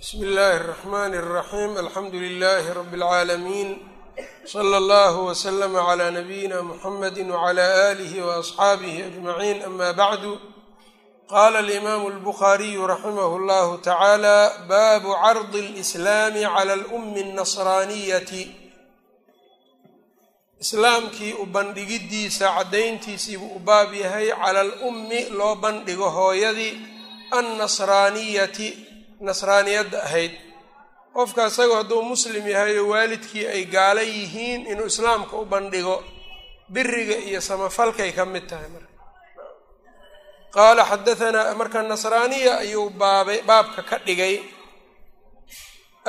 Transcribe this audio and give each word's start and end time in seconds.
bsmi 0.00 0.26
illaahi 0.26 0.56
الرaxmn 0.60 1.12
الraxim 1.22 1.76
alxamdu 1.76 2.20
lilahi 2.20 2.74
rab 2.78 2.92
اlcaalamiin 2.94 3.70
slى 4.52 4.76
اllah 4.82 5.12
wslm 5.28 5.74
عlى 5.88 6.10
nabiyina 6.10 6.62
mxamedi 6.62 7.22
wعlى 7.30 7.66
alih 7.90 8.12
وaصxaabih 8.26 8.94
aجmaciin 9.08 9.64
ama 9.68 9.92
bacdu 9.92 10.32
qala 11.28 11.58
alimaamu 11.58 12.08
اlbukhaariyu 12.14 12.86
raximah 12.92 13.30
اllahu 13.38 13.80
tacaala 13.88 14.36
baabu 14.68 15.16
cardi 15.24 15.58
اlإslaami 15.66 16.42
clى 16.56 16.72
اlأmi 16.78 17.20
الnasraaniyati 17.26 18.42
islaamkii 20.60 21.32
u 21.42 21.46
bandhigidiisa 21.46 22.54
caddayntiisiibuu 22.56 23.56
u 23.56 23.58
baab 23.58 23.94
yahay 23.94 24.28
cala 24.42 24.60
alummi 24.60 25.20
loo 25.38 25.54
bandhigo 25.64 26.08
hooyadii 26.10 26.78
annasraaniyati 27.38 28.89
nasraaniyadda 29.27 29.99
ahayd. 30.07 30.33
Qofka 31.15 31.41
isagoo 31.51 31.75
hadduu 31.79 32.01
muslim 32.11 32.45
yahay 32.53 32.75
oo 32.81 32.87
waalidkii 32.93 33.45
ay 33.55 33.63
gaala 33.75 34.01
yihiin 34.01 34.61
inuu 34.71 34.85
islaamka 34.91 35.35
u 35.37 35.45
bandhigo 35.53 35.97
biriga 36.73 37.15
iyo 37.29 37.41
samafalkay 37.49 38.11
ka 38.17 38.23
mid 38.33 38.45
tahay 38.49 38.69
marka. 38.73 38.91
Qaala 40.55 40.83
xadahanaa 40.91 41.53
marka 41.59 41.79
nasraaniya 41.91 42.53
ayuu 42.63 42.89
baabay 43.01 43.39
baabka 43.49 43.81
ka 43.89 43.97
dhigay. 44.05 44.35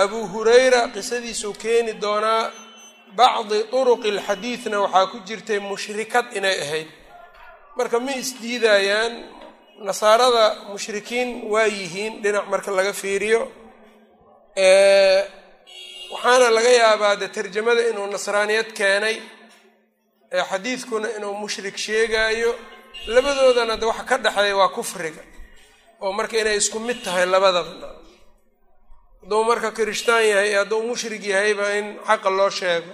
Abuu 0.02 0.24
hurayra 0.32 0.80
qisadiisuu 0.94 1.54
keeni 1.62 1.92
doonaa 2.02 2.44
bacdi 3.18 3.58
turuqi 3.70 4.08
alxadiidna 4.14 4.76
waxaa 4.84 5.06
ku 5.12 5.18
jirtay 5.26 5.58
mushrikad 5.70 6.26
inay 6.38 6.56
ahayd. 6.64 6.88
Marka 7.76 7.96
ma 8.04 8.12
isdiidayaan 8.22 9.12
nasaarada 9.88 10.44
mushrikiin 10.72 11.28
waa 11.52 11.66
yihiin 11.78 12.12
dhinac 12.22 12.46
marka 12.52 12.70
laga 12.78 12.92
fiiriyo 13.00 13.40
waxaana 16.12 16.48
laga 16.56 16.70
yaabaa 16.82 17.16
de 17.20 17.26
tarjamada 17.36 17.82
inuu 17.90 18.06
nasraaniyad 18.14 18.68
keenay 18.78 19.16
xadiidkuna 20.50 21.08
inuu 21.16 21.34
mushrik 21.42 21.76
sheegaayo 21.86 22.50
labadoodana 23.14 23.74
de 23.80 23.86
waxa 23.90 24.04
ka 24.10 24.16
dhexeeya 24.24 24.56
waa 24.60 24.68
kufriga 24.76 25.22
oo 26.04 26.12
marka 26.18 26.36
inay 26.42 26.56
isku 26.62 26.78
mid 26.86 26.98
tahay 27.04 27.26
labadaba 27.34 27.88
hadduu 29.22 29.42
marka 29.50 29.68
kirishtaan 29.76 30.24
yahay 30.30 30.48
iyo 30.50 30.58
hadduu 30.62 30.82
mushrig 30.90 31.22
yahayba 31.32 31.66
in 31.78 31.86
xaqa 32.08 32.30
loo 32.38 32.50
sheego. 32.58 32.92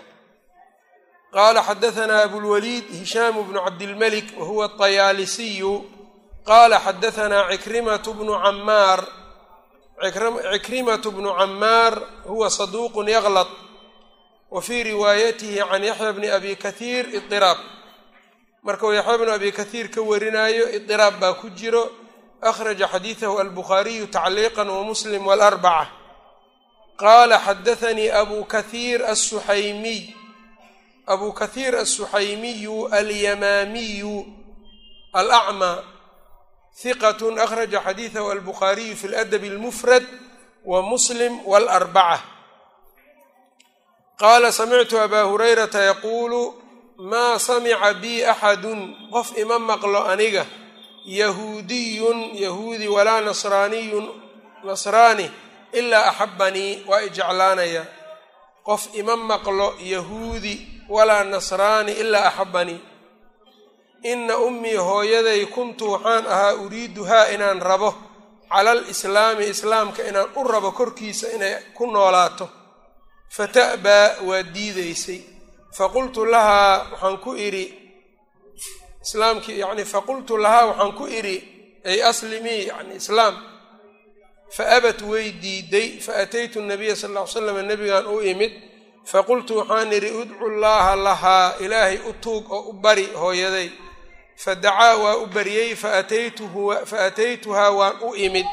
Qaala 1.34 1.60
xadahanaa 1.68 2.22
abulwaliid 2.26 2.84
hishaamu 3.00 3.40
bnu 3.48 3.60
cabdilmelik 3.66 4.28
wahuwa 4.40 4.64
atayaalisiyu 4.68 5.72
qaala 6.48 6.76
xadahanaa 6.86 7.50
cikrimatu 7.52 8.10
bnu 8.18 8.32
cammaar 8.44 9.00
cikrimatu 10.52 11.08
bnu 11.16 11.30
cammaar 11.38 11.94
huwa 12.30 12.50
saduuqun 12.50 13.08
yaqlat 13.16 13.48
wa 14.50 14.60
fii 14.66 14.82
riwaayatihi 14.82 15.58
can 15.70 15.82
yaxya 15.90 16.12
bni 16.16 16.28
abi 16.30 16.52
kathiir 16.64 17.04
idiraab 17.18 17.58
marka 18.66 18.86
uu 18.86 18.92
yaxya 18.98 19.18
bnu 19.20 19.30
abi 19.38 19.50
kathiir 19.58 19.86
ka 19.94 20.00
warinaayo 20.10 20.64
idiraab 20.78 21.14
baa 21.20 21.34
ku 21.40 21.50
jiro 21.58 21.84
akhraja 22.50 22.86
xadiidahu 22.92 23.38
albukhaariyu 23.42 24.06
tacliiqa 24.06 24.62
wamuslim 24.64 25.26
walarbaca 25.26 25.90
qaala 27.02 27.36
xadaanii 27.46 28.10
abu 28.22 28.38
kathiir 28.54 29.00
asuxaymiy 29.12 30.02
abu 31.06 31.32
kathiir 31.40 31.74
asuxaymiyu 31.84 32.76
alyamaamiyu 32.98 34.16
alacmaa 35.12 35.97
hiqat 36.82 37.22
akhraja 37.44 37.80
xadiidahu 37.86 38.30
albukhaariyu 38.30 38.96
fi 38.96 39.08
ladab 39.08 39.44
اlmufrad 39.44 40.04
wa 40.64 40.82
muslim 40.82 41.40
wاlarbaca 41.46 42.22
qaala 44.20 44.52
samictu 44.52 44.98
abaa 45.00 45.24
hurayrata 45.30 45.82
yaquulu 45.90 46.54
maa 46.98 47.38
samica 47.38 47.94
bii 47.94 48.24
axadun 48.24 49.10
qof 49.12 49.38
ima 49.38 49.58
maqlo 49.58 50.04
aniga 50.06 50.46
yahuudiyun 51.06 52.34
yahuudi 52.34 52.88
walaa 52.88 53.20
nasraaniyun 53.20 54.06
nasraani 54.64 55.30
ilaa 55.72 56.04
axabanii 56.10 56.84
waa 56.86 57.00
i 57.00 57.10
jeclaanaya. 57.10 57.86
Qof 58.62 58.94
ima 58.94 59.16
maqlo 59.16 59.74
yahuudi 59.80 60.68
walaa 60.88 61.24
nasraani 61.24 61.92
ilaa 61.92 62.28
axabanii 62.28 62.80
ina 64.02 64.38
ummii 64.38 64.76
hooyaday 64.76 65.46
kuntu 65.46 65.92
waxaan 65.92 66.26
ahaa 66.26 66.54
uriiduhaa 66.54 67.26
inaan 67.34 67.60
rabo. 67.62 67.94
Cala 68.52 68.70
alislaami 68.70 69.44
islaamka 69.48 70.02
inaan 70.08 70.30
u 70.36 70.44
rabo 70.44 70.72
korkiisa 70.72 71.26
inay 71.36 71.54
ku 71.74 71.86
noolaato. 71.86 72.48
Fata'baa 73.36 74.06
waa 74.28 74.42
diidaysay. 74.54 75.20
Faqultu 75.76 76.24
lahaa 76.24 76.86
waxaan 76.92 77.18
ku 77.18 77.34
idhi 77.34 77.64
islaamkii 79.04 79.58
yani 79.58 79.84
faqultu 79.84 80.36
lahaa 80.36 80.66
waxaan 80.66 80.92
ku 80.98 81.04
idhi 81.06 81.36
ay 81.84 82.02
aslimii 82.02 82.66
yani 82.66 82.94
islaam. 82.96 83.34
Faabat 84.56 85.02
way 85.02 85.32
diiday. 85.42 86.00
Faataytu 86.00 86.60
nabiya 86.62 86.96
sal 86.96 87.12
ll 87.12 87.26
slam 87.26 87.58
nabigan 87.68 88.06
u 88.06 88.20
imid. 88.22 88.52
Faqultu 89.04 89.52
waxaan 89.58 89.92
idhi 89.92 90.10
udcu 90.20 90.46
llaaha 90.62 90.96
lahaa 90.96 91.54
ilaahay 91.64 91.98
u 92.08 92.12
tuug 92.22 92.52
oo 92.52 92.60
u 92.70 92.72
bari 92.72 93.06
hooyaday 93.22 93.68
fadacaa 94.44 94.94
waa 95.02 95.16
u 95.16 95.26
bariyey 95.34 95.70
faataytuhaa 96.90 97.70
waan 97.78 97.96
u 98.08 98.14
imid 98.26 98.46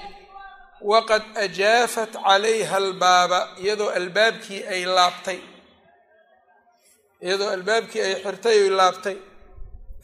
waqad 0.91 1.23
ajaafat 1.45 2.11
calayha 2.25 2.75
albaaba 2.81 3.39
iyadoo 3.63 3.89
albaabkii 3.99 4.61
ay 4.73 4.81
laabtay 4.97 5.39
iyadoo 7.25 7.49
albaabkii 7.57 8.01
ay 8.07 8.13
xirtay 8.23 8.57
oy 8.63 8.69
laabtay 8.79 9.17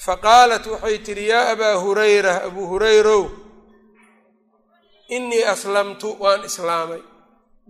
faqaalat 0.05 0.65
waxay 0.73 0.97
tidhi 1.05 1.25
yaa 1.31 1.45
abaa 1.53 1.75
hurayra 1.83 2.33
abuu 2.47 2.67
hurayrow 2.71 3.23
innii 5.15 5.43
aslamtu 5.53 6.07
waan 6.23 6.41
islaamay 6.49 7.01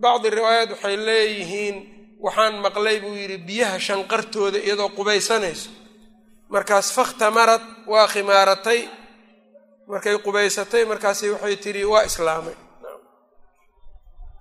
bacdi 0.02 0.28
riwaayaat 0.36 0.70
waxay 0.74 0.96
leeyihiin 1.08 1.76
waxaan 2.24 2.54
maqlay 2.64 2.96
buu 3.02 3.14
yidhi 3.20 3.38
biyaha 3.48 3.76
shanqartooda 3.86 4.58
iyadoo 4.66 4.88
qubaysanayso 4.96 5.70
markaas 6.54 6.88
fakhtamarad 6.96 7.62
waa 7.92 8.06
khimaaratay. 8.12 8.80
Markay 9.90 10.16
qubaysatay 10.24 10.82
markaasi 10.90 11.26
waxay 11.34 11.56
tidhi 11.64 11.84
waa 11.92 12.04
islaamay. 12.10 12.54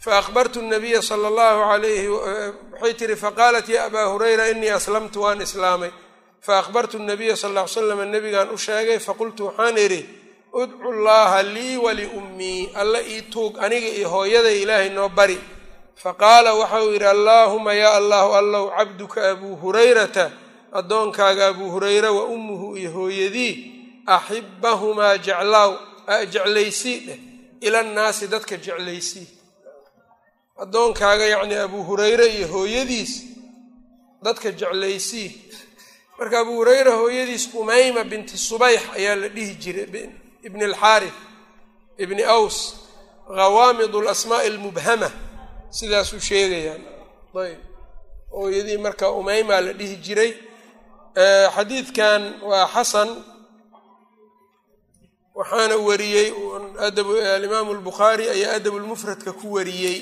Fa 0.03 0.11
akhbartu 0.21 0.59
nabiya 0.71 1.01
sala 1.09 1.27
allahu 1.31 1.61
alayhi 1.73 2.07
waxay 2.09 2.93
tihi 2.99 3.15
faqaalat 3.23 3.67
ya 3.75 3.79
abaa 3.89 4.07
hurayra 4.13 4.45
inii 4.53 4.69
aslamtu 4.79 5.17
waan 5.23 5.41
islaamay. 5.47 5.91
Fa 6.45 6.53
akhbartu 6.61 6.97
nabiya 7.09 7.35
sal 7.41 7.53
ly 7.57 7.61
slam 7.75 8.01
nabigaan 8.13 8.49
u 8.49 8.57
sheegay 8.65 8.99
faqultu 9.07 9.41
waxaan 9.49 9.77
idhi 9.85 10.01
udcu 10.61 10.89
llaaha 11.05 11.39
lii 11.55 11.77
waliummii 11.85 12.61
alla 12.81 12.99
ii 13.13 13.21
tuug 13.33 13.53
aniga 13.65 13.87
iyo 13.97 14.09
hooyaday 14.13 14.57
ilaahay 14.63 14.89
noo 14.97 15.09
bari. 15.09 15.37
Faqaala 16.03 16.51
waxau 16.61 16.85
yidhi 16.93 17.05
allaahuma 17.15 17.73
yaa 17.83 17.93
allahu 18.01 18.29
allow 18.41 18.63
cabduka 18.77 19.19
abuu 19.31 19.55
hurayrata 19.61 20.25
addoonkaaga 20.79 21.47
abuu 21.47 21.69
hurayra 21.73 22.11
wa 22.11 22.23
ummuhu 22.25 22.77
iyo 22.77 22.91
hooyadii 22.91 23.53
axibbahumaa 24.05 25.17
jeclaaw 25.17 25.71
jeclaysii 26.33 26.97
dheh 27.07 27.19
ilannaasi 27.67 28.27
dadka 28.33 28.55
jeclaysii 28.65 29.27
addoonkaaga 30.63 31.25
yacnii 31.33 31.55
abuu 31.65 31.83
hurayre 31.83 32.25
iyo 32.35 32.47
hooyadiis 32.47 33.11
dadka 34.23 34.51
jeclaysii 34.51 35.29
marka 36.19 36.39
abuu 36.39 36.55
hurayra 36.55 36.91
hooyadiis 37.01 37.49
umayma 37.61 38.03
binti 38.03 38.37
subayx 38.37 38.81
ayaa 38.97 39.15
la 39.15 39.27
dhihi 39.35 39.53
jiray 39.63 40.09
ibni 40.47 40.63
alxaarif 40.69 41.13
ibni 42.03 42.23
aws 42.23 42.57
ghawaamid 43.37 43.93
alasmaa'i 43.95 44.47
almubhama 44.47 45.09
sidaasuu 45.77 46.19
sheegayaan. 46.19 46.81
Ayb. 47.43 47.59
Hooyadii 48.31 48.77
marka 48.77 49.11
umaymaa 49.11 49.61
la 49.61 49.73
dhihi 49.79 49.95
jiray 50.05 50.31
xadiidkan 51.15 52.21
waa 52.49 52.67
xasan 52.73 53.09
waxaana 55.35 55.75
wariyey 55.87 56.29
alimaamu 57.35 57.71
albukhaari 57.75 58.29
ayaa 58.29 58.55
adabulmufradka 58.55 59.31
ku 59.33 59.47
wariyey. 59.53 59.97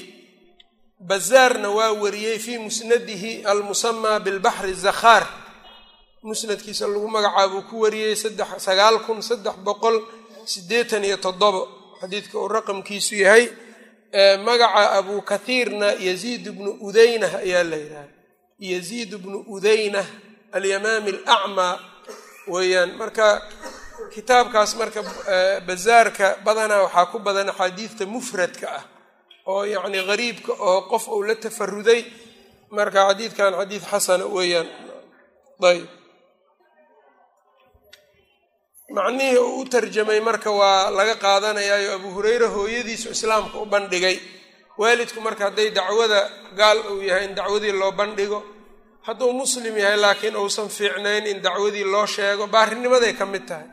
Bazaarna 1.00 1.70
waa 1.70 1.92
wariyey 1.94 2.40
fii 2.40 2.58
musnadihi 2.58 3.44
almusamaa 3.44 4.20
bilbaxri 4.20 4.74
zakhaar. 4.74 5.26
Musnadkiisa 6.24 6.88
lagu 6.88 7.08
magacaabuu 7.08 7.62
ku 7.70 7.76
wariyey 7.82 8.16
sagaal 8.66 9.00
kun 9.06 9.22
saddex 9.22 9.56
boqol 9.66 9.98
siddeetan 10.46 11.04
iyo 11.04 11.18
toddobo. 11.18 11.62
Xadiidka 12.02 12.38
uu 12.40 12.48
raqamkiisu 12.48 13.16
yahay 13.16 13.46
magaca 14.46 14.92
abuu 15.00 15.22
kathiirna 15.22 15.88
yaziid 16.08 16.46
bnu 16.56 16.72
udaynah 16.88 17.34
ayaa 17.46 17.64
la 17.64 17.78
yidhaha 17.78 18.08
yaziid 18.60 19.12
bnu 19.24 19.38
udaynah 19.56 20.06
alyamaami 20.58 21.12
alacmaa 21.28 21.74
weeyaan. 22.54 22.92
Marka 23.02 23.28
kitaabkaas 24.14 24.72
marka 24.80 25.02
bazaarka 25.68 26.28
badanaa 26.46 26.82
waxaa 26.86 27.06
ku 27.12 27.18
badan 27.28 27.50
axaadiidta 27.52 28.04
mufradka 28.16 28.68
ah 28.80 28.84
oo 29.52 29.64
yacni 29.74 30.00
gariibka 30.10 30.52
oo 30.70 30.80
qof 30.92 31.08
uu 31.16 31.24
la 31.28 31.36
tafaruday. 31.44 32.02
Marka 32.78 33.00
xadiidkan 33.10 33.52
xadiid 33.60 33.84
xasana 33.92 34.26
weeyaan. 34.36 34.68
Ayb 35.70 35.86
macnihii 38.96 39.38
uu 39.38 39.60
u 39.62 39.66
tarjamay 39.74 40.20
marka 40.28 40.50
waa 40.60 40.90
laga 40.98 41.16
qaadanayaayo 41.26 41.90
abu 41.98 42.10
hureyre 42.16 42.48
hooyadiisu 42.56 43.08
islaamka 43.16 43.58
u 43.62 43.66
bandhigay. 43.74 44.18
Waalidku 44.82 45.20
marka 45.28 45.44
hadday 45.50 45.70
dacwada 45.78 46.20
gaal 46.60 46.78
uu 46.92 47.02
yahay 47.10 47.26
in 47.28 47.34
dacwadii 47.40 47.72
loo 47.82 47.92
bandhigo 48.00 48.40
hadduu 49.08 49.32
muslim 49.42 49.76
yahay 49.84 49.98
laakiin 50.04 50.36
uusan 50.42 50.70
fiicnayn 50.78 51.26
in 51.32 51.38
dacwadii 51.46 51.84
loo 51.94 52.06
sheego 52.16 52.46
baarinimaday 52.54 53.14
ka 53.20 53.26
mid 53.34 53.46
tahay. 53.50 53.68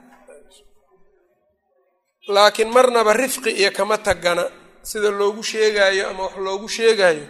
Laakiin 2.34 2.70
marnaba 2.76 3.12
rifqi 3.22 3.50
iyo 3.60 3.70
kama 3.78 3.96
tagana 4.06 4.44
sida 4.90 5.10
loogu 5.20 5.42
sheegaayo 5.50 6.04
ama 6.10 6.22
wax 6.26 6.34
loogu 6.46 6.68
sheegaayo. 6.76 7.26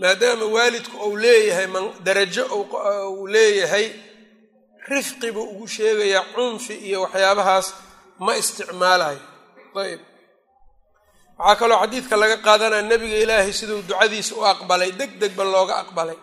Maadaama 0.00 0.44
waalidku 0.54 0.96
uu 1.08 1.16
leeyahay 1.22 1.66
darajo 2.06 2.44
uu 2.56 3.26
leeyahay 3.34 3.86
rifqi 4.92 5.28
buu 5.34 5.46
ugu 5.52 5.66
sheegayaa 5.76 6.24
cunfi 6.34 6.74
iyo 6.88 6.98
waxyaabahaas 7.04 7.66
ma 8.24 8.32
isticmaalayo 8.40 9.20
ayb 9.82 10.00
waxaa 11.38 11.56
kaloo 11.60 11.78
xadiidka 11.82 12.16
laga 12.22 12.36
qaadanaya 12.46 12.82
nebiga 12.90 13.16
ilaahay 13.24 13.52
siduu 13.58 13.82
ducadiisa 13.88 14.32
u 14.34 14.42
aqbalay 14.52 14.90
deg 15.00 15.10
degba 15.20 15.44
looga 15.54 15.74
aqbalay. 15.82 16.18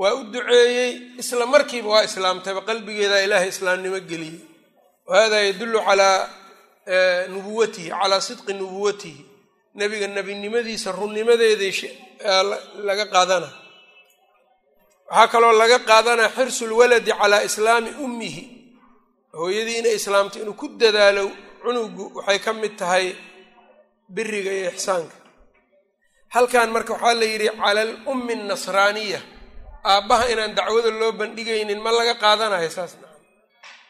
Waa 0.00 0.14
u 0.18 0.24
duceeyey 0.32 0.90
isla 1.20 1.44
markiiba 1.54 1.88
waa 1.94 2.04
islaamtayba 2.08 2.60
qalbigeedaa 2.68 3.20
ilaahay 3.26 3.48
islaamnimo 3.54 3.98
geliyey. 4.10 4.40
Wahada 5.08 5.38
yadullu 5.48 5.78
calaa 5.86 6.18
nubuwatihi 7.32 7.88
calaa 8.00 8.20
sidqi 8.28 8.52
nubuwatihi. 8.60 9.22
Nebiga 9.78 10.06
nebinimadiisa 10.16 10.88
runnimadeeday 10.98 11.72
laga 12.88 13.04
qaadana 13.14 13.48
waxaa 15.10 15.28
kaloo 15.32 15.52
laga 15.60 15.78
qaadanaya 15.88 16.30
xirsul 16.36 16.72
waladi 16.80 17.12
calaa 17.20 17.42
islaami 17.48 17.90
ummihi. 18.04 18.44
Hooyadii 19.38 19.78
inay 19.80 19.94
islaamto 20.00 20.36
inuu 20.42 20.56
ku 20.60 20.66
dadaalo 20.80 21.24
cunugu 21.62 22.04
waxay 22.18 22.38
ka 22.44 22.50
mid 22.60 22.74
tahay 22.80 23.06
biriga 24.14 24.52
iyo 24.58 24.70
ixsaanka. 24.74 25.16
Halkan 26.34 26.68
marka 26.74 26.92
waxaa 26.94 27.14
la 27.20 27.24
yidhi 27.32 27.48
cala 27.60 27.80
al 27.86 27.92
ummi 28.12 28.34
nasraaniya 28.50 29.20
aabbaha 29.92 30.24
inaan 30.32 30.54
dacwada 30.58 30.90
loo 31.00 31.12
bandhigaynin 31.20 31.80
ma 31.84 31.90
laga 31.98 32.14
qaadanayo 32.22 32.70
saas 32.76 32.92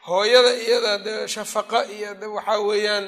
hooyada 0.08 0.52
iyada 0.64 0.92
de 1.04 1.12
shafaqa 1.34 1.78
iyo 1.96 2.10
de 2.20 2.26
waxaa 2.36 2.60
weeyaan 2.68 3.04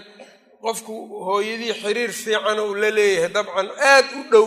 qofku 0.65 0.95
hooyadii 1.27 1.75
xiriir 1.83 2.13
fiican 2.23 2.59
uu 2.67 2.75
la 2.83 2.91
leeyahay 2.99 3.31
dabcan 3.37 3.69
aad 3.93 4.07
u 4.19 4.23
dhow 4.33 4.47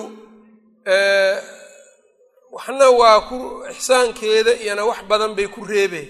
waxna 2.55 2.87
waa 2.99 3.19
ku 3.29 3.37
ixsaankeeda 3.73 4.53
iyona 4.63 4.83
wax 4.89 4.99
badan 5.09 5.31
bay 5.37 5.47
ku 5.55 5.61
reebeen. 5.71 6.09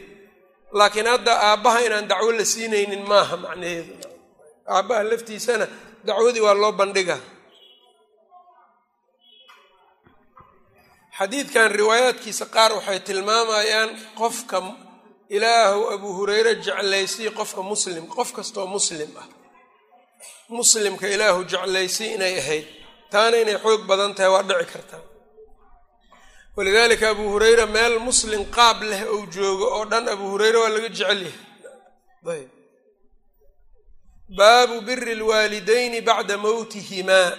Laakiin 0.77 1.05
hadda 1.13 1.33
aabbaha 1.51 1.79
inaan 1.87 2.07
dacwo 2.11 2.31
la 2.37 2.45
siinaynin 2.53 3.03
maaha 3.11 3.35
macnaheedu 3.43 3.93
aabbaha 4.75 5.01
laftiisana 5.09 5.65
dacwadii 6.07 6.43
waa 6.47 6.53
loo 6.61 6.71
bandhiga. 6.79 7.17
Xadiidkan 11.17 11.67
riwaayaadkiisa 11.79 12.45
qaar 12.55 12.71
waxay 12.77 12.99
tilmaamayaan 13.07 13.89
qofka 14.19 14.57
ilaahu 15.35 15.81
abuu 15.93 16.13
hureyre 16.17 16.53
jeclaysay 16.65 17.29
qofka 17.39 17.61
muslim 17.71 18.03
qof 18.15 18.29
kastoo 18.37 18.67
muslim 18.75 19.11
ah. 19.21 19.27
Muslimka 20.57 21.05
ilaahu 21.15 21.41
jeclaysay 21.51 22.09
inay 22.15 22.35
ahayd. 22.41 22.65
Taana 23.11 23.35
inay 23.43 23.57
xoog 23.63 23.81
badan 23.89 24.11
tahay 24.15 24.31
waa 24.33 24.43
dhici 24.49 24.67
kartaa 24.73 25.03
walidaalika 26.55 27.05
abuu 27.13 27.29
hureyre 27.33 27.65
meel 27.75 27.95
muslim 28.07 28.41
qaab 28.57 28.77
leh 28.89 29.01
ou 29.13 29.21
joogo 29.35 29.65
oo 29.77 29.85
dhan 29.91 30.05
abuu 30.13 30.29
hureyre 30.33 30.57
waa 30.63 30.69
laga 30.75 30.89
jecel 30.97 31.21
yahay 31.27 32.43
baabu 34.37 34.75
biri 34.87 35.13
lwaalidayni 35.21 35.99
bacda 36.07 36.35
mowtihimaa 36.45 37.29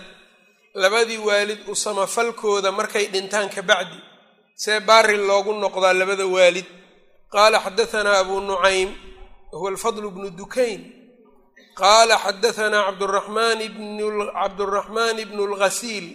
labadii 0.83 1.19
waalid 1.29 1.61
u 1.69 1.75
samafalkooda 1.85 2.71
markay 2.79 3.06
dhintaan 3.12 3.49
ka 3.55 3.62
bacdi 3.71 3.99
see 4.62 4.79
baari 4.89 5.17
loogu 5.29 5.53
noqdaa 5.62 5.93
labada 6.00 6.27
waalid. 6.37 6.65
Qaala 7.33 7.59
xadahanaa 7.65 8.19
abu 8.23 8.37
nucaym 8.49 8.91
huwa 9.56 9.69
alfadl 9.73 10.06
bnu 10.15 10.29
dukayn. 10.41 10.81
Qaala 11.81 12.15
xadahanaa 12.25 12.83
cabduraxmaan 12.89 13.59
bnu 15.31 15.43
lghasiil 15.53 16.06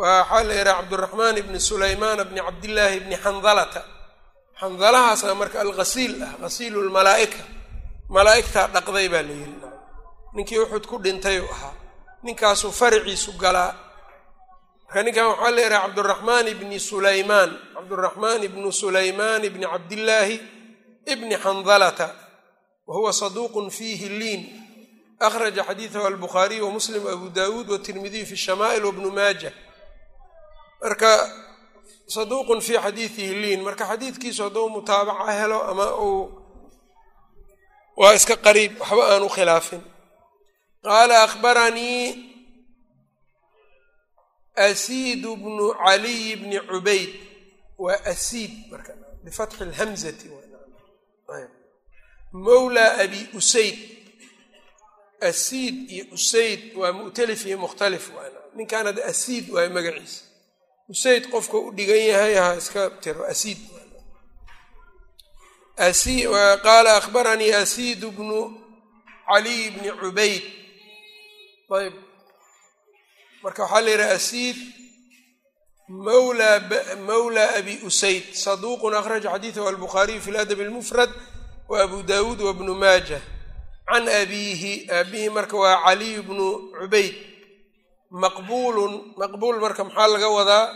waxaa 0.00 0.42
la 0.48 0.54
yidhaha 0.58 0.76
cabduraxmaan 0.82 1.36
bni 1.46 1.60
sulaymaan 1.68 2.20
bni 2.28 2.40
cabdillaahi 2.46 2.98
bni 3.04 3.16
xandalata 3.24 3.82
xandalahaasa 4.60 5.28
marka 5.40 5.58
alghasiil 5.64 6.14
ah 6.26 6.32
ghasiilu 6.42 6.78
lmalaa'ika 6.88 7.38
malaa'igtaa 8.14 8.66
dhaqday 8.74 9.08
baa 9.12 9.22
la 9.28 9.32
yidhi. 9.40 9.56
Ninkii 10.34 10.58
uxud 10.64 10.84
ku 10.86 10.96
dhintayuu 10.98 11.48
ahaa. 11.54 11.74
Ninkaasuu 12.22 12.72
fariciisu 12.80 13.32
galaa. 13.42 13.72
Marka 14.86 15.02
ninkan 15.02 15.26
waxaa 15.30 15.50
la 15.56 15.60
yidhaha 15.62 15.82
cabduraxmaan 15.86 16.46
ibni 16.48 16.78
sulaymaan. 16.80 17.50
Cabduraxmaan 17.74 18.40
ibnu 18.48 18.68
sulaymaan 18.72 19.44
ibni 19.48 19.66
cabdillaahi 19.66 20.36
ibni 21.12 21.34
xandalata 21.44 22.08
wa 22.86 23.12
saduuqun 23.12 23.70
fiihi 23.70 24.08
liin. 24.20 24.42
Akhraja 25.20 25.62
xadiidahu 25.68 26.06
albukhaariy 26.06 26.60
wa 26.60 26.70
muslim 26.70 27.06
abu 27.06 27.28
daawuud 27.30 27.68
watirmidiy 27.70 28.24
fi 28.24 28.36
shamaa'il 28.36 28.84
wabnu 28.84 29.10
maaja. 29.18 29.52
Marka 30.82 31.12
saduuqun 32.08 32.60
fii 32.60 32.78
xadiidihi 32.84 33.34
liin. 33.42 33.60
Marka 33.62 33.84
xadiidkiisu 33.90 34.42
hadduu 34.42 34.68
mutaabaca 34.68 35.32
helo 35.32 35.58
ama 35.70 35.86
uu 35.96 36.39
waa 37.96 38.14
iska 38.18 38.36
qariib 38.46 38.72
waxba 38.80 39.04
aan 39.12 39.22
u 39.22 39.28
khilaafin. 39.36 39.82
Qaala 40.84 41.16
akhbaranii 41.26 42.04
asiidu 44.66 45.30
bnu 45.42 45.66
caliy 45.84 46.36
bni 46.40 46.58
cubayd. 46.70 47.10
Waa 47.84 47.98
asiid 48.12 48.52
marka 48.70 48.92
bifatxi 49.24 49.64
lhamzati 49.70 50.26
mawlaa 52.44 52.92
abi 53.04 53.20
usayd. 53.38 53.76
Asiid 55.30 55.76
iyo 55.94 56.04
usayd 56.16 56.60
waa 56.80 56.92
mu'talif 56.98 57.40
iyo 57.48 57.58
mukhtalif 57.64 58.04
ninkan 58.56 58.86
hadda 58.86 59.02
asiid 59.12 59.44
waay 59.54 59.68
magaciisa. 59.76 60.22
Usayd 60.92 61.22
qofka 61.32 61.56
u 61.66 61.70
dhigan 61.76 62.02
yahay 62.10 62.34
ha 62.42 62.46
iska 62.60 62.82
tiro 63.02 63.22
asiid 63.32 63.58
qaala 65.80 66.96
akhbaranii 67.00 67.52
asiid 67.62 68.04
bnu 68.16 68.40
caliy 69.28 69.70
bni 69.70 69.90
cubayd 70.00 70.42
ayb 71.78 71.94
marka 73.42 73.62
waxaa 73.62 73.80
la 73.80 73.90
yidhaha 73.90 74.14
asiid 74.20 74.56
mawla 77.08 77.44
abi 77.58 77.74
usayd 77.88 78.24
saduuqun 78.34 78.94
akhraja 78.94 79.30
xadiidahu 79.34 79.68
albukhaariyu 79.68 80.20
fi 80.20 80.30
ladab 80.30 80.60
almufrad 80.60 81.10
wa 81.68 81.82
abu 81.82 82.02
dawuud 82.02 82.40
wa 82.40 82.52
bnu 82.52 82.74
maaja 82.74 83.20
can 83.88 84.08
abiihi 84.08 84.86
aabihi 84.90 85.28
marka 85.30 85.56
waa 85.56 85.82
caliy 85.84 86.20
bnu 86.22 86.46
cubayd 86.80 87.14
maqbuulun 88.10 89.14
maqbuul 89.16 89.58
marka 89.64 89.84
maxaa 89.84 90.08
laga 90.14 90.28
wadaa 90.28 90.66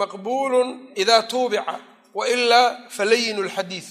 maqbuulun 0.00 0.68
idaa 0.94 1.22
tuubica 1.22 1.74
wa 2.16 2.24
ilaa 2.34 2.68
falayin 2.96 3.38
lxadiid 3.46 3.86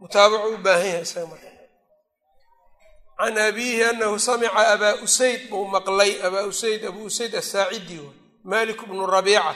mutaabacu 0.00 0.48
u 0.54 0.58
baahan 0.64 0.86
yahay 0.92 1.02
isaga 1.06 1.26
marka 1.32 1.50
can 3.18 3.38
abiihi 3.46 3.82
anahu 3.90 4.16
samica 4.28 4.60
abaa 4.74 4.94
usayd 5.06 5.40
buu 5.50 5.64
maqlay 5.74 6.12
abaa 6.26 6.44
usayd 6.52 6.80
abuu 6.90 7.04
usayd 7.10 7.32
asaacidi 7.42 7.98
malik 8.52 8.80
bnu 8.88 9.06
rabiica 9.14 9.54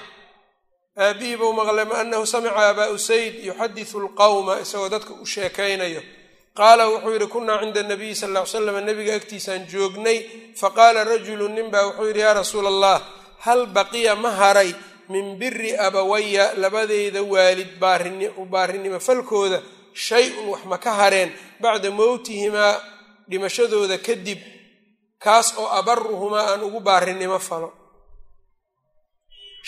aabihi 1.04 1.34
buu 1.40 1.52
maqlay 1.58 1.86
anahu 2.02 2.24
samica 2.34 2.60
abaa 2.70 2.88
usayd 2.96 3.34
yuxadisu 3.48 3.96
lqawma 4.06 4.54
isagoo 4.64 4.88
dadka 4.94 5.12
u 5.22 5.26
sheekaynayo 5.32 6.02
qaala 6.58 6.82
wuxuu 6.92 7.12
yidhi 7.14 7.26
kunaa 7.34 7.58
cinda 7.62 7.82
nabiyi 7.90 8.14
sal 8.20 8.30
ly 8.34 8.40
slam 8.52 8.78
nabiga 8.88 9.12
agtiisaan 9.18 9.62
joognay 9.72 10.18
faqaala 10.60 11.00
rajulu 11.10 11.46
nin 11.54 11.66
baa 11.72 11.84
wuxuu 11.88 12.06
yidhi 12.10 12.20
yaa 12.24 12.34
rasuula 12.40 12.68
allah 12.74 12.98
hal 13.44 13.66
baqiya 13.76 14.12
ma 14.22 14.30
haray 14.40 14.70
min 15.12 15.26
biri 15.40 15.70
abawaya 15.86 16.44
labadeyda 16.62 17.22
waalid 17.32 17.70
baarinimo 18.52 18.98
falkooda 19.06 19.58
shay-un 20.06 20.46
wax 20.52 20.62
ma 20.70 20.78
ka 20.84 20.92
hareen. 21.00 21.30
Bacda 21.62 21.90
mowtihimaa 21.98 22.74
dhimashadooda 23.30 23.96
kadib 24.06 24.38
kaas 25.24 25.48
oo 25.60 25.68
abaruhumaa 25.78 26.46
aan 26.52 26.62
ugu 26.68 26.80
baarinimo 26.88 27.38
falo. 27.48 27.68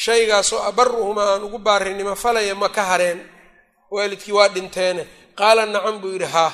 Shaygaasoo 0.04 0.60
abaruhumaa 0.70 1.30
aan 1.34 1.42
ugu 1.46 1.58
baarinimo 1.58 2.14
falaya 2.14 2.54
ma 2.54 2.68
ka 2.76 2.82
hareen. 2.90 3.20
Waalidkii 3.90 4.32
waa 4.38 4.48
dhinteene. 4.54 5.02
Qaala 5.38 5.62
nacam 5.66 5.96
buu 6.02 6.12
yidhi 6.14 6.24
haa 6.34 6.52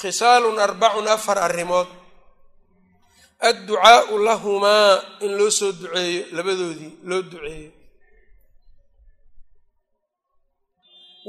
khisaalun 0.00 0.58
arbacun 0.66 1.08
afar 1.08 1.38
arrimood. 1.46 1.86
Adducaau 3.48 4.18
lahumaa 4.18 4.92
in 5.24 5.32
loo 5.38 5.50
soo 5.58 5.72
duceeyo 5.72 6.22
labadoodii 6.36 6.92
loo 7.08 7.22
duceeyo 7.30 7.70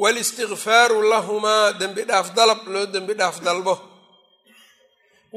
walistikfaaru 0.02 0.98
lahumaa 1.12 1.68
dembi 1.80 2.04
dhaaf 2.10 2.28
dalab 2.38 2.62
loo 2.74 2.86
dembi 2.94 3.14
dhaaf 3.20 3.38
dalbo 3.48 3.76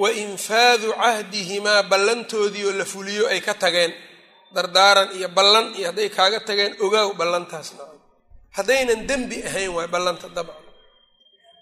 wa 0.02 0.08
infaadu 0.24 0.88
cahdihimaa 1.02 1.80
ballantoodii 1.90 2.64
oo 2.68 2.72
la 2.80 2.84
fuliyo 2.92 3.24
ay 3.32 3.40
ka 3.46 3.54
tageen 3.62 3.92
dardaaran 4.56 5.08
iyo 5.18 5.28
ballan 5.38 5.66
iyo 5.78 5.86
hadday 5.90 6.08
kaaga 6.16 6.38
tageen 6.48 6.72
ogaaw 6.84 7.10
ballantaasna 7.20 7.84
haddaynan 8.56 9.00
dembi 9.10 9.38
ahayn 9.48 9.70
waay 9.76 9.88
ballanta 9.94 10.26
dabcan 10.36 10.64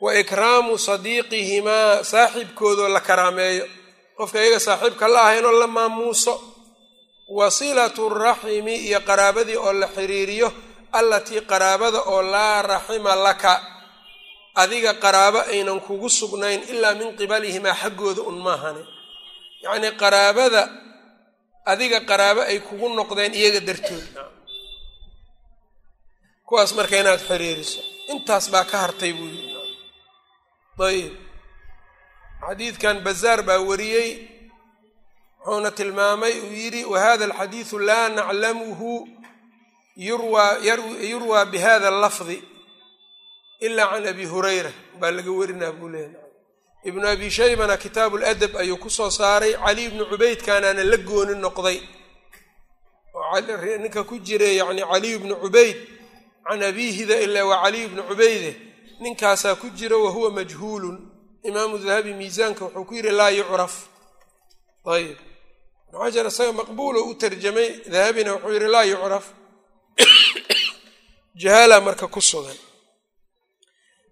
wa 0.05 0.11
ikraamu 0.23 0.73
sadiiqihimaa 0.89 2.05
saaxiibkoodoo 2.13 2.89
la 2.97 3.01
karaameeyo 3.09 3.65
qofka 4.19 4.39
iyaga 4.43 4.61
saaxiibka 4.69 5.07
la 5.15 5.21
ahaynoo 5.27 5.53
la 5.63 5.67
maamuuso 5.77 6.35
wasilatu 7.39 8.03
raximi 8.25 8.75
iyo 8.89 8.99
qaraabadii 9.09 9.57
oo 9.67 9.73
la 9.81 9.87
xiriiriyo 9.97 10.49
allatii 10.99 11.41
qaraabada 11.51 12.01
oo 12.13 12.23
laa 12.35 12.63
raxima 12.71 13.13
laka 13.27 13.53
adiga 14.63 14.93
qaraabo 15.05 15.41
aynan 15.53 15.81
kugu 15.87 16.09
sugnayn 16.19 16.61
ilaa 16.73 16.95
min 17.01 17.11
qibalihimaa 17.19 17.75
xaggooda 17.83 18.23
un 18.31 18.39
maahane 18.47 18.83
yacnii 19.65 19.93
qaraabada 20.03 20.63
adiga 21.73 21.99
qaraabo 22.11 22.41
ay 22.51 22.59
kugu 22.67 22.87
noqdeen 22.99 23.33
iyaga 23.41 23.61
dartood. 23.69 24.05
Kuwaas 26.47 26.73
marka 26.79 26.97
inaad 27.03 27.21
xiriiriso 27.29 27.81
intaas 28.13 28.47
baa 28.53 28.65
ka 28.71 28.77
hartay 28.85 29.13
buu 29.19 29.29
yidhi. 29.35 29.55
Ayib 30.89 31.15
xadiidkan 32.47 32.97
bazaar 33.07 33.41
baa 33.49 33.61
wariyey 33.69 34.11
wuxuuna 35.45 35.71
tilmaamay 35.79 36.35
uu 36.45 36.53
yidhi 36.63 36.83
wahada 36.93 37.25
alxadiidu 37.29 37.77
laa 37.89 38.07
naclamuhu 38.17 38.91
yurwaa 40.07 41.45
bihada 41.53 41.89
allafdi 41.89 42.43
ila 43.61 43.87
can 43.91 44.07
abi 44.07 44.25
hurayra 44.33 44.73
baa 45.01 45.11
laga 45.17 45.31
warinaa 45.39 45.73
buu 45.79 45.89
leeyahy 45.89 46.17
ibnu 46.89 47.05
abi 47.09 47.31
shaybana 47.31 47.77
kitaabu 47.77 48.19
ladab 48.19 48.57
ayuu 48.57 48.77
ku 48.79 48.91
soo 48.91 49.11
saaray. 49.11 49.53
Cali 49.65 49.85
ibnu 49.85 50.03
cubaydkaanaana 50.11 50.85
la 50.85 50.97
gooni 50.97 51.35
noqday. 51.45 51.79
Ninka 53.83 54.05
ku 54.05 54.19
jira 54.27 54.47
yacni 54.47 54.83
caliy 54.91 55.19
bnu 55.19 55.35
cubayd 55.43 55.77
can 56.47 56.63
abiihida 56.63 57.21
ilaa 57.21 57.45
waa 57.45 57.63
caliy 57.65 57.87
bnu 57.89 58.03
cubayde 58.09 58.57
ninkaasaa 59.01 59.55
ku 59.61 59.67
jira 59.79 59.97
wahuwa 59.97 60.31
majhuulun. 60.31 60.97
Imaamu 61.43 61.79
dahabi 61.79 62.15
miisaanka 62.15 62.65
wuxuu 62.65 62.85
ku 62.85 62.95
yidhi 62.95 63.11
laa 63.11 63.31
yucraf. 63.31 63.75
Ayib 64.87 65.19
ibnu 65.89 66.01
xajar 66.01 66.27
isaga 66.27 66.53
maqbuulo 66.53 67.05
u 67.11 67.15
tarjamay 67.15 67.69
dahabina 67.93 68.31
wuxuu 68.35 68.53
yidhi 68.57 68.69
laa 68.75 68.85
yucraf 68.85 69.27
jahaala 71.43 71.81
marka 71.81 72.07
ku 72.15 72.21
sugan. 72.21 72.57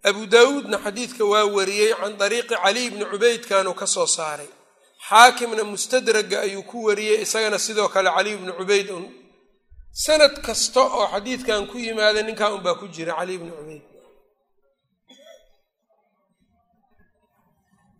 Abu 0.08 0.26
daawuudna 0.26 0.76
xadiidka 0.84 1.24
waa 1.32 1.44
wariyey 1.56 1.92
can 2.00 2.12
dariiqi 2.20 2.54
caliy 2.62 2.90
bni 2.92 3.04
cubaydkanuu 3.12 3.74
ka 3.80 3.86
soo 3.86 4.06
saaray. 4.06 4.48
Xaakimna 5.08 5.64
mustadraga 5.64 6.40
ayuu 6.46 6.62
ku 6.70 6.76
wariyey 6.86 7.22
isagana 7.24 7.58
sidoo 7.58 7.88
kale 7.94 8.10
caliy 8.16 8.36
bni 8.40 8.52
cubayd 8.58 8.88
un. 8.90 9.04
Sanad 10.04 10.34
kasta 10.46 10.80
oo 10.80 11.06
xadiidkan 11.12 11.66
ku 11.70 11.76
yimaada 11.78 12.22
ninkaa 12.22 12.50
unbaa 12.56 12.74
ku 12.80 12.86
jira 12.94 13.12
caliy 13.18 13.38
bni 13.42 13.50
cubayd. 13.58 13.84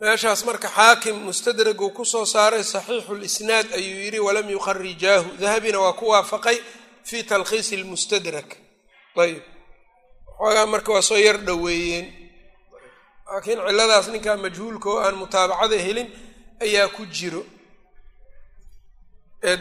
Meeshaas 0.00 0.44
marka 0.46 0.68
xaakim 0.76 1.16
mustadraguu 1.26 1.90
ku 1.96 2.04
soo 2.12 2.24
saaray 2.34 2.62
saxiixu 2.62 3.14
lisnaad 3.22 3.66
ayuu 3.78 3.98
yidhi 4.04 4.20
walam 4.26 4.46
yukharijaahu 4.56 5.28
dahabina 5.42 5.78
waa 5.84 5.92
ku 5.98 6.04
waafaqay 6.12 6.58
fi 7.08 7.18
talkhiisi 7.30 7.74
lmustadrak 7.82 8.50
ayb 9.24 9.42
xoogaa 10.38 10.66
marka 10.72 10.90
waa 10.94 11.02
soo 11.10 11.16
yar 11.26 11.38
dhoweeyeen. 11.46 12.06
Laakiin 13.30 13.58
ciladaas 13.68 14.06
ninkaa 14.12 14.36
majhuulka 14.44 14.88
oo 14.92 14.98
aan 15.04 15.16
mutaabacada 15.22 15.76
helin 15.86 16.08
ayaa 16.64 16.88
ku 16.96 17.02
jiro. 17.16 17.42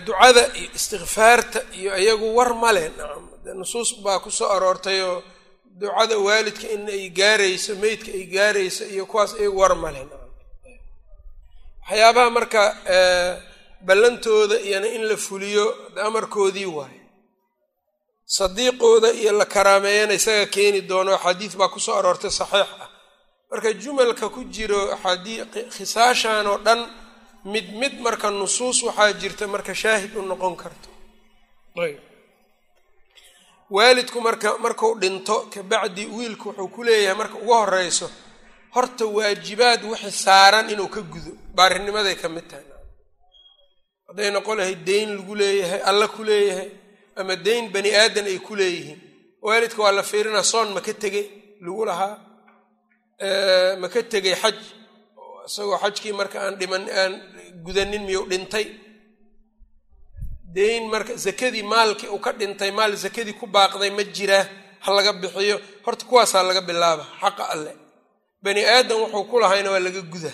Ducada 0.06 0.44
iyo 0.60 0.70
istikfaarta 0.78 1.60
iyo 1.80 1.92
iyagu 2.04 2.28
war 2.38 2.52
male 2.64 2.84
nusuus 3.60 3.90
baa 4.04 4.20
ku 4.24 4.30
soo 4.38 4.50
aroortay 4.56 5.00
oo 5.10 5.18
ducada 5.82 6.16
waalidka 6.28 6.68
in 6.76 6.84
ay 6.96 7.04
gaarayso 7.20 7.72
meydka 7.84 8.10
ay 8.18 8.24
gaarayso 8.36 8.84
iyo 8.94 9.04
kuwaas 9.12 9.32
iyagu 9.40 9.58
war 9.62 9.76
male 9.84 10.02
waxyaabaha 11.88 12.30
marka 12.38 12.62
ballantooda 13.88 14.56
iyona 14.68 14.88
in 14.96 15.04
la 15.10 15.18
fuliyo 15.26 15.66
amarkoodii 16.08 16.66
waayo 16.78 17.02
sadiiqooda 18.36 19.10
iyo 19.22 19.32
la 19.40 19.46
karaameeyana 19.46 20.14
isaga 20.20 20.46
keeni 20.56 20.82
doono 20.90 21.12
axaadiis 21.16 21.54
baa 21.60 21.70
ku 21.74 21.80
soo 21.80 21.96
aroortay 22.00 22.30
saxiix 22.40 22.68
ah. 22.84 22.90
Marka 23.52 23.70
jumalka 23.84 24.26
ku 24.36 24.42
jiro 24.56 24.80
axaadii 24.96 25.40
khisaashan 25.76 26.48
oo 26.52 26.58
dhan 26.66 26.82
mid 27.54 27.68
mid 27.82 27.94
marka 28.06 28.28
nusuus 28.32 28.78
waxaa 28.88 29.14
jirta 29.22 29.48
marka 29.54 29.74
shaahid 29.82 30.12
u 30.16 30.22
noqon 30.22 30.56
karto. 30.62 30.90
Waalidku 33.76 34.20
marka 34.28 34.50
marku 34.64 34.88
dhinto 35.02 35.36
kabacdi 35.54 36.04
wiilku 36.16 36.48
wuxuu 36.50 36.68
ku 36.76 36.84
leeyahay 36.88 37.18
marka 37.22 37.36
ugu 37.44 37.54
horeyso 37.62 38.08
horta 38.76 39.06
waajibaad 39.18 39.82
wixi 39.92 40.12
saaran 40.12 40.70
inuu 40.74 40.88
ka 40.96 41.02
gudo. 41.02 41.32
Baarinimaday 41.56 42.16
ka 42.22 42.28
mid 42.36 42.46
tahay. 42.50 42.66
Hadday 44.08 44.30
noqon 44.36 44.58
lahay 44.60 44.76
deyn 44.88 45.10
lagu 45.18 45.36
leeyahay 45.36 45.82
alla 45.90 46.08
ku 46.08 46.24
leeyahay 46.24 46.70
ama 47.22 47.36
deyn 47.46 47.66
bani 47.74 47.90
aadan 48.02 48.26
ay 48.32 48.40
ku 48.48 48.54
leeyihiin. 48.60 49.00
Waalidka 49.46 49.82
waa 49.84 49.92
la 49.98 50.04
fiirinaa 50.12 50.44
soon 50.52 50.70
ma 50.76 50.82
ka 50.88 50.94
tegey 51.04 51.26
lagu 51.66 51.84
lahaa. 51.90 52.16
Ma 53.82 53.88
ka 53.94 54.00
tegay 54.14 54.36
xaj. 54.42 54.58
Isagoo 55.48 55.78
xajkii 55.84 56.14
marka 56.20 56.38
aan 56.46 56.56
dhiman 56.60 56.84
aan 57.00 57.14
gudanin 57.66 58.04
miyuu 58.08 58.26
dhintay? 58.32 58.66
Deyn 60.56 60.84
marka 60.94 61.14
zakadii 61.26 61.64
maalkii 61.74 62.10
uu 62.16 62.20
ka 62.26 62.32
dhintay 62.40 62.72
maal 62.78 62.94
zakadii 63.04 63.34
ku 63.40 63.46
baaqday 63.56 63.90
ma 63.98 64.04
jiraa 64.16 64.46
ha 64.84 64.90
laga 64.98 65.12
bixiyo. 65.22 65.58
Horta 65.86 66.04
kuwaasaa 66.10 66.44
laga 66.50 66.62
bilaaba 66.70 67.04
xaqa 67.22 67.44
alle. 67.54 67.72
Bani 68.44 68.62
aadan 68.74 68.98
wuxuu 69.02 69.24
ku 69.30 69.36
lahayna 69.42 69.70
waa 69.74 69.80
laga 69.88 70.02
guda 70.14 70.32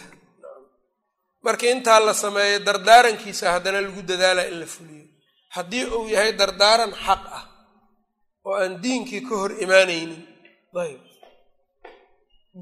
marka 1.46 1.66
intaa 1.74 2.00
la 2.08 2.13
sameeyo 2.24 2.60
dardaarankiisa 2.68 3.46
haddana 3.54 3.80
lagu 3.86 4.02
dadaalaa 4.10 4.48
in 4.52 4.58
la 4.62 4.66
fuliyo 4.74 5.06
haddii 5.55 5.86
uu 5.95 6.07
yahay 6.13 6.31
dardaaran 6.39 6.91
xaq 7.05 7.24
ah 7.38 7.43
oo 8.48 8.55
aan 8.62 8.74
diinkii 8.83 9.22
ka 9.27 9.33
hor 9.41 9.51
imaanaynin 9.63 10.22
ayb 10.83 11.01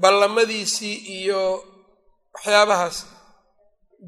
ballamadiisii 0.02 0.96
iyo 1.18 1.42
waxyaabahaas 2.34 2.98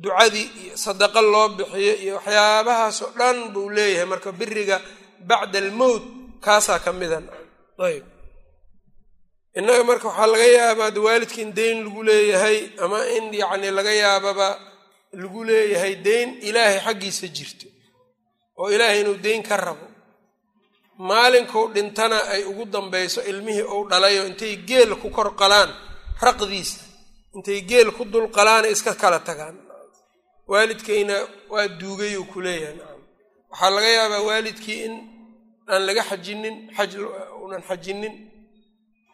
ducadii 0.02 0.48
iyo 0.62 0.74
sadaqo 0.84 1.20
loo 1.32 1.48
bixiyo 1.56 1.94
iyo 2.04 2.14
waxyaabahaasoo 2.18 3.10
dhan 3.18 3.38
buu 3.54 3.68
leeyahay. 3.76 4.06
Marka 4.12 4.30
biriga 4.40 4.76
bacda 5.28 5.58
almowt 5.64 6.02
kaasaa 6.44 6.78
ka 6.84 6.90
midan. 7.00 7.24
Ayb 7.86 8.04
innaga 9.58 9.82
marka 9.90 10.06
waxaa 10.10 10.26
laga 10.32 10.46
yaabaa 10.58 10.90
de 10.94 11.00
waalidka 11.06 11.40
in 11.44 11.50
deyn 11.58 11.78
lagu 11.84 12.00
leeyahay 12.08 12.58
ama 12.84 12.98
in 13.16 13.24
yacni 13.40 13.68
laga 13.78 13.92
yaababa 14.02 14.48
lagu 15.20 15.40
leeyahay 15.48 15.94
deyn 16.06 16.28
ilaahay 16.48 16.78
xaggiisa 16.86 17.26
jirto 17.36 17.66
oo 18.60 18.68
ilaahay 18.74 19.00
inuu 19.00 19.18
deyn 19.24 19.42
ka 19.42 19.56
rabo. 19.56 19.86
Maalinkuu 20.98 21.68
dhintana 21.74 22.18
ay 22.32 22.42
ugu 22.50 22.64
dambayso 22.74 23.20
ilmihii 23.30 23.62
uu 23.74 23.88
dhalayoo 23.90 24.26
intay 24.30 24.56
geel 24.68 24.94
ku 25.02 25.10
kor 25.10 25.34
qalaan 25.40 25.70
raqdiisa 26.22 26.80
intay 27.34 27.60
geel 27.68 27.90
ku 27.96 28.04
dul 28.04 28.28
qalaana 28.36 28.68
iska 28.68 28.94
kala 28.94 29.18
tagaan. 29.28 29.56
Waalidkayna 30.50 31.16
waa 31.50 31.68
duugay 31.80 32.16
uu 32.16 32.24
ku 32.32 32.40
leeyahay 32.40 32.76
nacam 32.78 33.00
waxaa 33.50 33.70
laga 33.74 33.88
yaabaa 33.98 34.22
waalidkii 34.28 34.78
in 34.86 34.94
aan 35.72 35.82
laga 35.86 36.02
xajinin 36.10 36.56
xaj 36.76 36.92
unan 37.44 37.62
xajinin. 37.68 38.14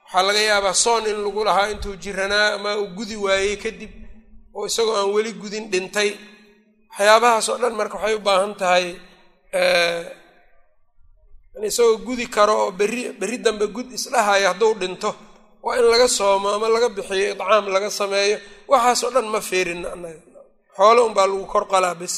Waxaa 0.04 0.22
laga 0.26 0.40
yaabaa 0.50 0.74
soon 0.84 1.04
in 1.10 1.16
lagu 1.24 1.44
lahaa 1.48 1.70
intuu 1.72 1.96
jiranaa 2.02 2.54
ama 2.60 2.76
uu 2.76 2.88
gudi 2.96 3.16
waayey 3.16 3.56
kadib 3.64 3.90
oo 4.56 4.66
isagoo 4.66 4.96
aan 5.00 5.10
weli 5.14 5.32
gudin 5.42 5.64
dhintay. 5.72 6.10
Waxyaabahaas 6.92 7.48
oo 7.48 7.58
dhan 7.62 7.74
marka 7.78 7.96
waxay 7.96 8.14
u 8.14 8.20
baahan 8.26 8.54
tahay 8.60 8.86
isagoo 11.68 11.98
gudi 12.06 12.26
karo 12.36 12.54
oo 12.66 12.70
berri 12.78 13.02
berri 13.20 13.38
dambe 13.44 13.66
gud 13.74 13.88
isdhahayo 13.92 14.46
hadduu 14.52 14.74
dhinto 14.80 15.10
waa 15.62 15.76
in 15.78 15.86
laga 15.92 16.08
soomo 16.08 16.48
ama 16.56 16.68
laga 16.74 16.88
bixiyo 16.96 17.26
idcaam 17.34 17.64
laga 17.74 17.90
sameeyo 18.00 18.36
waxaasoo 18.72 19.10
dhan 19.14 19.26
ma 19.34 19.40
feerin 19.40 19.82
annaga. 19.94 20.20
Xoole 20.76 21.00
unbaa 21.08 21.26
lagu 21.30 21.44
kor 21.52 21.64
qalaa 21.72 21.94
bis 22.00 22.14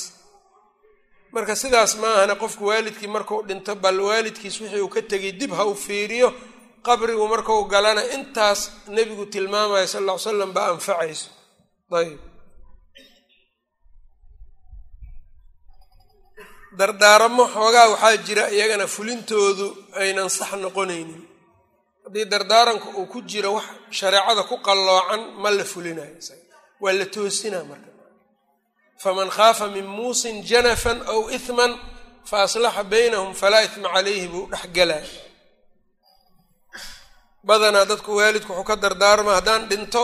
marka 1.34 1.54
sidaas 1.62 1.92
ma 2.00 2.08
ahana 2.16 2.34
qofku 2.42 2.64
waalidkii 2.70 3.08
markuu 3.16 3.40
dhinto 3.48 3.72
bal 3.84 3.98
waalidkiis 4.08 4.56
wixii 4.60 4.80
uu 4.84 4.88
ka 4.94 5.00
tegay 5.10 5.32
dib 5.40 5.50
ha 5.58 5.64
u 5.66 5.74
fiiriyo 5.74 6.28
qabrigu 6.86 7.24
markuu 7.32 7.64
galana 7.72 8.02
intaas 8.16 8.60
nebigu 8.94 9.24
tilmaamaya 9.32 9.86
sal 9.92 10.04
ll 10.06 10.12
ly 10.12 10.18
slam 10.24 10.50
baa 10.56 10.68
anfacayso. 10.74 11.28
Ayb 11.98 12.18
dardaaramo 16.78 17.44
xoogaa 17.54 17.88
waxaa 17.92 18.16
jira 18.26 18.44
iyagana 18.56 18.86
fulintoodu 18.94 19.66
aynan 20.02 20.28
sax 20.38 20.50
noqonaynin. 20.64 21.22
Haddii 22.04 22.24
dardaaranka 22.32 22.88
uu 22.98 23.06
ku 23.12 23.18
jiro 23.30 23.50
wax 23.56 23.64
shareecada 23.98 24.42
ku 24.50 24.56
qalloocan 24.66 25.22
ma 25.42 25.48
la 25.58 25.64
fulinayo 25.72 26.16
waa 26.82 26.92
la 26.98 27.06
toosinaa 27.14 27.64
marka. 27.70 27.90
Faman 29.02 29.28
khaafa 29.36 29.66
min 29.74 29.86
muusin 29.96 30.36
janafan 30.50 30.98
aw 31.12 31.20
ihman 31.36 31.72
fa 32.28 32.36
aslaxa 32.46 32.82
baynahum 32.92 33.32
falaa 33.40 33.62
ihma 33.68 33.88
calayhi 33.94 34.26
buu 34.32 34.44
dhex 34.52 34.64
gelaya 34.76 35.06
badanaa 37.48 37.84
dadku 37.90 38.10
waalidku 38.18 38.52
wuxuu 38.52 38.64
ka 38.70 38.76
dardaarmaa 38.82 39.34
haddaan 39.38 39.62
dhinto 39.70 40.02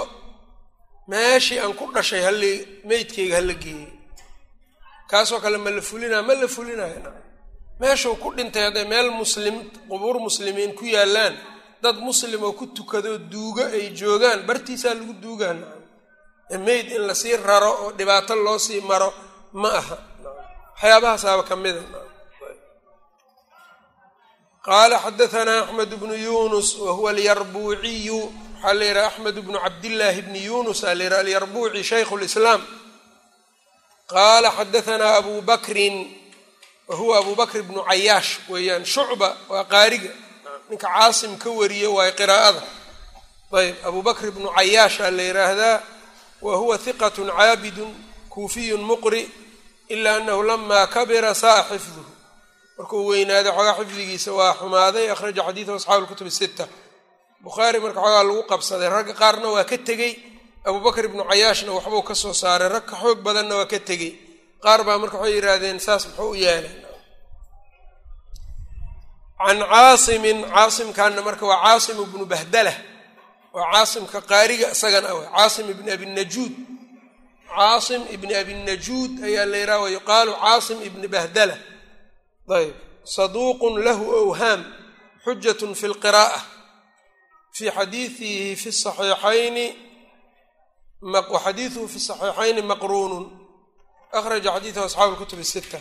meeshii 1.10 1.58
aan 1.62 1.74
ku 1.78 1.84
dhashay 1.94 2.22
halli 2.26 2.52
meydkayga 2.88 3.34
hala 3.38 3.54
geeyey 3.64 3.86
kaasoo 5.10 5.40
kale 5.44 5.58
ma 5.64 5.70
la 5.76 5.82
fulinaya 5.90 6.22
ma 6.28 6.34
la 6.42 6.48
fulinayo 6.54 7.00
meeshuu 7.80 8.16
ku 8.22 8.28
dhintay 8.36 8.62
hadday 8.66 8.84
meel 8.92 9.08
muslim 9.20 9.54
qubuur 9.90 10.16
muslimiin 10.26 10.72
ku 10.78 10.84
yaallaan 10.94 11.34
dad 11.82 11.96
muslim 12.08 12.40
oo 12.48 12.52
ku 12.58 12.64
tukadoo 12.76 13.18
duugo 13.32 13.62
ay 13.76 13.84
joogaan 14.00 14.40
bartiisaa 14.48 14.94
lagu 14.98 15.14
duugaan. 15.24 15.58
Meyd 16.66 16.86
in 16.96 17.02
la 17.08 17.14
sii 17.14 17.36
raro 17.48 17.70
oo 17.82 17.88
dhibaato 17.98 18.34
loo 18.46 18.58
sii 18.66 18.80
maro 18.90 19.10
ma 19.62 19.68
aha. 19.80 19.96
Waxyaabahaasaba 20.74 21.42
ka 21.48 21.56
mida 21.62 21.82
qaala 24.66 24.96
xadaanaa 25.04 25.60
axmed 25.64 25.90
bnu 26.00 26.14
yunus 26.26 26.68
wa 26.84 26.92
huwa 26.96 27.10
alyarbuuciyu. 27.14 28.20
Waxaa 28.62 28.74
la 28.78 28.84
yidhaha 28.88 29.06
axmed 29.10 29.36
bnu 29.46 29.58
cabdillaahi 29.64 30.20
bni 30.26 30.40
yunus 30.48 30.80
aa 30.84 30.94
la 30.98 31.04
yidhaha 31.04 31.20
alyarbuuci 31.24 31.80
shaykhu 31.90 32.14
lislaam 32.22 32.60
qaala 34.12 34.48
xadaanaa 34.58 35.16
abu 35.20 35.34
bakrin 35.50 35.96
wa 36.88 36.96
huwa 36.96 37.14
abu 37.18 37.32
bakr 37.40 37.62
bnu 37.68 37.80
cayaash 37.88 38.30
weeyaan 38.52 38.84
shucba 38.94 39.28
waa 39.52 39.64
qaariga 39.72 40.10
ninka 40.68 40.88
caasim 40.88 41.32
ka 41.42 41.48
wariyo 41.58 41.88
waayo 41.96 42.12
qiraa'ada 42.20 42.62
ayb 43.60 43.76
abu 43.88 44.00
bakr 44.08 44.26
bnu 44.36 44.48
cayaash 44.56 44.96
aa 45.04 45.10
la 45.16 45.22
yidhaahdaa 45.28 45.76
wa 46.44 46.52
huwa 46.60 46.76
hiqat 46.84 47.16
caabidun 47.28 47.92
kuufiyun 48.32 48.80
muqri 48.90 49.22
ila 49.88 50.10
anahu 50.16 50.42
lama 50.42 50.86
kabira 50.94 51.34
sa'a 51.34 51.62
xifduhu 51.70 52.12
markuu 52.78 53.06
weynaaday 53.10 53.52
xoogaa 53.56 53.74
xifdigiisa 53.80 54.30
waa 54.38 54.54
xumaaday 54.60 55.06
akhraja 55.14 55.42
xadiidahu 55.48 55.76
asxaabu 55.78 56.02
lkutub 56.04 56.28
sita 56.38 56.64
bukhaari 57.44 57.78
marka 57.84 58.00
xoogaa 58.00 58.22
lagu 58.28 58.42
qabsaday 58.50 58.88
ragga 58.94 59.14
qaarna 59.20 59.48
waa 59.54 59.64
ka 59.70 59.76
tegey 59.88 60.12
abu 60.68 60.78
bakr 60.86 61.04
ibnu 61.08 61.22
cayaashna 61.30 61.72
waxbuu 61.72 62.02
ka 62.08 62.14
soo 62.14 62.34
saaray 62.42 62.68
rag 62.68 62.84
ka 62.90 62.96
xoog 63.02 63.18
badanna 63.26 63.54
waa 63.56 63.66
ka 63.72 63.78
tegey. 63.88 64.12
Qaar 64.64 64.80
baa 64.86 64.98
marka 65.02 65.16
waxay 65.18 65.34
yidhaahdeen 65.36 65.78
saas 65.86 66.02
muxuu 66.08 66.30
u 66.30 66.34
yeelay? 66.44 66.74
Can 69.38 69.58
caasimin 69.72 70.38
caasimkaana 70.54 71.20
marka 71.28 71.44
waa 71.50 71.62
caasim 71.64 71.96
ibnu 72.06 72.24
bahdala. 72.32 72.74
Waa 73.54 73.70
caasimka 73.72 74.20
qaariga 74.30 74.66
isagana 74.74 75.08
ah 75.08 75.30
caasim 75.36 75.66
ibni 75.72 75.90
abinajuud 75.96 76.52
caasim 77.48 78.02
ibni 78.14 78.34
abinajuud 78.42 79.12
ayaa 79.24 79.46
la 79.52 79.56
yidhaha 79.62 79.80
wa 79.84 80.36
caasim 80.44 80.78
ibni 80.88 81.06
bahdala. 81.08 81.56
Ayb 82.58 82.74
saduuqun 83.14 83.74
lahu 83.86 84.04
awhaam 84.22 84.60
xujatun 85.24 85.72
fi 85.80 85.86
lqira'a 85.94 86.40
fii 87.56 87.70
xadiiihi 87.76 88.56
fi 88.56 88.68
saxiixayni 88.72 89.66
waxadiiduhu 91.02 91.88
fi 91.88 91.98
saxiixayni 92.00 92.62
maqruunun. 92.62 93.24
Akhraja 94.12 94.50
xadiidahu 94.56 94.86
asxaabu 94.86 95.12
lkutub 95.14 95.42
sita 95.42 95.80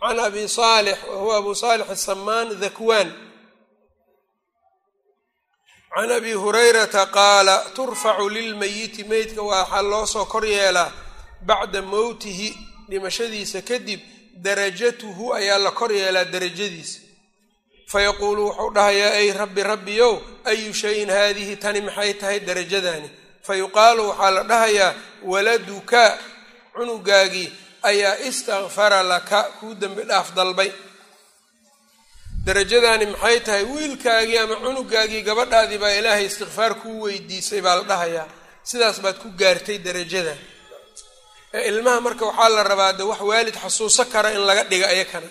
can 0.00 0.18
abi 0.20 0.48
saalix 0.48 0.98
wa 1.08 1.16
huwa 1.16 1.36
abu 1.36 1.54
saalix 1.54 1.90
asamaan 1.90 2.48
dhakwaan 2.62 3.10
can 5.94 6.10
abi 6.10 6.32
hurayrata 6.32 7.06
qaala 7.06 7.56
turfacu 7.74 8.28
lilmayiti 8.28 9.04
meydka 9.04 9.42
waxaa 9.42 9.82
loo 9.82 10.06
soo 10.06 10.24
kor 10.32 10.44
yeelaa 10.46 10.92
bacda 11.48 11.82
mowtihi 11.82 12.48
dhimashadiisa 12.90 13.62
kadib 13.62 14.00
darajatuhu 14.44 15.34
ayaa 15.34 15.58
la 15.58 15.70
kor 15.70 15.92
yeelaa 15.92 16.24
derajadiisa 16.24 16.98
fayaquulu 17.92 18.42
wuxuu 18.48 18.70
dhahayaa 18.76 19.12
ay 19.20 19.32
rabbi 19.32 19.62
rabbiyow 19.62 20.14
ayu 20.44 20.74
shayin 20.74 21.10
haadihi 21.10 21.56
tani 21.56 21.80
maxay 21.80 22.14
tahay 22.14 22.40
derajadani 23.46 23.46
fayuqaalu 23.46 24.08
waxaa 24.08 24.30
la 24.30 24.42
dhahayaa 24.42 24.94
waladuka 25.22 26.18
cunugaagii 26.74 27.52
ayaa 27.82 28.18
istakfara 28.18 29.02
laka 29.02 29.42
kuu 29.60 29.74
dembi 29.74 30.02
dhaaf 30.02 30.34
dalbay 30.34 30.70
derajadaani 32.46 33.06
maxay 33.06 33.40
tahay 33.40 33.64
wiilkaagii 33.64 34.38
ama 34.38 34.56
cunugaagii 34.56 35.22
gabadhaadii 35.22 35.78
baa 35.78 35.90
ilaahay 35.92 36.26
istikfaar 36.26 36.74
kuu 36.74 37.00
weydiisay 37.02 37.60
baa 37.60 37.76
la 37.76 37.82
dhahayaa 37.82 38.26
sidaas 38.62 39.00
baad 39.00 39.16
ku 39.22 39.28
gaartay 39.40 39.78
derajadan 39.78 40.38
ee 41.54 41.68
ilmaha 41.68 42.00
marka 42.00 42.24
waxaa 42.26 42.48
la 42.48 42.62
rabaa 42.62 42.92
de 42.92 43.02
wax 43.02 43.20
waalid 43.20 43.56
xasuuso 43.62 44.04
kara 44.04 44.32
in 44.32 44.40
laga 44.48 44.64
dhiga 44.64 44.86
ayakana 44.88 45.28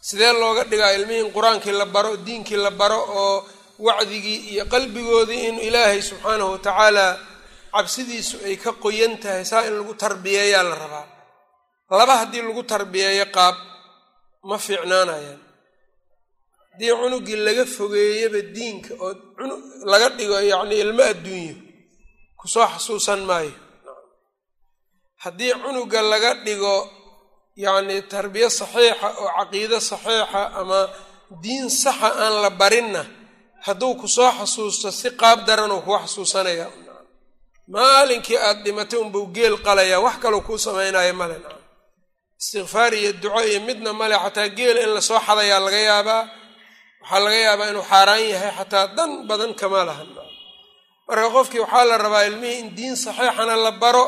sidee 0.00 0.32
looga 0.32 0.64
dhigaa 0.64 0.92
ilmihii 0.92 1.20
in 1.26 1.32
qur'aankii 1.32 1.72
la 1.72 1.86
baro 1.86 2.16
diinkii 2.16 2.56
la 2.56 2.70
baro 2.70 2.98
oo 3.22 3.46
wacdigii 3.78 4.38
iyo 4.56 4.64
qalbigoodii 4.72 5.42
in 5.48 5.56
ilaahay 5.68 6.00
subxaanahu 6.08 6.50
watacaala 6.56 7.06
cabsidiisu 7.74 8.36
ay 8.48 8.56
ka 8.56 8.72
qoyan 8.84 9.14
tahay 9.22 9.44
saa 9.50 9.66
in 9.68 9.74
lagu 9.78 9.94
tarbiyeeyaa 9.94 10.62
la 10.68 10.74
rabaa. 10.82 11.06
Laba 11.98 12.14
haddii 12.24 12.42
lagu 12.46 12.62
tarbiyeeyo 12.72 13.26
qaab 13.36 13.56
ma 14.48 14.56
fiicnaanayaan. 14.66 15.40
Haddii 16.72 16.92
cunugii 17.00 17.36
laga 17.46 17.64
fogeeyaba 17.76 18.40
diinka 18.54 18.92
oo 19.04 19.12
laga 19.92 20.08
dhigo 20.16 20.38
yacni 20.52 20.74
ilmo 20.84 21.02
adduunyo 21.12 21.54
ku 22.38 22.44
soo 22.52 22.66
xasuusan 22.72 23.20
maayo. 23.28 23.52
Haddii 25.22 25.52
cunuga 25.62 26.00
laga 26.12 26.30
dhigo 26.44 26.76
yacni 27.64 27.96
tarbiye 28.12 28.48
saxiixa 28.58 29.08
oo 29.20 29.28
caqiide 29.36 29.78
saxiixa 29.90 30.42
ama 30.60 30.80
diin 31.42 31.68
saxa 31.82 32.08
aan 32.24 32.34
la 32.44 32.50
barinna 32.60 33.02
hadduu 33.66 33.94
ku 34.00 34.06
soo 34.16 34.30
xasuusto 34.38 34.88
si 35.00 35.08
qaab 35.20 35.38
daranuu 35.48 35.80
kuu 35.86 35.98
xasuusanaya 36.02 36.66
maalinkii 37.74 38.38
aada 38.46 38.60
dhimatay 38.64 38.98
unbuu 39.04 39.26
geel 39.36 39.54
qalayaa 39.66 40.00
wax 40.06 40.16
kaloo 40.22 40.40
kuu 40.46 40.58
samaynayo 40.66 41.14
male 41.20 41.36
istikfaar 42.40 42.92
iyo 43.00 43.12
duco 43.22 43.40
iyo 43.50 43.60
midna 43.66 43.90
male 44.00 44.16
xataa 44.24 44.48
geela 44.56 44.80
in 44.84 44.90
la 44.96 45.00
soo 45.08 45.18
xadayaa 45.26 45.60
laga 45.66 45.80
yaabaa. 45.90 46.22
Waxaa 47.02 47.20
laga 47.24 47.36
yaabaa 47.46 47.68
inuu 47.72 47.82
xaaraan 47.90 48.22
yahay 48.32 48.52
xataa 48.58 48.86
dan 48.96 49.10
badan 49.28 49.52
kama 49.60 49.80
lahan. 49.88 50.08
Marka 51.08 51.28
qofkii 51.36 51.60
waxaa 51.64 51.84
la 51.90 51.96
rabaa 52.04 52.24
ilmihii 52.28 52.58
in 52.62 52.68
diin 52.76 52.96
saxiixana 53.04 53.54
la 53.64 53.72
baro 53.82 54.04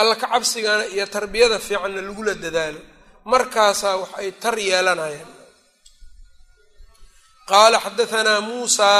alla 0.00 0.14
ka 0.20 0.26
cabsigana 0.32 0.84
iyo 0.94 1.06
tarbiyada 1.14 1.58
fiicanna 1.66 2.00
lagula 2.06 2.32
dadaalo. 2.44 2.80
Markaasaa 3.30 3.96
wax 4.02 4.10
ay 4.20 4.30
tar 4.42 4.56
yeelanayaan 4.68 5.30
qaala 7.50 7.78
xadaanaa 7.84 8.40
muusa 8.48 8.90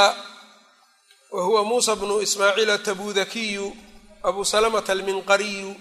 wa 1.35 1.41
huwa 1.47 1.61
muusa 1.69 1.95
bnu 1.99 2.15
ismaaciil 2.25 2.69
atabudakiyu 2.77 3.67
abu 4.27 4.41
salamata 4.51 4.91
alminqariyu 4.95 5.71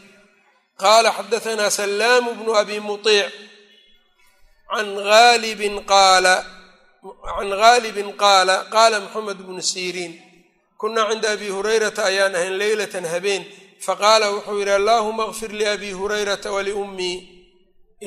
qaala 0.83 1.09
xadaanaa 1.19 1.71
salaamu 1.79 2.31
bnu 2.39 2.51
abi 2.61 2.77
muiic 2.89 3.33
can 4.71 4.89
aalibin 4.99 5.77
qaala 5.93 6.35
can 7.37 7.51
gaalibin 7.63 8.11
qaala 8.23 8.55
qaala 8.75 8.97
maxamed 9.05 9.37
bnu 9.47 9.63
siriin 9.73 10.13
kunaa 10.81 11.07
cinda 11.11 11.29
abi 11.37 11.49
hurayrata 11.55 12.03
ayaan 12.11 12.35
ahayn 12.39 12.57
leylatan 12.61 13.05
habeen 13.13 13.43
faqaala 13.87 14.27
wuxuu 14.35 14.59
yidhi 14.61 14.73
allaahuma 14.81 15.25
kfir 15.33 15.51
liabi 15.61 15.91
hurayrata 15.99 16.49
waliummii 16.57 17.17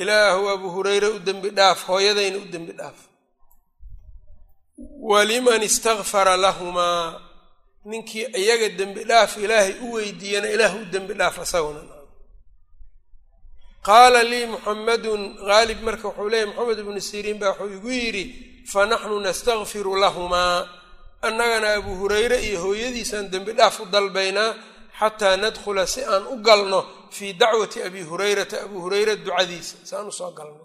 ilaahu 0.00 0.44
abu 0.54 0.66
hureyre 0.74 1.08
u 1.08 1.18
dembi 1.26 1.48
dhaaf 1.58 1.80
hooyadayna 1.88 2.36
u 2.38 2.44
dembi 2.54 2.72
dhaaf 2.80 2.98
waliman 4.78 5.62
istakfara 5.62 6.36
lahumaa 6.36 7.20
ninkii 7.84 8.26
iyaga 8.42 8.68
dembi 8.78 9.04
dhaaf 9.04 9.36
ilaahay 9.44 9.74
u 9.84 9.92
weydiiyana 9.94 10.48
ilaah 10.54 10.74
u 10.76 10.84
dembi 10.92 11.14
dhaaf 11.14 11.38
asaguna. 11.38 11.80
Qaala 13.86 14.22
lii 14.30 14.46
muxamadun 14.52 15.22
haalib 15.48 15.80
marka 15.86 16.08
wuxuu 16.08 16.28
leeyahy 16.32 16.50
moxamed 16.54 16.78
ibnu 16.82 17.00
siriin 17.10 17.38
baa 17.40 17.50
wuxuu 17.58 17.74
igu 17.76 17.90
yidhi 18.00 18.24
fanaxnu 18.72 19.16
nastakfiru 19.26 19.92
lahumaa 20.02 20.58
annagana 21.26 21.68
abu 21.78 21.92
hureyre 22.00 22.38
iyo 22.48 22.58
hooyadiisaan 22.64 23.26
dembi 23.32 23.52
dhaaf 23.58 23.76
u 23.80 23.84
dalbaynaa 23.94 24.50
xataa 25.00 25.36
nadkhula 25.42 25.84
si 25.92 26.00
aan 26.12 26.24
u 26.26 26.36
galno 26.46 26.80
fii 27.16 27.32
dacwati 27.40 27.78
abi 27.86 28.00
hurayrata 28.08 28.56
abu 28.66 28.76
hureyre 28.84 29.14
ducadiisa 29.24 29.76
si 29.88 29.92
aan 29.96 30.06
u 30.06 30.12
soo 30.18 30.30
galno 30.38 30.64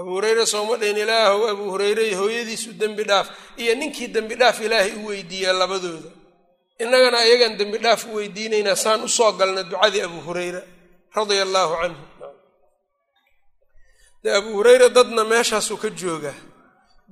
abu 0.00 0.10
hureyre 0.16 0.44
sooma 0.52 0.74
dhayn 0.80 0.96
ilaahow 1.04 1.42
abu 1.52 1.64
hureyre 1.72 2.04
hooyadiisu 2.20 2.70
dembi 2.80 3.04
dhaaf. 3.10 3.26
Iyo 3.62 3.72
ninkii 3.80 4.08
dembi 4.14 4.34
dhaaf 4.40 4.56
ilaahay 4.66 4.92
u 5.00 5.06
weydiiyaa 5.10 5.52
labadooda. 5.60 6.10
Innagana 6.82 7.18
ayagan 7.24 7.52
dembi 7.60 7.78
dhaaf 7.84 8.02
u 8.10 8.16
weydiinaynaa 8.18 8.76
saan 8.84 9.00
u 9.04 9.08
soo 9.08 9.32
galna 9.38 9.62
ducadii 9.70 10.02
abu 10.08 10.18
hureyre 10.26 10.60
radia 11.16 11.42
allaahu 11.46 11.74
canhu. 11.82 12.02
Dee 14.22 14.32
abu 14.40 14.50
hureyra 14.58 14.88
dadna 14.96 15.22
meeshaasuu 15.32 15.78
ka 15.82 15.88
joogaa 16.00 16.36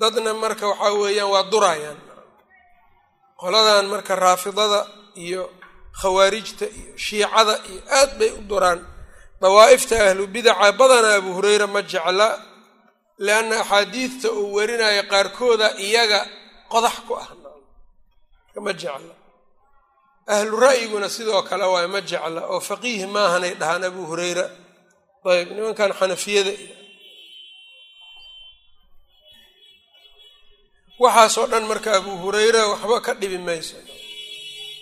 dadna 0.00 0.30
marka 0.42 0.66
waxaa 0.70 0.92
weeyaan 1.02 1.30
waa 1.34 1.44
durayaan. 1.52 1.98
Qoladan 3.40 3.86
marka 3.92 4.12
raafidada 4.24 4.80
iyo 5.24 5.42
khawaarijta 6.00 6.66
iyo 6.78 6.90
shiicada 7.04 7.54
iyo 7.70 7.80
aad 7.98 8.10
bay 8.18 8.30
u 8.38 8.42
duraan. 8.50 8.80
Dawaa'ifta 9.42 9.94
ahlu 10.08 10.24
bidaca 10.34 10.68
badanaa 10.80 11.16
abu 11.20 11.30
hureyra 11.36 11.66
ma 11.74 11.80
jecla 11.92 12.28
lianna 13.26 13.56
axaadiidta 13.62 14.28
uu 14.38 14.54
werinayo 14.56 15.02
qaarkooda 15.12 15.66
iyaga 15.86 16.20
qodax 16.72 16.96
ku 17.06 17.12
ah 17.22 17.28
ma 18.66 18.72
jecla 18.82 19.14
ahlu 20.34 20.54
ra'yiguna 20.66 21.08
sidoo 21.16 21.42
kale 21.48 21.64
waay 21.72 21.86
ma 21.94 22.00
jecla 22.10 22.40
oo 22.52 22.60
faqiih 22.68 23.02
maahanay 23.14 23.52
dhahaan 23.60 23.84
abu 23.90 24.02
hureyra 24.10 24.44
ayb 25.30 25.48
nimankan 25.56 25.90
xanafiyada 25.98 26.52
waxaasoo 31.02 31.46
dhan 31.52 31.64
marka 31.70 31.90
abu 31.98 32.12
hureyra 32.22 32.62
waxba 32.72 32.96
ka 33.06 33.12
dhibi 33.20 33.38
mayso 33.48 33.76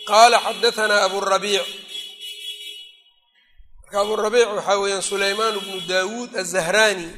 qaala 0.08 0.36
xadatanaa 0.46 1.00
aburabiic 1.08 1.66
marka 3.82 3.96
aburabiic 4.04 4.48
waxaa 4.56 4.78
weeyaan 4.82 5.02
sulaymaan 5.10 5.54
bnu 5.64 5.78
daawuud 5.90 6.30
azahraani 6.42 7.08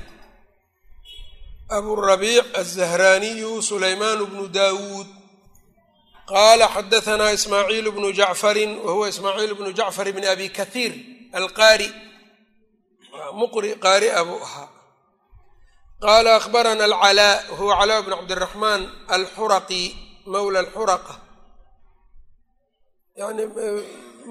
aburabiic 1.68 2.44
azahraaniyu 2.60 3.62
sulaymaan 3.62 4.20
bnu 4.26 4.48
daawuud 4.48 5.06
qaala 6.28 6.68
xadatanaa 6.68 7.32
ismaaciil 7.32 7.90
bnu 7.92 8.12
jacfarin 8.12 8.78
wa 8.84 8.92
huwa 8.92 9.08
ismaaciil 9.08 9.54
bnu 9.54 9.70
jacfar 9.72 10.12
bni 10.12 10.26
abi 10.26 10.48
kathiir 10.58 10.92
alqaari 11.32 11.88
muqri 13.38 13.70
qaari 13.84 14.08
abuu 14.20 14.40
ahaa 14.46 14.68
qaala 16.04 16.30
akhbarana 16.36 16.84
alcalaa 16.84 17.34
wahuwa 17.50 17.74
calaa 17.80 18.02
bn 18.02 18.12
cabdiraxmaan 18.18 18.80
alxuraqi 19.16 19.82
mawla 20.32 20.58
alxuraqa 20.64 21.14
yani 23.20 23.42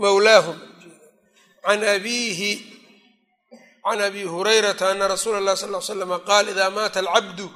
mawlaahum 0.04 0.58
can 1.66 1.82
abiihi 1.96 2.52
can 3.86 4.02
abi 4.02 4.24
hurayrata 4.24 4.90
ana 4.92 5.08
rasuula 5.08 5.38
اllahi 5.42 5.58
sal 5.58 5.76
l 5.76 5.82
slama 5.82 6.20
qaal 6.30 6.46
idaa 6.54 6.70
maata 6.78 7.00
alcabdu 7.04 7.48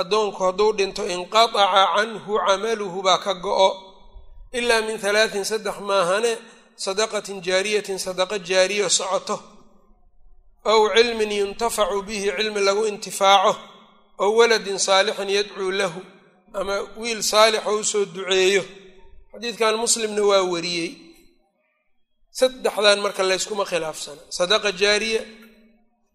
addoonku 0.00 0.40
hadduu 0.46 0.72
dhinto 0.78 1.02
inqataca 1.14 1.82
canhu 1.96 2.32
camaluhu 2.46 2.98
baa 3.06 3.18
ka 3.24 3.34
go-o. 3.34 3.70
Ilaa 4.58 4.82
min 4.86 4.96
halaatin 5.04 5.44
saddex 5.44 5.76
maahane 5.88 6.32
sadaqatin 6.84 7.38
jaariyatin 7.46 7.98
sadaqa 8.06 8.36
jaariyo 8.38 8.88
socoto. 8.98 9.36
Ow 10.64 10.80
cilmin 10.94 11.32
yuntafacu 11.40 11.98
bihi 12.08 12.28
cilmi 12.36 12.60
lagu 12.60 12.82
intifaaco. 12.86 13.52
Ow 14.22 14.30
waladin 14.38 14.78
saalixin 14.78 15.28
yadcuu 15.36 15.70
lahu 15.80 16.00
ama 16.54 16.74
wiil 17.00 17.22
saalix 17.22 17.62
oo 17.66 17.76
u 17.80 17.84
soo 17.84 18.04
duceeyo. 18.14 18.62
Xadiidkan 19.32 19.74
muslimna 19.82 20.22
waa 20.30 20.44
wariyey. 20.52 20.90
Saddexdan 22.38 22.98
marka 23.04 23.22
layskuma 23.30 23.64
khilaafsana 23.70 24.22
sadaqa 24.38 24.70
jaariya 24.82 25.20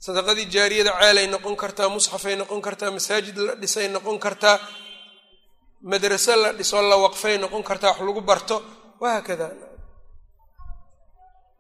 sadaqadii 0.05 0.47
jaariyada 0.55 0.91
ceelay 1.01 1.27
noqon 1.33 1.55
kartaa 1.61 1.89
musxafay 1.95 2.35
noqon 2.41 2.61
kartaa 2.67 2.91
masaajid 2.97 3.37
la 3.47 3.53
dhisay 3.61 3.87
noqon 3.95 4.17
kartaa 4.25 4.57
madrase 5.91 6.33
la 6.43 6.49
dhisoo 6.59 6.81
la 6.91 6.97
waqfay 7.05 7.35
noqon 7.43 7.63
kartaa 7.69 7.91
wax 7.91 7.99
lagu 8.07 8.21
barto 8.29 8.55
wahaakada 9.01 9.47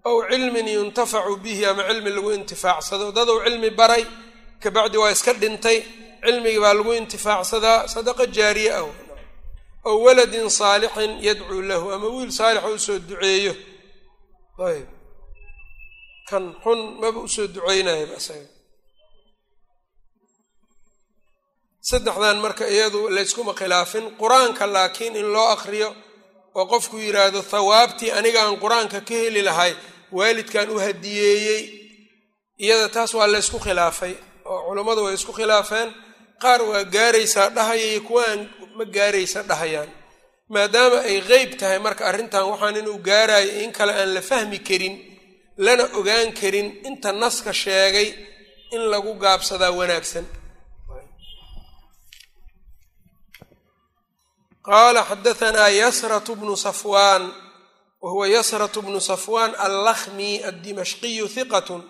ow 0.09 0.17
cilmin 0.29 0.67
yuntafacu 0.77 1.33
bihi 1.43 1.65
ama 1.65 1.83
cilmi 1.89 2.09
lagu 2.15 2.29
intifaacsado. 2.39 3.05
Dadou 3.17 3.37
cilmi 3.45 3.69
baray 3.79 4.03
kabacdi 4.63 4.97
waa 5.01 5.11
iska 5.15 5.33
dhintay 5.41 5.77
cilmigii 6.25 6.61
baa 6.63 6.73
lagu 6.79 6.91
intifaacsadaa 7.01 7.87
sadaqa 7.93 8.23
jaariye 8.37 8.71
ah 8.79 8.85
ow 9.89 9.97
waladin 10.05 10.47
saalixin 10.59 11.11
yadcuu 11.27 11.61
lahu 11.69 11.91
ama 11.95 12.07
wiil 12.15 12.31
saalixa 12.39 12.69
u 12.75 12.79
soo 12.85 12.99
duceeyo. 13.09 13.53
Ayb 14.67 14.87
kan 16.29 16.43
xun 16.63 16.79
maba 17.01 17.19
u 17.19 17.27
soo 17.35 17.47
duceynayaba 17.55 18.15
isaga. 18.21 18.47
Saddexdan 21.89 22.37
marka 22.45 22.65
iyadu 22.75 23.01
layskuma 23.15 23.53
khilaafin 23.59 24.05
qur'aanka 24.21 24.65
laakiin 24.75 25.15
in 25.21 25.27
loo 25.35 25.47
akriyo 25.55 25.89
oo 26.59 26.65
qofku 26.71 26.95
yidhaahdo 27.05 27.41
thawaabtii 27.53 28.11
aniga 28.19 28.39
aan 28.45 28.55
qur'aanka 28.63 28.99
ka 29.07 29.13
heli 29.23 29.41
lahay 29.49 29.73
waalidkan 30.17 30.67
u 30.69 30.77
hadiyeeyey 30.85 31.61
iyada 32.63 32.87
taas 32.95 33.11
waa 33.17 33.27
laysku 33.33 33.57
khilaafay 33.65 34.13
oo 34.51 34.59
culummadu 34.67 35.01
way 35.05 35.13
isku 35.19 35.31
khilaafeen. 35.39 35.89
Qaar 36.43 36.61
waa 36.69 36.83
gaaraysaa 36.95 37.49
dhahaya 37.55 37.85
iyo 37.91 38.01
kuwa 38.07 38.23
aan 38.31 38.41
ma 38.77 38.83
gaaraysa 38.95 39.39
dhahayaan. 39.49 39.89
Maadaama 40.53 40.99
ay 41.09 41.17
qeyb 41.29 41.49
tahay 41.59 41.79
marka 41.85 42.03
arrintan 42.09 42.43
waxaan 42.51 42.75
inuu 42.81 42.97
gaarayo 43.09 43.51
in 43.63 43.71
kale 43.77 43.93
aan 44.01 44.09
la 44.15 44.21
fahmi 44.29 44.59
karin 44.67 44.95
lana 45.57 45.83
ogaan 45.99 46.29
karin 46.39 46.67
inta 46.87 47.11
naska 47.21 47.53
sheegay 47.53 48.07
in 48.75 48.81
lagu 48.91 49.13
gaabsadaa 49.23 49.71
wanaagsan. 49.79 50.25
Qaala 54.67 55.01
xadahanaa 55.09 55.69
yasratu 55.81 56.35
bnu 56.35 56.57
safwaan 56.57 57.23
wa 58.01 58.09
huwa 58.11 58.27
bnu 58.85 58.99
safwaan 59.01 59.55
allakhmi 59.55 60.43
addimashqiyu 60.43 61.27
hiqatun 61.35 61.81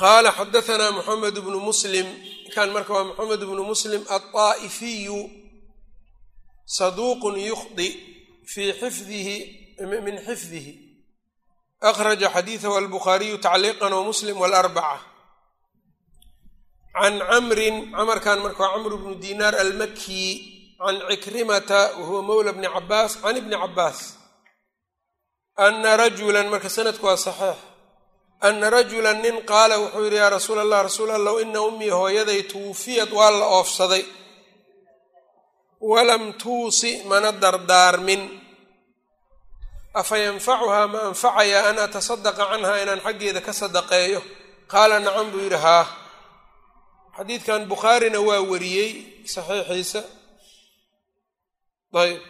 qaala 0.00 0.32
xadahanaa 0.32 0.90
moxamed 0.96 1.34
bnu 1.44 1.58
muslim 1.60 2.06
kan 2.54 2.70
marka 2.74 2.92
waa 2.92 3.04
moxamed 3.04 3.40
bnu 3.50 3.62
muslim 3.64 4.02
alطaa'ifiyu 4.08 5.18
saduuqun 6.76 7.36
yukhdi 7.50 8.17
fii 8.52 8.72
xifdihi 8.80 9.36
min 10.06 10.16
xifdihi 10.26 10.72
akhraja 11.90 12.28
xadiidahu 12.34 12.74
albukhaariyu 12.80 13.36
tacliiqan 13.46 13.92
wa 13.98 14.02
muslim 14.10 14.36
walarbaca 14.42 14.98
can 16.98 17.14
camrin 17.30 17.76
camarkan 17.96 18.38
marka 18.44 18.62
waa 18.64 18.72
camr 18.74 18.92
bnu 19.00 19.14
dinaar 19.24 19.54
almaki 19.62 20.24
can 20.80 20.96
cikrimata 21.10 21.80
wahuwa 21.98 22.22
mowla 22.28 22.52
bni 22.56 22.68
cabaas 22.74 23.12
can 23.22 23.36
ibni 23.40 23.56
cabaas 23.62 23.98
ana 25.66 25.90
rajulan 26.02 26.46
marka 26.52 26.68
sanadku 26.76 27.06
waa 27.08 27.16
saxiix 27.26 27.58
ana 28.48 28.66
rajula 28.76 29.12
nin 29.22 29.36
qaala 29.50 29.74
wuxuu 29.82 30.04
yidhi 30.06 30.16
yaa 30.22 30.30
rasuul 30.36 30.58
allah 30.64 30.80
rasuul 30.88 31.10
allow 31.18 31.36
ina 31.44 31.60
ummii 31.68 31.90
hooyaday 31.98 32.42
tuwufiyad 32.50 33.10
waa 33.18 33.30
la 33.40 33.46
oofsaday 33.58 34.02
walam 35.80 36.32
tuusi 36.40 37.02
mana 37.10 37.32
dardaarmin. 37.32 38.22
Afa 39.94 40.16
yanfacuhaa 40.18 40.86
ma 40.92 40.98
anfacayaa 41.10 41.70
an 41.70 41.78
atasadaqa 41.86 42.44
canha 42.50 42.82
inaan 42.82 43.00
xaggeeda 43.06 43.40
ka 43.46 43.52
sadaqeeyo? 43.52 44.20
Qaala 44.72 44.96
nacam 45.00 45.30
buu 45.32 45.40
yidhi 45.44 45.56
haa. 45.66 45.86
Xadiidkan 47.16 47.62
bukhaarina 47.70 48.20
waa 48.28 48.42
wariyey 48.50 48.90
saxiixiisa. 49.32 50.00
Ayb 52.02 52.20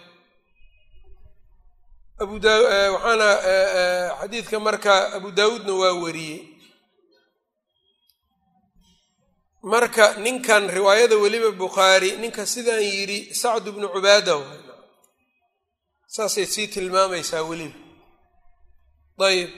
abu 2.23 2.35
da 2.45 2.53
waxaana 2.95 3.29
xadiidka 4.23 4.57
marka 4.67 4.95
abu 5.17 5.29
daawuudna 5.39 5.73
waa 5.83 5.95
wariyey 6.05 6.39
marka 9.63 10.15
ninkan 10.25 10.69
riwaayada 10.71 11.17
weliba 11.23 11.51
bukhaari 11.61 12.11
ninka 12.23 12.47
sidaan 12.47 12.83
yidhi 12.83 13.19
sacdu 13.43 13.73
bnu 13.75 13.87
cubaada 13.95 14.35
saasay 16.15 16.47
sii 16.55 16.67
tilmaamaysaa 16.75 17.43
weliba. 17.51 17.79
Ayib 19.29 19.51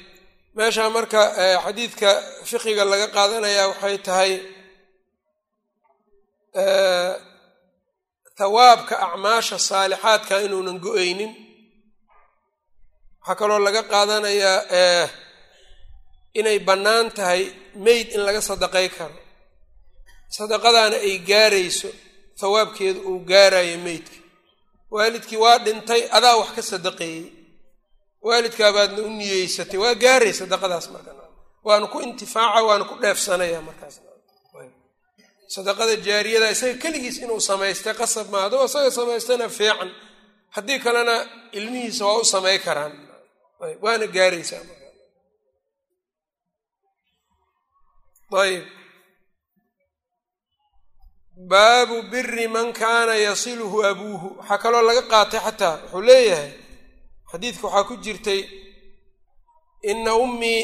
meeshaa 0.57 0.91
marka 0.97 1.21
xadiidka 1.65 2.11
fiqiga 2.49 2.85
laga 2.91 3.07
qaadanayaa 3.17 3.69
waxay 3.71 3.99
tahay 4.07 4.33
thawaabka 8.39 8.95
acmaasha 9.07 9.57
saalixaadka 9.69 10.35
inuunan 10.47 10.79
go'aynin. 10.85 11.33
Waxaa 13.21 13.37
kaloo 13.41 13.61
laga 13.67 13.83
qaadanayaa 13.93 15.09
inay 16.39 16.59
bannaan 16.69 17.07
tahay 17.17 17.43
meyd 17.85 18.09
in 18.17 18.23
laga 18.27 18.41
sadaqay 18.49 18.89
karo 18.97 19.17
sadaqadaana 20.37 20.97
ay 21.07 21.15
gaarayso 21.31 21.89
thawaabkeedu 22.41 23.01
uu 23.11 23.19
gaarayo 23.31 23.77
meydka. 23.87 24.17
Waalidkii 24.95 25.37
waa 25.45 25.59
dhintay 25.65 26.03
adaa 26.17 26.37
wax 26.41 26.51
ka 26.57 26.63
sadaqeeyey. 26.73 27.25
Waalidkaabaadna 28.27 29.01
u 29.03 29.11
niyeysatay 29.19 29.79
waa 29.85 29.95
gaaray 30.05 30.33
sadaqadaas 30.41 30.87
marka. 30.95 31.13
Waanu 31.67 31.87
ku 31.93 31.99
intifaaca 32.07 32.61
waanu 32.69 32.85
ku 32.91 32.95
dheefsanaya 33.03 33.61
markaas. 33.69 33.97
Sadaqada 35.55 35.95
jaariyada 36.07 36.49
isaga 36.55 36.77
keligiis 36.83 37.19
inuu 37.25 37.41
samaystay 37.49 37.95
qasab 38.01 38.27
maa 38.33 38.43
hadduu 38.45 38.65
isaga 38.69 38.91
samaystana 38.99 39.47
fiican. 39.59 39.91
Haddii 40.55 40.79
kalena 40.85 41.15
ilmihiisa 41.59 42.03
waa 42.09 42.19
u 42.23 42.25
samay 42.33 42.59
karaan. 42.67 42.93
Waana 43.85 44.07
gaaraysaa 44.17 44.63
ayb 48.43 48.65
baabu 51.49 52.03
biri 52.11 52.49
man 52.49 52.73
kaana 52.73 53.15
yasiluhu 53.27 53.79
abuuhu. 53.91 54.29
Waxaa 54.39 54.59
kaloo 54.63 54.83
laga 54.89 55.03
qaatay 55.13 55.41
xataa 55.47 55.75
wuxuu 55.83 56.03
leeyahay 56.09 56.51
xadiidka 57.31 57.67
waxaa 57.67 57.85
ku 57.89 57.95
jirtay 58.05 58.41
ina 59.91 60.13
ummii 60.25 60.63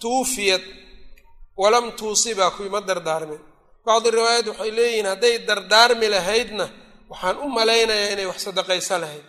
tuufiyat 0.00 0.62
walam 1.60 1.86
tuusibaa 1.98 2.50
kuwii 2.54 2.68
ma 2.74 2.80
dardaarmin. 2.88 3.40
Bacdi 3.86 4.08
riwaayaat 4.16 4.46
waxay 4.50 4.70
leeyihiin 4.78 5.06
hadday 5.12 5.34
dardaarmi 5.48 6.06
lahaydna 6.14 6.66
waxaan 7.10 7.36
u 7.44 7.48
malaynayaa 7.56 8.12
inay 8.14 8.26
wax 8.30 8.38
sadaqaysa 8.46 8.96
lahayd. 9.02 9.26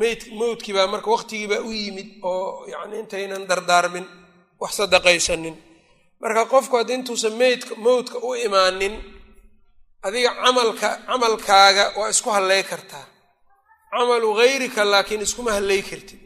Meyd 0.00 0.20
mowdkii 0.40 0.72
baa 0.76 0.86
marka 0.92 1.10
waqtigii 1.14 1.46
baa 1.52 1.60
u 1.60 1.72
yimid 1.80 2.08
oo 2.22 2.66
yacni 2.72 2.96
intaynan 3.02 3.42
dardaarmin 3.50 4.06
wax 4.62 4.72
sadaqaysanin. 4.80 5.56
Marka 6.22 6.42
qofku 6.52 6.74
haddii 6.78 6.94
intuusan 6.98 7.32
meydka 7.42 7.72
mowdka 7.84 8.16
u 8.18 8.30
imaanin 8.46 8.94
adiga 10.06 10.30
camalka 10.42 10.88
camalkaaga 11.08 11.84
waa 11.98 12.10
isku 12.14 12.30
hallay 12.36 12.62
kartaa. 12.70 13.06
Camalu 13.92 14.28
hayrika 14.40 14.82
laakiin 14.92 15.22
iskuma 15.26 15.50
hallay 15.56 15.82
kartid. 15.90 16.20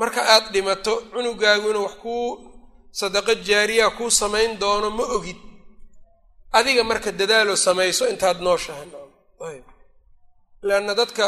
Marka 0.00 0.20
aad 0.34 0.44
dhimato 0.54 0.94
cunugaagu 1.12 1.66
inuu 1.70 1.84
wax 1.88 1.94
kuu 2.02 2.26
sadaqo 3.00 3.32
jaariya 3.48 3.86
kuu 3.96 4.10
samayn 4.20 4.50
doono 4.62 4.88
ma 4.98 5.04
ogid. 5.16 5.36
Adiga 6.58 6.82
marka 6.90 7.10
dadaaloo 7.20 7.56
samayso 7.66 8.04
intaad 8.12 8.38
nooshahay. 8.46 8.88
Ayb. 9.48 9.64
Leanna 10.66 10.92
dadka 11.00 11.24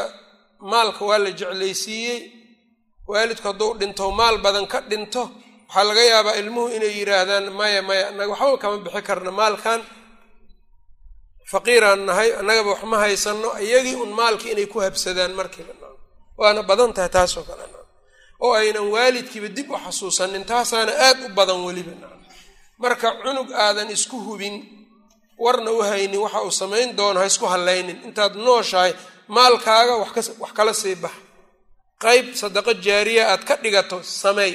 maalka 0.72 1.02
waa 1.08 1.18
la 1.24 1.30
jeclaysiiyey. 1.40 2.20
Waalidku 3.10 3.46
hadduu 3.48 3.70
dhinto 3.80 4.04
maal 4.20 4.36
badan 4.44 4.66
ka 4.72 4.78
dhinto 4.90 5.22
waxaa 5.68 5.84
laga 5.88 6.02
yaabaa 6.12 6.36
ilmuhu 6.40 6.68
inay 6.76 6.92
yidhaahdaan 6.98 7.46
maya 7.58 7.80
maya 7.88 8.04
annaga 8.10 8.30
waxba 8.32 8.58
kama 8.62 8.76
bixi 8.84 9.02
karna 9.08 9.30
maalkan 9.40 9.80
faqiiraan 11.52 12.00
nahay 12.08 12.28
annagaba 12.40 12.70
wax 12.74 12.82
ma 12.90 12.96
haysanno 13.04 13.48
iyagii 13.66 13.94
un 14.04 14.10
maalkii 14.18 14.52
inay 14.54 14.66
ku 14.72 14.78
habsadaan 14.84 15.32
markiiba 15.38 15.72
waana 16.40 16.60
badan 16.70 16.90
tahay 16.96 17.08
taasoo 17.16 17.44
kale 17.48 17.64
oo 18.44 18.52
aynan 18.60 18.86
waalidkiiba 18.94 19.48
dib 19.56 19.68
u 19.70 19.76
xasuusanin 19.84 20.44
taasaana 20.50 20.92
aad 21.06 21.18
u 21.26 21.28
badan 21.38 21.60
weliba 21.66 21.92
marka 22.82 23.08
cunug 23.22 23.48
aadan 23.64 23.88
isku 23.96 24.16
hubin 24.26 24.54
warna 25.44 25.70
u 25.70 25.80
haynin 25.88 26.20
waxa 26.24 26.40
uu 26.46 26.50
samayn 26.60 26.88
doono 26.98 27.18
ha 27.20 27.26
isku 27.32 27.46
hallaynin. 27.52 27.98
Intaad 28.08 28.34
nooshahay 28.46 28.92
maalkaaga 29.36 29.94
wax 30.02 30.52
kala 30.58 30.72
sii 30.80 30.94
bax 31.04 31.12
qayb 32.04 32.26
sadaqo 32.40 32.72
jaariya 32.86 33.22
aad 33.32 33.42
ka 33.48 33.54
dhigato 33.62 33.96
sameey 34.22 34.54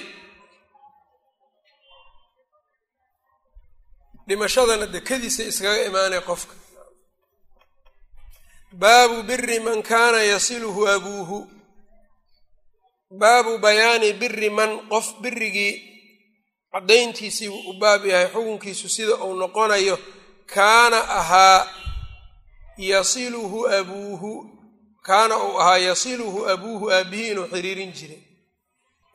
dhimashadana 4.28 4.86
dekadiisa 4.96 5.42
iskaga 5.52 5.82
imaanay 5.90 6.22
qofka 6.30 6.54
baabu 8.72 9.24
biri 9.24 9.60
man 9.60 9.84
kaana 9.84 10.18
yasiluhu 10.24 10.88
abuuhu. 10.88 11.48
Baabu 13.12 13.58
bayaani 13.58 14.14
biri 14.14 14.50
man 14.50 14.72
qof 14.90 15.08
birigii 15.22 15.74
caddayntiisii 16.74 17.48
u 17.48 17.74
baab 17.82 18.06
yahay 18.06 18.28
xukunkiisu 18.34 18.90
sida 18.90 19.16
uu 19.26 19.36
noqonayo 19.42 19.98
kaana 20.54 21.00
ahaa 21.20 21.68
yasiluhu 22.78 23.68
abuuhu. 23.68 24.34
Kaana 25.08 25.36
uu 25.44 25.60
ahaa 25.62 25.78
yasiluhu 25.78 26.40
abuuhu 26.50 26.92
aabbihii 26.92 27.32
inuu 27.32 27.48
xiriirin 27.54 27.92
jiray. 27.98 28.22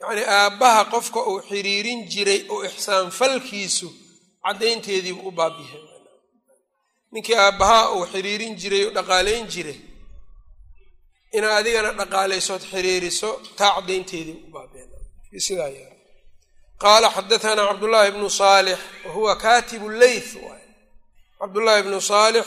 Yacnii 0.00 0.24
aabbaha 0.38 0.84
qofka 0.92 1.20
uu 1.30 1.40
xiriirin 1.48 2.00
jiray 2.12 2.40
oo 2.52 2.64
ixsaan 2.64 3.10
falkiisu 3.10 3.88
caddaynteediibu 4.44 5.28
u 5.28 5.30
baab 5.30 5.52
yahay 5.60 5.91
ninkii 7.12 7.36
aabbahaa 7.44 7.84
uu 7.94 8.04
xiriirin 8.12 8.54
jiray 8.60 8.82
oo 8.86 8.92
dhaqaalayn 8.98 9.46
jiray 9.54 9.78
inaa 11.36 11.56
adigana 11.60 11.90
dhaqaalaysood 12.00 12.62
xiriiriso 12.72 13.30
taa 13.58 13.72
caddaynteedii 13.76 14.36
u 14.46 14.50
baabyahay 14.54 15.84
qaala 16.82 17.08
xadatanaa 17.16 17.68
cabdullaahi 17.70 18.10
bnu 18.16 18.30
saalix 18.40 18.78
wa 19.04 19.10
huwa 19.16 19.32
kaatibu 19.44 19.86
leyth 20.02 20.32
waay 20.44 20.64
cabdullaahi 21.40 21.82
bnu 21.86 22.00
saalix 22.10 22.46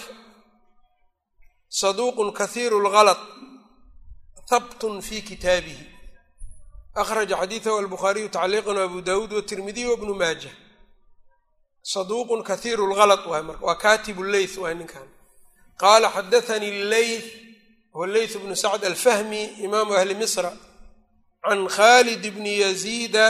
saduuqun 1.81 2.29
kahiiru 2.39 2.77
lgalط 2.85 3.21
habtun 4.51 5.01
fi 5.07 5.17
kitaabihi. 5.29 5.85
Akhraja 7.01 7.35
xadiidahu 7.41 7.77
albukhaariyu 7.81 8.29
tacliiqan 8.35 8.77
abu 8.85 9.01
dawuud 9.01 9.31
watirmidiy 9.37 9.85
wabnu 9.91 10.13
maaja 10.21 10.51
saduuqun 11.91 12.41
kahiiru 12.49 12.83
lgalط 12.91 13.23
waay 13.31 13.43
marka 13.47 13.61
waa 13.69 13.77
kaatibu 13.83 14.21
leyth 14.33 14.57
waay 14.57 14.73
ninkan 14.79 15.05
qaala 15.81 16.07
xadathanii 16.15 16.73
leyth 16.93 17.27
huwa 17.93 18.07
leyth 18.15 18.35
bnu 18.41 18.55
sacd 18.63 18.83
alfahmi 18.91 19.41
imaamu 19.65 19.93
ahli 19.93 20.15
misra 20.21 20.51
can 21.45 21.61
khalid 21.77 22.23
bni 22.35 22.53
yaziida 22.65 23.27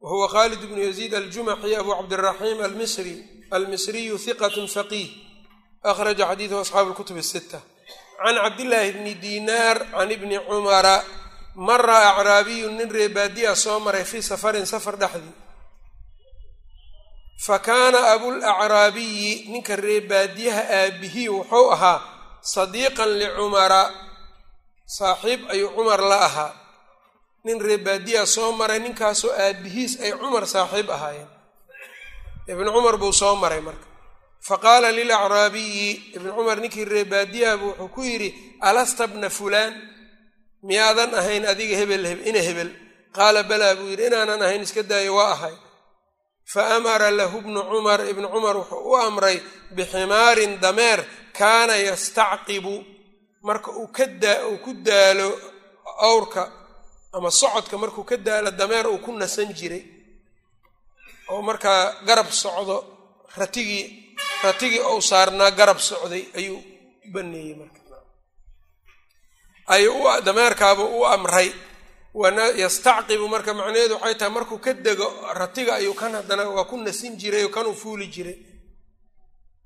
wahuwa 0.00 0.28
khalid 0.34 0.60
bnu 0.68 0.80
yaziid 0.88 1.12
aljumaxi 1.14 1.76
abu 1.76 1.90
cabdiraxiim 1.98 2.58
almisri 2.66 3.14
almisriyu 3.56 4.16
hiqat 4.24 4.54
faqiih 4.76 5.08
akhraja 5.90 6.24
xadiidahu 6.30 6.60
asxaabu 6.64 6.90
lkutub 6.96 7.18
asita 7.20 7.60
can 8.24 8.36
cabdillaahi 8.44 8.90
bni 8.98 9.12
diinaar 9.20 9.76
can 9.92 10.10
ibni 10.16 10.36
cumara 10.48 10.96
mara 11.54 11.98
acraabiyu 12.16 12.72
nin 12.72 12.88
reebaadiya 12.88 13.52
soo 13.54 13.78
maray 13.84 14.04
fii 14.04 14.22
safarin 14.30 14.66
safar 14.66 14.96
dhexdii 14.96 15.43
fa 17.38 17.58
kaana 17.58 17.98
abulacraabiyi 18.14 19.48
ninka 19.52 19.76
reebaadiyaha 19.76 20.62
aabihii 20.80 21.28
wuxuu 21.28 21.70
ahaa 21.72 21.98
sadiiqan 22.54 23.10
licumara 23.20 23.82
saaxiib 24.96 25.40
ayuu 25.50 25.70
cumar 25.76 26.00
la 26.00 26.18
ahaa 26.28 26.52
nin 27.44 27.60
reebaadiya 27.60 28.26
soo 28.26 28.52
maray 28.52 28.78
ninkaasoo 28.84 29.32
aabihiis 29.32 29.92
ay 30.04 30.12
cumar 30.20 30.44
saaxiib 30.54 30.88
ahaayeen 30.96 31.28
ibnu 32.52 32.68
cumar 32.76 32.96
buu 33.02 33.12
soo 33.12 33.34
maray 33.42 33.60
marka 33.60 33.86
fa 34.46 34.56
qaala 34.64 34.88
lilacraabiyi 34.98 35.88
ibnu 36.16 36.30
cumar 36.36 36.56
ninkii 36.62 36.84
reebaadiyahabu 36.94 37.66
wuxuu 37.68 37.88
ku 37.94 38.00
yidhi 38.08 38.30
alasta 38.68 39.06
bna 39.12 39.28
fulaan 39.38 39.72
miyaadan 40.68 41.12
ahayn 41.20 41.44
adiga 41.52 41.76
hebel 41.80 42.04
ina 42.30 42.40
hebel 42.48 42.70
qaala 43.16 43.40
balaa 43.50 43.74
buu 43.78 43.88
yidhi 43.92 44.04
inaanan 44.08 44.42
ahayn 44.46 44.62
iska 44.66 44.82
daayo 44.90 45.12
waa 45.18 45.32
ahay 45.36 45.54
fa 46.52 46.62
amara 46.76 47.08
lahu 47.18 47.36
bnu 47.44 47.60
cumar 47.70 48.00
ibnu 48.12 48.26
cumar 48.34 48.56
wuxuu 48.60 48.82
u 48.90 48.96
amray 49.06 49.36
biximaarin 49.76 50.52
dameer 50.64 51.00
kaana 51.38 51.74
yastacqibu 51.88 52.74
marka 53.46 53.70
uu 53.80 53.88
kadaa 53.96 54.40
uu 54.50 54.58
ku 54.64 54.70
daalo 54.86 55.28
awrka 56.08 56.42
ama 57.16 57.30
socodka 57.40 57.74
markuu 57.82 58.04
ka 58.10 58.16
daalo 58.26 58.50
dameer 58.60 58.86
uu 58.92 58.98
ku 59.04 59.10
nasan 59.20 59.50
jiray. 59.58 59.84
Oo 61.30 61.42
markaa 61.48 61.82
garab 62.08 62.28
socdo 62.42 62.76
ratigii 63.38 63.84
ratigii 64.44 64.82
ou 64.90 64.98
saarnaa 65.10 65.50
garab 65.58 65.78
socday 65.88 66.24
ayuu 66.38 66.58
u 67.04 67.08
baneeyey 67.14 67.54
marka. 67.60 67.80
Ayuu 69.74 70.04
dameerkaabuu 70.26 70.90
u 71.00 71.06
amray 71.14 71.48
yastacqibu 72.14 73.28
marka 73.28 73.54
macnaheedu 73.54 73.94
waxay 73.94 74.14
tahay 74.14 74.32
markuu 74.32 74.58
ka 74.58 74.72
dego 74.72 75.06
ratiga 75.34 75.74
ayuu 75.74 75.94
kan 75.94 76.12
haddana 76.14 76.48
waa 76.50 76.64
ku 76.64 76.76
nasin 76.76 77.16
jiray 77.18 77.44
oo 77.44 77.48
kanuu 77.48 77.74
fuuli 77.74 78.06
jiray. 78.06 78.38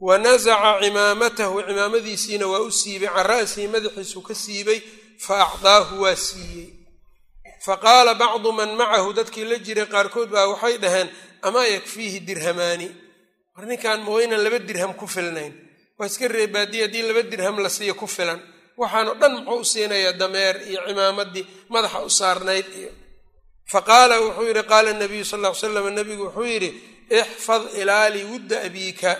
Wa 0.01 0.19
nasaca 0.19 0.81
cimaamatahu 0.81 1.63
cimaamadiisiina 1.69 2.47
waa 2.47 2.61
u 2.61 2.71
siibay 2.71 3.09
can 3.09 3.27
ra'sihi 3.27 3.69
madaxiisuu 3.69 4.23
ka 4.23 4.35
siibay 4.35 4.81
fa 5.19 5.35
acdaahu 5.47 6.01
waa 6.03 6.17
siiyey. 6.17 6.73
Fa 7.65 7.77
qaala 7.77 8.15
bacdu 8.15 8.53
man 8.53 8.71
macahu 8.77 9.13
dadkii 9.13 9.45
la 9.45 9.59
jiray 9.59 9.87
qaarkood 9.87 10.31
baa 10.31 10.47
waxay 10.49 10.79
dhaheen 10.79 11.09
amaa 11.43 11.67
yakfiihi 11.67 12.21
dirhamaani? 12.21 12.89
War 13.57 13.67
ninkan 13.67 14.01
ma 14.05 14.11
waynan 14.11 14.41
laba 14.45 14.59
dirham 14.59 14.95
ku 14.95 15.07
filnayn. 15.07 15.53
Waa 15.99 16.07
iska 16.07 16.29
reebaadiya 16.29 16.87
haddii 16.87 17.03
laba 17.03 17.23
dirham 17.23 17.59
la 17.61 17.69
siiyo 17.69 17.95
ku 17.95 18.07
filan 18.07 18.41
waxaanoo 18.81 19.15
dhan 19.21 19.33
muxuu 19.37 19.61
u 19.61 19.65
siinayaa 19.73 20.13
dameer 20.21 20.55
iyo 20.71 20.81
cimaamadii 20.89 21.45
madaxa 21.73 21.99
u 22.03 22.11
saarnayd 22.21 22.67
iyo 22.81 22.91
fa 23.73 23.81
qaala 23.89 24.15
wuxuu 24.25 24.47
yidhi 24.49 24.63
qaala 24.73 24.91
nabiyu 25.03 25.25
sal 25.31 25.41
ll 25.45 25.49
ly 25.51 25.55
slam 25.61 25.87
nabigu 25.99 26.23
wuxuu 26.27 26.45
yidhi 26.53 26.71
ixfad 27.21 27.63
ilaali 27.81 28.21
wudda 28.31 28.57
abiika 28.69 29.11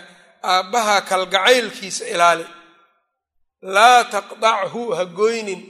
aabbaha 0.53 0.95
kalgacaylkiisa 1.09 2.03
ilaali 2.13 2.45
laa 3.75 4.01
taqdachu 4.13 4.81
ha 4.97 5.03
goynin 5.19 5.61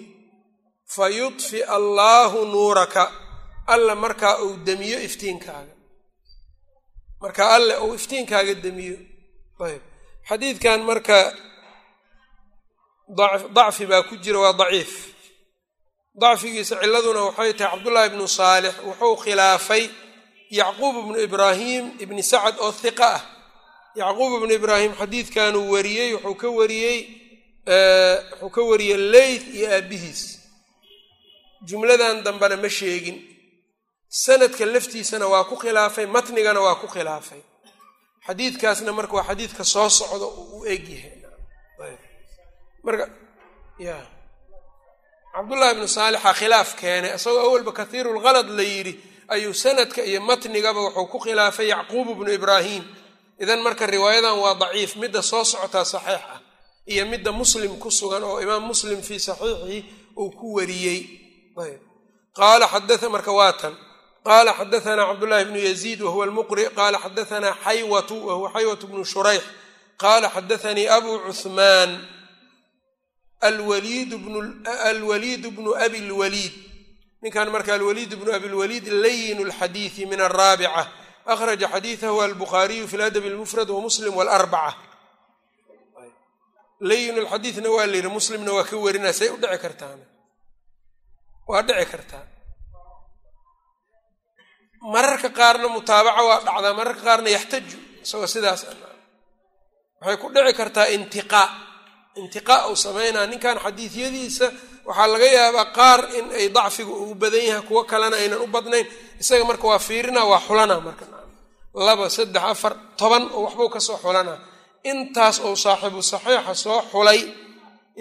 fa 0.96 1.06
yudfi 1.20 1.60
allaahu 1.78 2.40
nuuraka 2.54 3.04
alla 3.74 3.94
markaa 4.04 4.36
uu 4.46 4.54
demiyo 4.68 4.98
iftiinkaaga. 5.08 5.74
Markaa 7.22 7.50
alle 7.58 7.74
uu 7.86 7.94
iftiinkaaga 8.00 8.54
demiyo 8.66 8.98
ayb 9.66 9.82
xadiidkan 10.30 10.80
marka 10.90 11.18
dacfi 13.10 13.86
baa 13.86 14.04
ku 14.04 14.16
jira 14.24 14.40
waa 14.40 14.54
daciif. 14.54 14.92
Dacfigiisa 16.22 16.76
ciladuna 16.82 17.22
waxay 17.28 17.54
tahay 17.54 17.72
cabdullaahi 17.74 18.10
bnu 18.14 18.28
saalix 18.28 18.74
wuxuu 18.88 19.16
khilaafay 19.24 19.84
yacquub 20.60 20.96
bnu 21.06 21.18
ibraahim 21.28 21.86
ibni 22.04 22.24
sacad 22.24 22.56
oo 22.60 22.72
hiqa 22.84 23.10
ah. 23.16 23.22
Yacquub 23.96 24.32
ibnu 24.44 24.54
ibraahim 24.60 24.92
xadiidkanuu 25.00 25.72
wariyey 25.74 26.14
wuxuu 26.14 26.36
ka 26.42 26.50
wariyey 26.60 26.98
wuxuu 28.42 28.50
ka 28.56 28.62
wariyey 28.70 28.98
leyth 29.14 29.46
iyo 29.58 29.68
aabihiis 29.76 30.22
jumladan 31.68 32.24
dambena 32.26 32.56
ma 32.58 32.70
sheegin. 32.70 33.18
Sanadka 34.10 34.66
laftiisana 34.66 35.26
waa 35.28 35.44
ku 35.50 35.56
khilaafay 35.62 36.06
matnigana 36.06 36.60
waa 36.66 36.76
ku 36.82 36.88
khilaafay. 36.88 37.42
Xadiidkaasna 38.28 38.92
marka 38.98 39.14
waa 39.18 39.28
xadiidka 39.30 39.64
soo 39.64 39.90
socda 39.90 40.26
uu 40.26 40.66
egyahay 40.74 41.19
marka 42.86 43.06
ya. 43.86 43.98
Cabdullahi 45.34 45.72
ibnu 45.78 45.88
saalixa 45.88 46.32
khilaaf 46.40 46.70
keenay 46.80 47.12
isagoo 47.18 47.44
awalba 47.48 47.72
kathiirulhalad 47.80 48.50
la 48.58 48.64
yidhi 48.74 48.94
ayuu 49.34 49.54
sanadka 49.64 50.02
iyo 50.10 50.20
matnigaba 50.30 50.80
wuxuu 50.86 51.08
ku 51.12 51.18
khilaafay 51.26 51.68
yacquub 51.74 52.08
bnu 52.18 52.32
ibraahim. 52.40 52.84
Idan 53.44 53.62
marka 53.66 53.86
riwaayadan 53.94 54.36
waa 54.44 54.56
daciif 54.62 54.92
midda 55.02 55.22
soo 55.22 55.44
socotaa 55.52 55.86
saxiix 55.94 56.24
ah 56.34 56.40
iyo 56.92 57.04
midda 57.12 57.32
muslim 57.32 57.72
ku 57.84 57.90
sugan 58.00 58.24
oo 58.30 58.38
imaam 58.46 58.64
muslim 58.72 59.00
fii 59.08 59.20
saxiixihi 59.28 59.80
uu 60.22 60.32
ku 60.40 60.48
wariyey. 60.58 61.00
Marka 63.12 63.32
waa 63.40 63.54
tan. 63.62 63.76
Qaala 64.26 64.52
xadaanaa 64.60 65.06
cabdullahi 65.14 65.46
bnu 65.46 65.60
yaziid 65.70 66.02
wahuwa 66.02 66.26
almuqri. 66.26 66.64
Qaala 66.78 66.98
xadaanaa 67.06 67.56
xaywatu 67.66 68.16
wahuwa 68.28 68.50
xaywatu 68.56 68.86
bnu 68.92 69.04
shurayx 69.06 69.44
qaala 70.02 70.28
xadaanii 70.36 70.88
abu 70.98 71.12
cuhmaan 71.28 71.92
alwaliid 73.42 74.12
bnu 75.56 75.76
abi 75.76 76.00
lwaliid 76.10 76.54
ninkan 77.22 77.50
marka 77.50 77.74
alwaliid 77.74 78.16
bnu 78.16 78.32
abi 78.36 78.48
lwaliid 78.48 78.88
layin 78.88 79.40
lxadiidi 79.50 80.06
min 80.06 80.20
araabica 80.22 80.88
akhraja 81.26 81.68
xadiidahu 81.74 82.22
albukhaariyu 82.22 82.88
fi 82.88 82.98
ladab 82.98 83.24
lmufrad 83.26 83.70
wamuslim 83.70 84.14
wlarbaca 84.18 84.76
layin 86.80 87.16
lxadiidna 87.26 87.70
waa 87.70 87.86
la 87.88 88.10
muslimna 88.10 88.52
waa 88.54 88.64
ka 88.64 88.76
warinaa 88.78 89.14
say 89.14 89.30
u 89.30 89.38
dhici 89.38 89.58
kartaan 89.64 90.00
waa 91.48 91.62
dhici 91.68 91.86
kartaa 91.92 92.26
mararka 94.94 95.30
qaarna 95.30 95.68
mutaabaca 95.76 96.22
waa 96.30 96.40
dhacdaa 96.46 96.74
mararka 96.80 97.02
qaarna 97.08 97.30
yaxtaju 97.30 97.78
isagoo 98.04 98.28
sidaas 98.28 98.62
waxay 100.02 100.18
ku 100.22 100.28
dhici 100.36 100.54
kartaa 100.60 100.88
intiqaa 100.96 101.69
intiqaa 102.22 102.68
uu 102.70 102.76
samaynaa 102.86 103.26
ninkan 103.32 103.58
xadiidyadiisa 103.66 104.48
waxaa 104.88 105.08
laga 105.14 105.26
yaabaa 105.38 105.66
qaar 105.78 106.00
in 106.18 106.26
ay 106.40 106.48
dacfiga 106.56 106.92
ugu 107.04 107.16
badan 107.22 107.44
yahay 107.50 107.64
kuwo 107.68 107.82
kalena 107.92 108.16
aynan 108.22 108.42
u 108.42 108.48
badnayn. 108.56 108.88
Isaga 109.22 109.44
marka 109.50 109.66
waa 109.72 109.80
fiirina 109.88 110.22
waa 110.32 110.40
xulana 110.48 110.76
marka. 110.88 111.06
Laba 111.88 112.06
saddex 112.10 112.44
afar 112.54 112.74
toban 113.00 113.24
oo 113.36 113.42
waxbuu 113.46 113.70
ka 113.74 113.80
soo 113.88 113.98
xulana. 114.04 114.34
Intaas 114.92 115.38
ou 115.46 115.54
saaxiibu 115.64 116.02
saxiixa 116.12 116.54
soo 116.64 116.80
xulay 116.92 117.20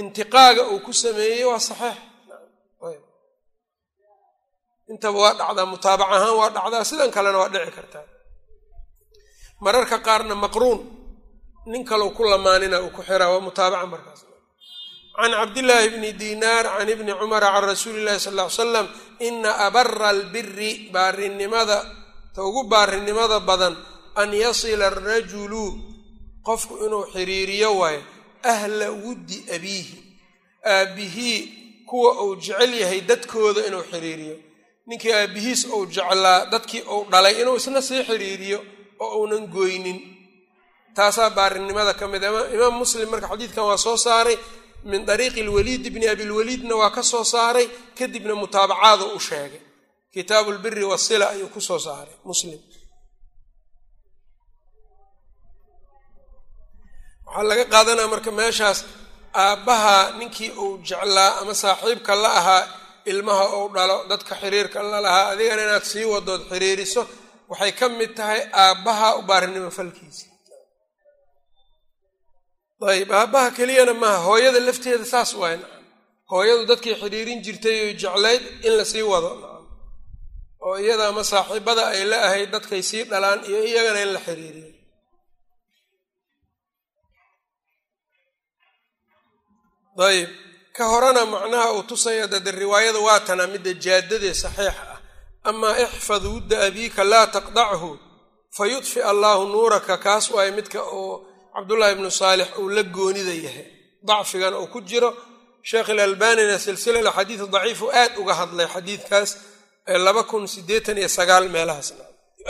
intiqaaga 0.00 0.62
uu 0.72 0.80
ku 0.86 0.92
sameeyey 1.02 1.44
waa 1.50 1.60
saxiix. 1.68 1.96
Intaba 4.92 5.18
waa 5.22 5.34
dhacdaa 5.38 5.66
mutaabac 5.72 6.08
ahaan 6.16 6.34
waa 6.40 6.50
dhacdaa 6.56 6.84
sidan 6.90 7.10
kalena 7.16 7.38
waa 7.42 7.48
dhici 7.54 7.72
kartaa. 7.78 8.04
Mararka 9.64 9.96
qaarna 10.06 10.34
maqruun 10.44 10.78
nin 11.70 11.82
kalou 11.84 12.10
ku 12.16 12.22
lamaanina 12.24 12.76
uu 12.84 12.90
ku 12.96 13.02
xiraa 13.08 13.30
waa 13.32 13.40
mutaabaca 13.46 13.86
markaas. 13.92 14.20
Can 15.18 15.32
cabdillaahi 15.40 15.88
bni 15.94 16.10
dinaar 16.22 16.64
can 16.78 16.88
ibni 16.94 17.12
cumara 17.20 17.48
can 17.54 17.64
rasuuli 17.68 17.98
illahi 18.02 18.20
sal 18.26 18.34
ly 18.38 18.46
slam 18.58 18.86
ina 19.28 19.50
abara 19.66 20.08
albiri 20.14 20.70
baarinimada 20.94 21.78
ta 22.34 22.40
ugu 22.48 22.62
baarinimada 22.72 23.38
badan 23.48 23.74
an 24.20 24.30
yasila 24.42 24.86
arajulu 24.92 25.64
qofku 26.46 26.74
inuu 26.86 27.04
xiriiriyo 27.12 27.70
waayo 27.80 28.02
ahla 28.52 28.86
wuddi 29.02 29.38
abiihi 29.54 29.96
aabbihii 30.74 31.38
kuwa 31.88 32.10
uu 32.24 32.36
jecel 32.36 32.72
yahay 32.82 33.00
dadkooda 33.00 33.66
inuu 33.68 33.82
xiriiriyo. 33.90 34.36
Ninkii 34.86 35.12
aabbihiis 35.12 35.64
uu 35.74 35.86
jeclaa 35.86 36.46
dadkii 36.52 36.82
uu 36.94 37.04
dhalay 37.10 37.34
inuu 37.42 37.56
isna 37.60 37.82
sii 37.82 38.02
xiriiriyo 38.08 38.58
oo 39.00 39.18
uunan 39.20 39.46
goynin 39.46 39.98
taasaa 40.98 41.30
baarinimada 41.38 41.92
ka 42.00 42.04
mid 42.12 42.22
imaam 42.56 42.74
muslim 42.82 43.08
marka 43.12 43.26
xadiidkan 43.32 43.64
waa 43.68 43.78
soo 43.86 43.96
saaray 44.06 44.36
min 44.90 45.00
dariiqi 45.08 45.42
lwaliid 45.48 45.84
bni 45.94 46.06
abilwaliidna 46.14 46.74
waa 46.80 46.90
ka 46.96 47.02
soo 47.12 47.24
saaray 47.34 47.66
kadibna 47.98 48.34
mutaabacaadu 48.42 49.04
u 49.16 49.20
sheegay. 49.28 49.62
Kitaabu 50.14 50.50
lbiri 50.56 50.84
wasila 50.92 51.24
ayuu 51.34 51.48
ku 51.54 51.60
soo 51.68 51.78
saaray 51.86 52.14
muslim. 52.28 52.60
Waxaa 57.26 57.42
laga 57.48 57.64
qaadanaya 57.72 58.08
marka 58.12 58.30
meeshaas 58.38 58.78
aabbaha 59.44 59.96
ninkii 60.18 60.50
uu 60.62 60.72
jeclaa 60.88 61.32
ama 61.40 61.54
saaxiibka 61.62 62.14
la 62.22 62.30
ahaa 62.40 62.64
ilmaha 63.12 63.44
uu 63.58 63.68
dhalo 63.76 63.96
dadka 64.10 64.32
xiriirka 64.40 64.78
la 64.90 64.98
lahaa 65.06 65.26
adigana 65.32 65.62
inaad 65.66 65.84
sii 65.92 66.04
wadood 66.12 66.42
xiriiriso 66.50 67.02
waxay 67.50 67.72
ka 67.78 67.86
mid 67.98 68.10
tahay 68.18 68.40
aabbaha 68.64 69.08
u 69.18 69.22
baarinimo 69.28 69.70
falkiisa 69.78 70.26
ayb 72.86 73.10
aabbaha 73.12 73.50
keliyana 73.56 73.94
maaha. 73.94 74.22
Hooyada 74.28 74.60
lafteeda 74.60 75.04
saas 75.04 75.34
waay 75.40 75.56
nacam 75.56 75.84
hooyadu 76.32 76.64
dadkii 76.70 76.94
xidhiirin 77.02 77.40
jirtay 77.44 77.76
oy 77.86 77.92
jeclayd 78.02 78.42
in 78.66 78.72
la 78.78 78.84
sii 78.84 79.02
wado. 79.12 79.30
Nacam 79.40 79.64
oo 80.66 80.76
iyada 80.84 81.04
ama 81.08 81.22
saaxiibada 81.24 81.82
ay 81.94 82.04
la 82.10 82.18
ahayd 82.26 82.50
dadkay 82.54 82.82
sii 82.90 83.02
dhalaan 83.10 83.40
iyo 83.50 83.60
iyagana 83.70 84.00
in 84.06 84.12
la 84.14 84.20
xiriiriyo 84.26 84.70
ayb 90.08 90.28
ka 90.76 90.84
horena 90.92 91.22
macnaha 91.26 91.72
uu 91.74 91.82
tusaya 91.82 92.26
dade 92.32 92.50
riwaayada 92.50 92.98
waa 93.06 93.20
tana 93.26 93.46
midda 93.46 93.72
jaadadee 93.84 94.34
saxiixa 94.34 94.84
ah. 94.94 95.00
Amaa 95.50 95.74
ixfad 95.84 96.22
wudda 96.32 96.56
abiika 96.66 97.02
laa 97.04 97.26
taqdachu 97.26 97.90
fa 98.56 98.64
yudfi 98.72 99.00
allaahu 99.10 99.44
nuuraka 99.52 99.96
kaas 99.98 100.30
waaye 100.30 100.50
midka 100.50 100.80
oo 100.82 101.14
cabdullaahi 101.54 101.92
ibnu 101.96 102.10
saalix 102.20 102.48
uu 102.60 102.68
la 102.76 102.82
goonida 102.96 103.34
yahay. 103.46 103.66
Dacfigana 104.08 104.56
uu 104.62 104.68
ku 104.74 104.80
jiro 104.90 105.10
sheekh 105.70 105.88
ilalbanina 105.94 106.56
silsila 106.64 106.98
axaadiis 107.10 107.42
daciifu 107.54 107.86
aad 108.00 108.12
uga 108.20 108.34
hadlay 108.40 108.66
xadiidkaas 108.74 109.30
laba 110.06 110.22
kun 110.30 110.44
sideetan 110.54 110.96
iyo 111.00 111.08
sagaal 111.18 111.44
meelahaasna 111.54 112.04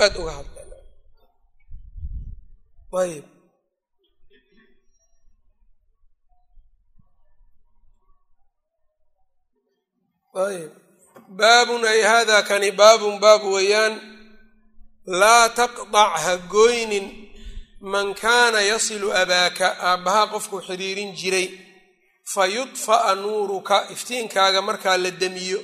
aad 0.04 0.14
uga 0.22 0.32
hadlay. 0.38 0.66
Baabun 11.28 11.82
ay 11.84 12.00
hada 12.02 12.42
kani 12.48 12.70
baabun 12.72 13.16
baab 13.22 13.42
weeyaan 13.54 13.94
laa 15.20 15.48
taqdac 15.58 16.12
ha 16.24 16.32
gooynin 16.52 17.06
man 17.80 18.14
kaana 18.14 18.60
yasilu 18.70 19.08
abaaka 19.22 19.66
aabbahaa 19.90 20.26
qofkuu 20.34 20.60
xidhiirin 20.68 21.10
jiray 21.20 21.48
fa 22.32 22.42
yudfa'a 22.56 23.14
nuuruka 23.14 23.76
iftiinkaaga 23.94 24.60
markaa 24.68 24.96
la 25.04 25.10
demiyo 25.10 25.60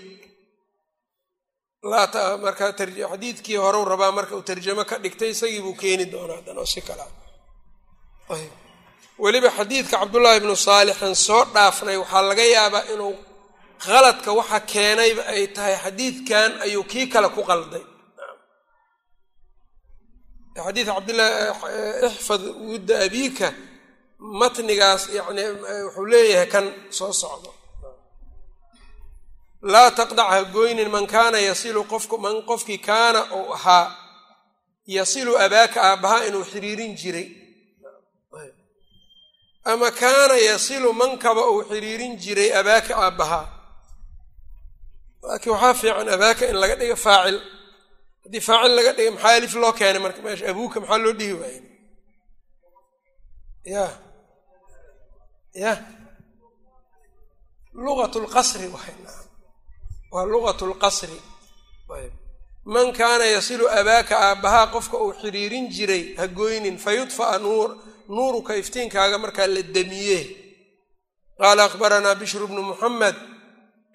markaa 2.45 2.73
xadiidkii 2.79 3.57
rabaa 3.93 4.13
marka 4.19 4.37
uu 4.37 4.43
tarjamo 4.43 4.85
ka 4.91 4.97
dhigtay 4.99 5.31
isagii 5.35 5.61
buu 5.65 5.75
keeni 5.83 6.05
doonaa 6.13 6.41
dan 6.47 6.67
si 6.73 6.81
kala 6.89 7.07
weliba 9.23 9.51
xadiidka 9.59 9.97
cabdullaahi 10.01 10.39
ibnu 10.41 10.57
saalixan 10.57 11.15
soo 11.27 11.45
dhaafnay 11.55 11.97
waxaa 12.03 12.23
laga 12.31 12.45
yaabaa 12.57 12.85
inuu 12.95 13.15
qaladka 13.85 14.31
waxa 14.39 14.61
keenayba 14.73 15.23
ay 15.35 15.43
tahay 15.57 15.77
xadiidkan 15.85 16.51
ayuu 16.65 16.85
kii 16.93 17.07
kale 17.13 17.29
ku 17.37 17.43
qalday 17.51 17.85
xadiid 20.57 20.87
cabdillahi 20.87 21.35
ixfad 22.09 22.43
wudda 22.69 22.95
abiika 23.07 23.49
matnigaas 24.41 25.03
yani 25.17 25.43
wuxuu 25.87 26.07
leeyahay 26.13 26.49
kan 26.55 26.67
soo 26.99 27.13
socdo. 27.23 27.51
Laa 29.73 29.91
taqdac 29.99 30.29
ha 30.33 30.39
goynin 30.57 30.91
man 30.95 31.07
kaana 31.15 31.39
yasilu 31.49 31.81
qofku 31.93 32.17
man 32.25 32.37
qofkii 32.51 32.79
kaana 32.89 33.21
uu 33.37 33.53
ahaa 33.57 33.87
yasilu 34.97 35.33
abaaka 35.45 35.79
aabbahaa 35.89 36.25
inuu 36.29 36.45
xiriirin 36.53 36.93
jiray. 37.01 37.29
Ama 39.65 39.91
kaana 39.91 40.37
yasilu 40.51 40.89
mankaba 41.01 41.43
uu 41.53 41.63
xiriirin 41.71 42.13
jiray 42.23 42.51
abaaka 42.61 42.93
aabbahaa. 43.05 43.47
Laakiin 45.23 45.53
waxaa 45.55 45.75
fiican 45.81 46.09
abaaka 46.17 46.43
in 46.51 46.57
laga 46.63 46.77
dhigo 46.81 46.97
faacil 47.07 47.37
haddii 48.25 48.41
faacil 48.49 48.73
laga 48.77 48.93
dhiga 48.97 49.11
maxaa 49.15 49.35
alif 49.39 49.55
loo 49.63 49.73
keenay? 49.79 50.01
Marka 50.05 50.21
meesha 50.25 50.45
abuuka 50.51 50.77
maxaa 50.81 50.99
loo 51.05 51.13
dhihi 51.19 51.33
waayey? 51.41 51.63
Ya. 53.75 53.85
Ya. 55.63 55.73
Lugat 57.85 58.15
lqasri 58.25 58.69
waa 60.15 60.25
lugat 60.33 60.61
lqasri 60.71 61.19
ayb 61.99 62.13
man 62.75 62.93
kaana 62.99 63.25
yasilu 63.37 63.67
abaaka 63.81 64.15
aabbahaa 64.29 64.67
qofka 64.75 64.97
uu 65.05 65.13
xiriirin 65.21 65.67
jiray 65.75 66.05
ha 66.19 66.25
goynin 66.39 66.77
fa 66.85 66.91
yudfa'a 66.99 67.39
nuuruka 68.15 68.53
iftiinkaaga 68.63 69.19
markaa 69.25 69.47
la 69.55 69.63
demiye 69.77 70.21
qaala 71.41 71.65
akhbaranaa 71.69 72.15
bishru 72.21 72.47
bnu 72.51 72.63
muxamed 72.71 73.17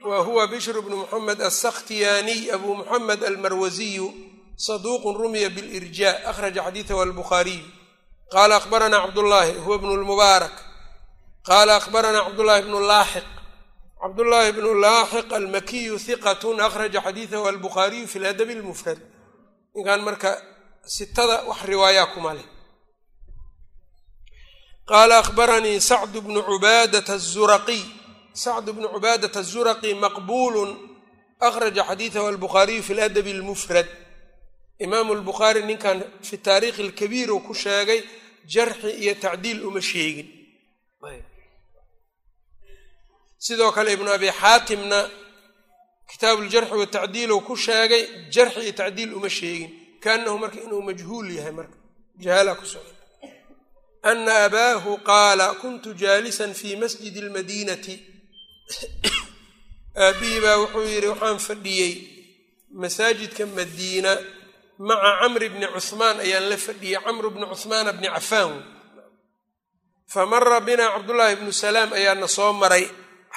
wa 0.05 0.19
huwa 0.23 0.47
bishru 0.47 0.81
bnu 0.81 0.97
muxamed 0.97 1.41
alsakhtiyaaniy 1.41 2.51
abu 2.55 2.75
muxamed 2.75 3.23
almarwasiyu 3.23 4.13
saduuqun 4.55 5.15
rumiya 5.15 5.49
bilirjaa 5.49 6.15
akhraja 6.31 6.63
xadiidahu 6.63 7.01
albukhaariy 7.01 7.61
qaala 8.33 8.55
akhbaranaa 8.55 9.01
cabdullaahi 9.05 9.53
huwa 9.65 9.77
bnu 9.77 9.95
lmubaarak 9.97 10.55
qaala 11.47 11.75
akhbaranaa 11.75 12.23
cabdullaahi 12.27 12.63
bnu 12.67 12.79
laaxiq 12.91 13.27
cabdullaahi 14.01 14.51
bnu 14.51 14.73
laaxiq 14.85 15.33
almakiyu 15.33 15.95
hiqatun 16.05 16.59
akhraja 16.67 17.01
xadiidahu 17.01 17.47
albukhaariyu 17.51 18.07
fi 18.07 18.19
ladabi 18.19 18.55
lmufrad 18.55 18.99
ninkan 19.75 20.01
marka 20.07 20.31
sitada 20.95 21.43
wax 21.49 21.59
riwaayaa 21.71 22.05
kuma 22.13 22.33
leh 22.33 22.47
qaala 24.89 25.15
akhbaranii 25.23 25.79
sacdu 25.81 26.21
bnu 26.21 26.39
cubaadata 26.49 27.13
azuraqiy 27.19 27.98
sacdu 28.43 28.69
bnu 28.75 28.87
cubaadata 28.93 29.39
azuraqi 29.43 29.89
maqbuulun 30.03 30.69
akhraja 31.47 31.83
xadiidahu 31.89 32.27
albukhaariyu 32.31 32.83
fi 32.87 32.93
ladabi 32.99 33.31
almufrad. 33.37 33.87
Imaamu 34.85 35.11
albukhaari 35.17 35.61
ninkan 35.69 35.97
fi 36.27 36.35
taariikhi 36.47 36.81
alkabiir 36.87 37.29
uu 37.35 37.39
ku 37.47 37.53
sheegay 37.63 38.01
jarxi 38.53 38.89
iyo 39.03 39.13
tacdiil 39.23 39.59
uma 39.67 39.81
sheegin. 39.91 40.27
Sidoo 43.45 43.71
kale 43.75 43.89
ibnu 43.95 44.09
abi 44.17 44.29
xaatimna 44.41 44.99
kitaabu 46.11 46.41
ljarxi 46.51 46.75
watacdiil 46.81 47.31
uu 47.35 47.41
ku 47.47 47.55
sheegay 47.65 48.03
jarxi 48.33 48.59
iyo 48.65 48.73
tacdiil 48.81 49.11
uma 49.17 49.29
sheegin. 49.37 49.71
Kaanahu 50.03 50.37
marka 50.41 50.59
inuu 50.65 50.81
majhuul 50.87 51.29
yahay 51.37 51.51
marka 51.59 51.77
jahaala 52.23 52.51
ku 52.59 52.65
sugan 52.71 52.95
ana 54.11 54.33
abaahu 54.47 54.91
qaala 55.09 55.45
kuntu 55.61 55.89
jaalisan 56.01 56.51
fi 56.59 56.69
masjidi 56.81 57.19
almadiinati 57.25 57.95
aabihii 60.05 60.41
baa 60.43 60.57
wuxuu 60.61 60.85
yidhi 60.85 61.07
waxaan 61.13 61.39
fadhiyey 61.47 61.93
masaajidka 62.81 63.45
madiina 63.57 64.11
maca 64.87 65.11
camri 65.21 65.49
bni 65.53 65.67
cuhmaan 65.75 66.17
ayaan 66.25 66.45
la 66.51 66.57
fadhiyey 66.57 67.01
camru 67.05 67.29
bni 67.35 67.45
cuhmaana 67.51 67.91
bni 67.97 68.07
cafaan. 68.15 68.61
Fa 70.13 70.25
mara 70.25 70.59
binaa 70.67 70.93
cabdullaahi 70.95 71.35
bnu 71.41 71.51
salaam 71.53 71.89
ayaana 71.93 72.27
soo 72.27 72.53
maray 72.53 72.85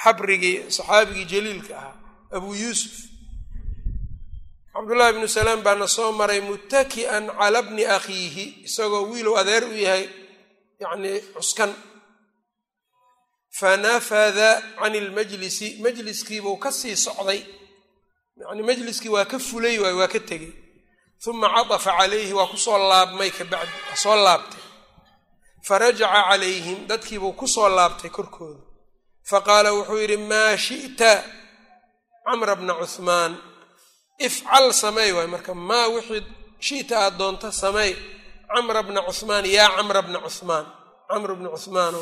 xabrigii 0.03 0.71
saxaabigii 0.75 1.25
jaliilka 1.31 1.73
ahaa 1.77 1.95
abuu 2.35 2.55
yuusuf. 2.55 2.93
Cabdullaahi 4.73 5.13
bnu 5.17 5.27
salaam 5.27 5.59
baana 5.65 5.87
soo 5.87 6.11
maray 6.19 6.41
muttaki'an 6.41 7.25
cala 7.39 7.61
bni 7.61 7.83
akhiihi 7.97 8.45
isagoo 8.67 9.09
wiilow 9.11 9.35
adeer 9.41 9.63
u 9.65 9.73
yahay 9.85 10.05
yacnii 10.81 11.17
cuskan 11.35 11.71
fanafada 13.59 14.49
can 14.79 14.95
ilmajlisi 14.95 15.67
majliskiibuu 15.83 16.57
ka 16.63 16.71
sii 16.71 16.95
socday 17.05 17.41
yacnii 18.41 18.65
majliskii 18.69 19.09
waa 19.15 19.25
ka 19.31 19.37
fulay 19.47 19.77
waay 19.83 19.93
waa 20.01 20.07
ka 20.13 20.19
tegey 20.19 20.51
uma 21.27 21.47
catafa 21.55 21.91
calayhi 21.97 22.33
waa 22.33 22.47
ku 22.51 22.57
soo 22.57 22.77
laabmay 22.91 23.29
kabacdi 23.37 23.71
waa 23.89 23.95
soo 24.03 24.15
laabtay 24.25 24.63
farajaca 25.67 26.19
calayhim 26.29 26.79
dadkiibuu 26.89 27.33
ku 27.39 27.47
soo 27.47 27.69
laabtay 27.77 28.09
korkooda 28.17 28.59
faqaala 29.29 29.69
wuxuu 29.77 29.99
yidhi 30.03 30.17
maa 30.31 30.57
shi'ta 30.65 31.11
camra 32.25 32.55
bna 32.59 32.73
cuhmaan 32.81 33.31
ifcal 34.27 34.65
sameey 34.81 35.11
waay 35.15 35.27
marka 35.33 35.53
maa 35.69 35.87
wixii 35.93 36.23
shi'ta 36.67 36.95
aad 37.05 37.15
doonto 37.19 37.51
sameey 37.51 37.91
camra 38.53 38.81
bna 38.87 39.01
cuhmaan 39.07 39.45
yaa 39.55 39.69
camra 39.77 40.01
bna 40.07 40.19
cuhmaan 40.25 40.65
camr 41.09 41.31
bna 41.39 41.49
cuhmaano 41.55 42.01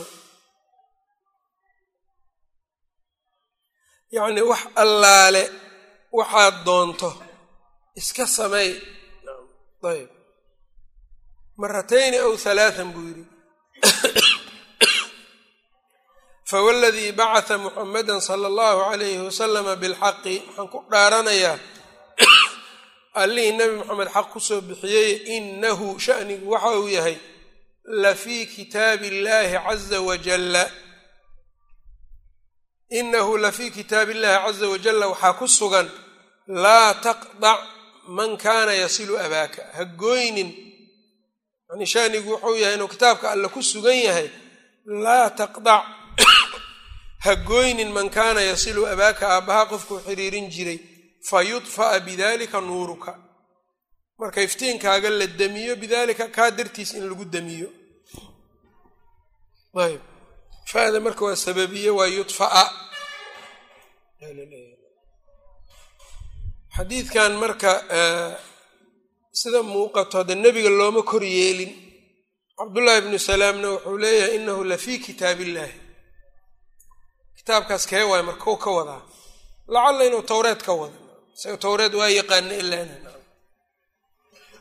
yacnii 4.11 4.49
wax 4.51 4.63
allaale 4.83 5.43
waxaad 6.17 6.55
doonto 6.65 7.09
iska 7.99 8.27
sameey 8.27 8.71
ayb 9.91 10.09
maratayni 11.61 12.17
aw 12.17 12.33
halaatan 12.43 12.93
buu 12.93 13.07
yidhi. 13.07 13.25
Fawladii 16.49 17.11
bacata 17.11 17.57
muxamada 17.57 18.21
sala 18.21 18.47
allahu 18.47 18.91
calayhi 18.91 19.23
wasalama 19.23 19.75
bilxaqi 19.75 20.43
waxaan 20.47 20.67
ku 20.67 20.83
dhaaranayaa 20.91 21.59
allihii 23.23 23.57
nebi 23.57 23.75
moxamed 23.79 24.09
xaq 24.15 24.27
ku 24.33 24.39
soo 24.39 24.61
bixiyey 24.61 25.11
inahu 25.37 25.99
shanigu 25.99 26.51
waxa 26.51 26.79
uu 26.79 26.87
yahay 26.87 27.17
la 28.01 28.15
fii 28.15 28.45
kitaabi 28.45 29.07
illaahi 29.07 29.57
caza 29.65 30.01
wajalla 30.01 30.71
inahu 32.99 33.37
la 33.43 33.51
fii 33.51 33.71
kitaabi 33.77 34.11
illahi 34.15 34.39
caza 34.45 34.65
wajalla 34.73 35.05
waxaa 35.11 35.33
ku 35.39 35.47
sugan 35.57 35.87
laa 36.63 36.93
taqdac 37.05 37.59
man 38.17 38.31
kaana 38.43 38.73
yasilu 38.83 39.13
abaaka 39.25 39.61
ha 39.75 39.83
gooynin 40.01 40.49
yani 41.69 41.85
shanigu 41.93 42.29
wuxuu 42.33 42.55
yahay 42.61 42.75
inuu 42.75 42.87
kitaabka 42.93 43.25
alle 43.33 43.47
ku 43.55 43.61
sugan 43.71 43.97
yahay 44.07 44.27
laa 45.05 45.29
taqdac 45.39 45.83
ha 47.25 47.31
gooynin 47.49 47.89
man 47.95 48.07
kaana 48.17 48.41
yasilu 48.51 48.81
abaaka 48.93 49.23
aabbahaa 49.35 49.65
qofkuu 49.71 49.99
xiriirin 50.07 50.47
jiray 50.55 50.79
fa 51.29 51.37
yudfa'a 51.49 51.99
bidalika 52.07 52.57
nuuruka 52.67 53.11
marka 54.19 54.39
iftiinkaaga 54.47 55.09
la 55.19 55.27
demiyo 55.39 55.73
bidaalika 55.81 56.25
kaa 56.35 56.49
dartiis 56.57 56.91
in 56.97 57.03
lagu 57.09 57.25
demiyo 57.35 57.69
ayb 59.85 60.01
fada 60.71 60.99
marka 61.05 61.21
waa 61.25 61.35
sababiye 61.45 61.89
waa 61.97 62.07
yudfa'a 62.17 62.63
xadiidkan 66.75 67.31
marka 67.43 67.71
sida 69.39 69.59
muuqato 69.71 70.15
hadda 70.19 70.35
nebiga 70.43 70.69
looma 70.79 71.01
kor 71.11 71.23
yeelin 71.37 71.71
cabdullaahi 72.57 72.99
ibnu 73.03 73.17
salaamna 73.29 73.67
wuxuu 73.73 73.97
leeyahay 74.03 74.35
inahu 74.37 74.63
la 74.71 74.77
fii 74.83 74.99
kitaab 75.05 75.39
illaahi 75.45 75.77
kitaabkaas 77.37 77.83
kee 77.91 78.03
waay 78.11 78.23
marka 78.29 78.45
u 78.51 78.57
ka 78.63 78.69
wadaa 78.77 79.01
lacalla 79.73 80.03
inuu 80.09 80.21
towreed 80.31 80.61
ka 80.67 80.73
wada 80.79 80.97
isaga 81.35 81.57
towreed 81.65 81.93
waa 81.99 82.09
yaqaana 82.19 82.53
ilaana 82.61 82.95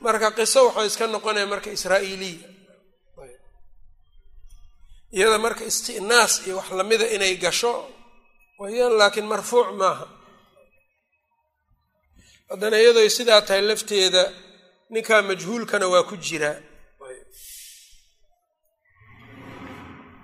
marka 0.05 0.29
qiso 0.39 0.61
waxay 0.67 0.87
iska 0.91 1.05
noqonaya 1.15 1.47
marka 1.53 1.69
israa'iiliya 1.77 2.49
iyada 5.17 5.39
marka 5.45 5.63
isti'naas 5.71 6.33
iyo 6.47 6.55
wax 6.59 6.69
lamida 6.79 7.07
inay 7.15 7.35
gasho 7.45 7.73
wayaan 8.61 8.95
laakiin 9.01 9.27
marfuuc 9.33 9.69
maaha. 9.81 10.07
Haddana 12.51 12.77
iyadooy 12.83 13.11
sidaa 13.17 13.41
tahay 13.47 13.63
lafteeda 13.71 14.23
ninkaa 14.93 15.23
majhuulkana 15.29 15.87
waa 15.93 16.05
ku 16.11 16.15
jiraa 16.27 16.59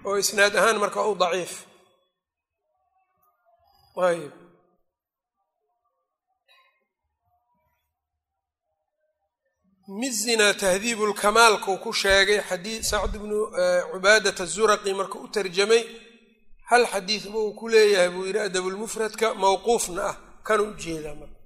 oo 0.08 0.16
isnaad 0.22 0.54
ahaan 0.60 0.78
marka 0.82 1.00
u 1.10 1.14
daciif. 1.22 1.52
Ayb 4.08 4.32
mizina 9.88 10.54
tahdiibu 10.54 11.06
lkamaalkuu 11.06 11.78
ku 11.84 11.92
sheegay 11.92 12.40
xadii 12.48 12.82
sacd 12.90 13.14
bnu 13.22 13.38
cubaadat 13.92 14.38
azuraqi 14.44 14.90
marka 14.98 15.18
u 15.18 15.26
tarjamay 15.34 15.82
hal 16.70 16.84
xadiid 16.92 17.24
ba 17.32 17.38
uu 17.44 17.52
ku 17.58 17.68
leeyahay 17.72 18.08
buu 18.14 18.26
yidhi 18.28 18.38
adabulmufradka 18.48 19.26
mawquufna 19.42 20.02
ah 20.10 20.16
kana 20.46 20.62
u 20.62 20.72
jeedaa 20.82 21.14
marka. 21.20 21.36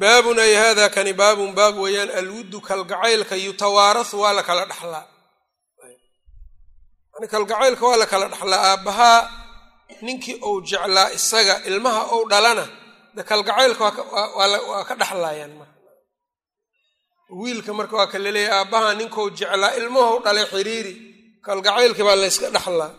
Baabun 0.00 0.38
ay 0.44 0.54
hada 0.62 0.86
kani 0.94 1.12
baabun 1.20 1.50
baab 1.58 1.74
weeyaan 1.82 2.10
alwuddu 2.20 2.58
kalgacaylka 2.68 3.34
yutawaarahu 3.46 4.16
waa 4.22 4.32
la 4.38 4.42
kala 4.48 4.64
dhaxlaa. 4.70 5.04
Yani 7.14 7.26
kalgacaylka 7.34 7.84
waa 7.90 7.96
la 8.02 8.06
kala 8.12 8.26
dhaxlaa 8.32 8.62
aabbahaa 8.70 9.20
ninkii 10.06 10.36
uu 10.48 10.60
jeclaa 10.70 11.10
isaga 11.18 11.54
ilmaha 11.70 12.02
ou 12.14 12.22
dhalana 12.30 12.64
de 13.16 13.22
kalgacaylka 13.30 13.84
waa 14.38 14.84
ka 14.88 14.94
dhaxlayaan 15.00 15.52
marka 15.58 15.77
wiilka 17.30 17.72
marka 17.74 17.96
waa 17.96 18.06
ka 18.06 18.18
laleeyahy 18.18 18.52
aabbaha 18.52 18.94
ninkuu 18.94 19.30
jeclaa 19.30 19.76
ilmuhu 19.76 20.22
dhalay 20.24 20.46
xiriiri 20.46 20.94
kalgacaylki 21.44 22.02
baa 22.02 22.16
layska 22.16 22.50
dhexlaa 22.50 22.92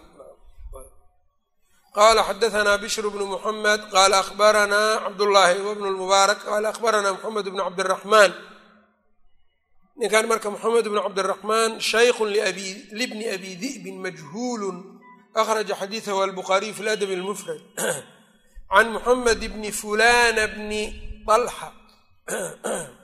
qaala 1.95 2.21
xadaanaa 2.23 2.77
bishru 2.77 3.09
bnu 3.11 3.25
muxamed 3.25 3.82
qaala 3.93 4.19
ahbaranaa 4.23 4.99
cabdullaahi 5.05 5.59
wbnu 5.67 5.88
lmubaarak 5.95 6.39
qaala 6.45 6.69
ahbaranaa 6.69 7.13
muxamed 7.17 7.45
bnu 7.49 7.61
cabdiraxmaan 7.67 8.32
ninkan 9.97 10.25
marka 10.30 10.47
moxamed 10.53 10.86
bnu 10.86 11.01
cabdiraxmaan 11.01 11.71
shaykhun 11.82 12.30
libni 12.99 13.25
abi 13.36 13.51
di'bin 13.57 13.97
majhuulun 14.05 14.77
akhraja 15.41 15.73
xadiisahu 15.82 16.21
albuqaariyu 16.21 16.73
fi 16.77 16.84
ladabi 16.84 17.15
lmufrad 17.17 17.61
can 18.71 18.88
muxamed 18.93 19.41
bni 19.53 19.69
fulana 19.73 20.43
bni 20.53 20.84
alxa 21.25 21.67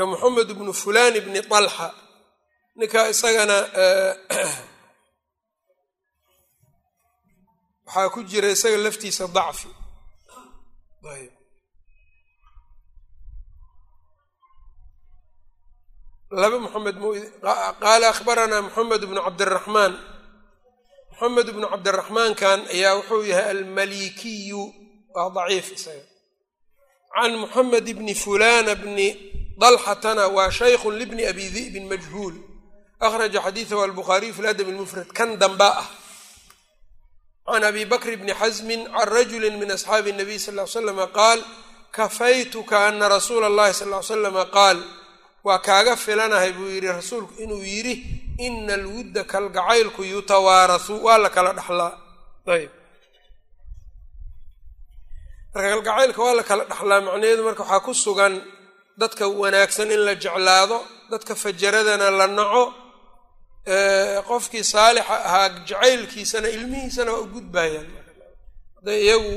marka 0.00 0.12
moxamed 0.12 0.48
bnu 0.58 0.72
fulan 0.82 1.14
bni 1.26 1.40
طalxa 1.50 1.88
ninkaa 2.78 3.06
isagana 3.12 3.56
waxaa 7.86 8.08
ku 8.14 8.20
jira 8.30 8.48
isaga 8.56 8.78
laftiisa 8.84 9.24
dacfi. 9.36 9.68
Laba 16.40 16.58
moxamed 16.64 16.96
qaala 17.82 18.06
akhbaranaa 18.14 18.62
moxamed 18.66 19.02
bnu 19.10 19.20
cabdiraxmaan 19.26 19.92
moxamed 21.10 21.48
bnu 21.54 21.66
cabdiraxmaankan 21.72 22.58
ayaa 22.74 22.96
wuxuu 22.98 23.22
yahay 23.30 23.46
almalikiyu 23.54 24.62
waa 25.14 25.28
daciif 25.36 25.66
isaga. 25.76 26.06
Can 27.14 27.32
moxamed 27.42 27.86
bni 27.98 28.14
fulana 28.22 28.72
bni 28.82 29.08
dalxatana 29.62 30.24
waa 30.36 30.50
shaykhun 30.58 30.94
libni 31.00 31.22
abi 31.32 31.44
di'bin 31.56 31.84
majhuul 31.92 32.34
akhraja 33.06 33.40
xadiidahu 33.46 33.80
albukhaariyu 33.86 34.34
fi 34.36 34.42
ladab 34.46 34.68
lmufrad 34.74 35.08
kan 35.18 35.30
damba 35.42 35.70
ah 35.82 35.88
can 37.50 37.64
abi 37.70 37.82
bakr 37.92 38.10
bni 38.20 38.32
xasmin 38.40 38.80
can 38.94 39.08
rajuli 39.14 39.48
min 39.60 39.70
asxaabi 39.76 40.10
nabiy 40.18 40.38
sal 40.44 40.54
ly 40.58 40.64
slama 40.74 41.06
qaal 41.18 41.40
kafaytuka 41.96 42.76
ana 42.88 43.06
rasuula 43.16 43.46
allahi 43.50 43.72
sal 43.80 43.90
ly 43.94 43.98
slama 44.10 44.44
qaal. 44.56 44.78
Waa 45.46 45.58
kaaga 45.68 45.96
filanahay 45.96 46.52
buu 46.56 46.68
yidhi 46.74 46.86
rasuulku 46.98 47.32
inuu 47.44 47.64
yidhi 47.72 47.94
ina 48.46 48.74
alwudda 48.78 49.22
kalgacaylku 49.32 50.02
yutawaarasu. 50.12 50.94
Waa 51.06 51.18
la 51.24 51.30
kala 51.36 51.50
dhaxlaa. 51.58 51.92
Ayb 52.54 52.70
marka 55.54 55.68
kalgacaylka 55.74 56.20
waa 56.26 56.34
la 56.38 56.42
kala 56.50 56.64
dhaxlaa 56.70 57.00
macnaheedu 57.06 57.42
marka 57.48 57.62
waxaa 57.64 57.80
ku 57.86 57.92
sugan 58.04 58.34
dadka 59.00 59.24
wanaagsan 59.40 59.88
in 59.94 60.00
la 60.08 60.14
jeclaado 60.24 60.78
dadka 61.12 61.32
fajaradana 61.42 62.06
la 62.18 62.26
naco 62.38 62.64
qofkii 64.28 64.64
saalixa 64.72 65.16
ahaa 65.28 65.48
jacaylkiisana 65.68 66.48
ilmihiisana 66.56 67.10
waa 67.14 67.22
u 67.26 67.32
gudbayaan 67.34 67.88
hadday 68.76 68.98
iyagu 69.06 69.34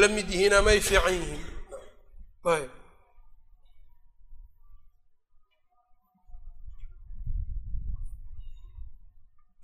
la 0.00 0.06
mid 0.16 0.28
yihiin 0.34 0.54
amay 0.60 0.78
fiican 0.88 1.14
yihiin. 1.20 1.42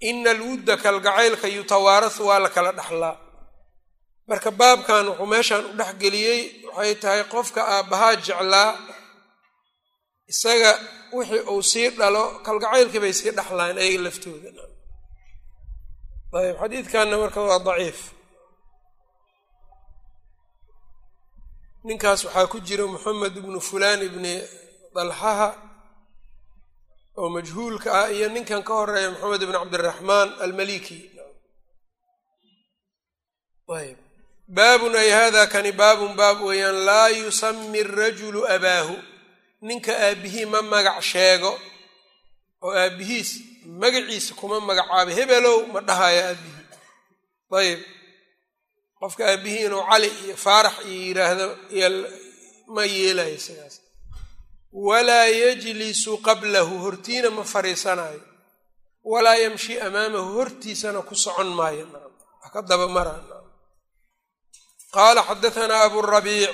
Ina 0.01 0.31
alwudda 0.31 0.77
kalgacaylka 0.77 1.49
yutawaarasu 1.57 2.23
waa 2.27 2.39
la 2.45 2.49
kala 2.55 2.73
dhaxlaa. 2.79 3.17
Marka 4.29 4.51
baabkan 4.61 5.07
wuxuu 5.09 5.27
meeshan 5.33 5.63
u 5.65 5.73
dhex 5.79 5.93
geliyey 6.03 6.41
waxay 6.77 6.95
tahay 7.03 7.23
qofka 7.33 7.61
aabbahaa 7.75 8.15
jeclaa 8.27 8.71
isaga 10.33 10.73
wixii 11.17 11.43
uu 11.53 11.63
sii 11.71 11.89
dhalo 11.99 12.23
kalgacaylkii 12.47 13.01
bay 13.05 13.13
sii 13.19 13.33
dhaxlaan 13.39 13.77
ayaga 13.83 14.03
laftooda. 14.07 14.51
Ayb 16.39 16.57
xadiidkanna 16.63 17.17
marka 17.23 17.41
waa 17.49 17.59
daciif. 17.69 17.99
Ninkaas 21.87 22.21
waxaa 22.27 22.47
ku 22.53 22.59
jira 22.67 22.85
moxamed 22.93 23.35
ibnu 23.41 23.59
fulaan 23.69 24.01
ibni 24.09 24.35
dalxaha 24.95 25.49
oo 27.21 27.29
majhuulka 27.35 27.89
ah 28.01 28.09
iyo 28.17 28.27
ninkan 28.35 28.63
ka 28.67 28.73
horreeya 28.79 29.09
moxamed 29.13 29.43
ibn 29.45 29.55
cabdiraxmaan 29.63 30.29
almaliki. 30.45 30.99
Ayb 33.79 33.99
baabun 34.57 34.95
ay 35.03 35.11
hada 35.19 35.43
kani 35.53 35.73
baabun 35.81 36.13
baab 36.21 36.39
weeyaan 36.49 36.79
laa 36.89 37.09
yusami 37.21 37.81
arajulu 37.87 38.41
abaahu 38.55 38.95
ninka 39.67 39.93
aabihii 40.07 40.47
ma 40.53 40.61
magac 40.73 40.99
sheego 41.11 41.53
oo 42.65 42.73
aabihiis 42.83 43.31
magaciisa 43.81 44.33
kuma 44.39 44.57
magacaabo 44.69 45.11
hebelow 45.19 45.59
ma 45.73 45.81
dhahaya 45.89 46.23
aabihii 46.29 46.67
ayb 47.61 47.81
qofka 49.01 49.23
aabihii 49.33 49.65
inuu 49.67 49.83
cali 49.91 50.09
iyo 50.25 50.37
faarax 50.45 50.75
iyo 50.85 50.99
yiraahdo 51.07 51.47
ma 52.75 52.83
yeelayo 52.95 53.39
sidaas. 53.47 53.77
Walaa 54.89 55.27
yajlisu 55.43 56.13
qablahu 56.27 56.75
hortiina 56.85 57.29
ma 57.37 57.43
fariisanayo 57.53 58.23
walaa 59.13 59.35
yamshi 59.45 59.73
amaamahu 59.87 60.29
hortiisana 60.39 61.01
ku 61.09 61.15
socon 61.25 61.51
maayo. 61.59 61.87
Ka 62.53 62.61
daba 62.71 62.87
mara 62.97 63.15
qaala 64.95 65.21
xadahanaa 65.29 65.83
aburabiic 65.87 66.51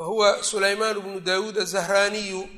wa 0.00 0.06
huwa 0.06 0.42
sulaymaan 0.42 1.00
bnu 1.00 1.20
dawuud 1.20 1.58
azahraaniyu 1.58 2.48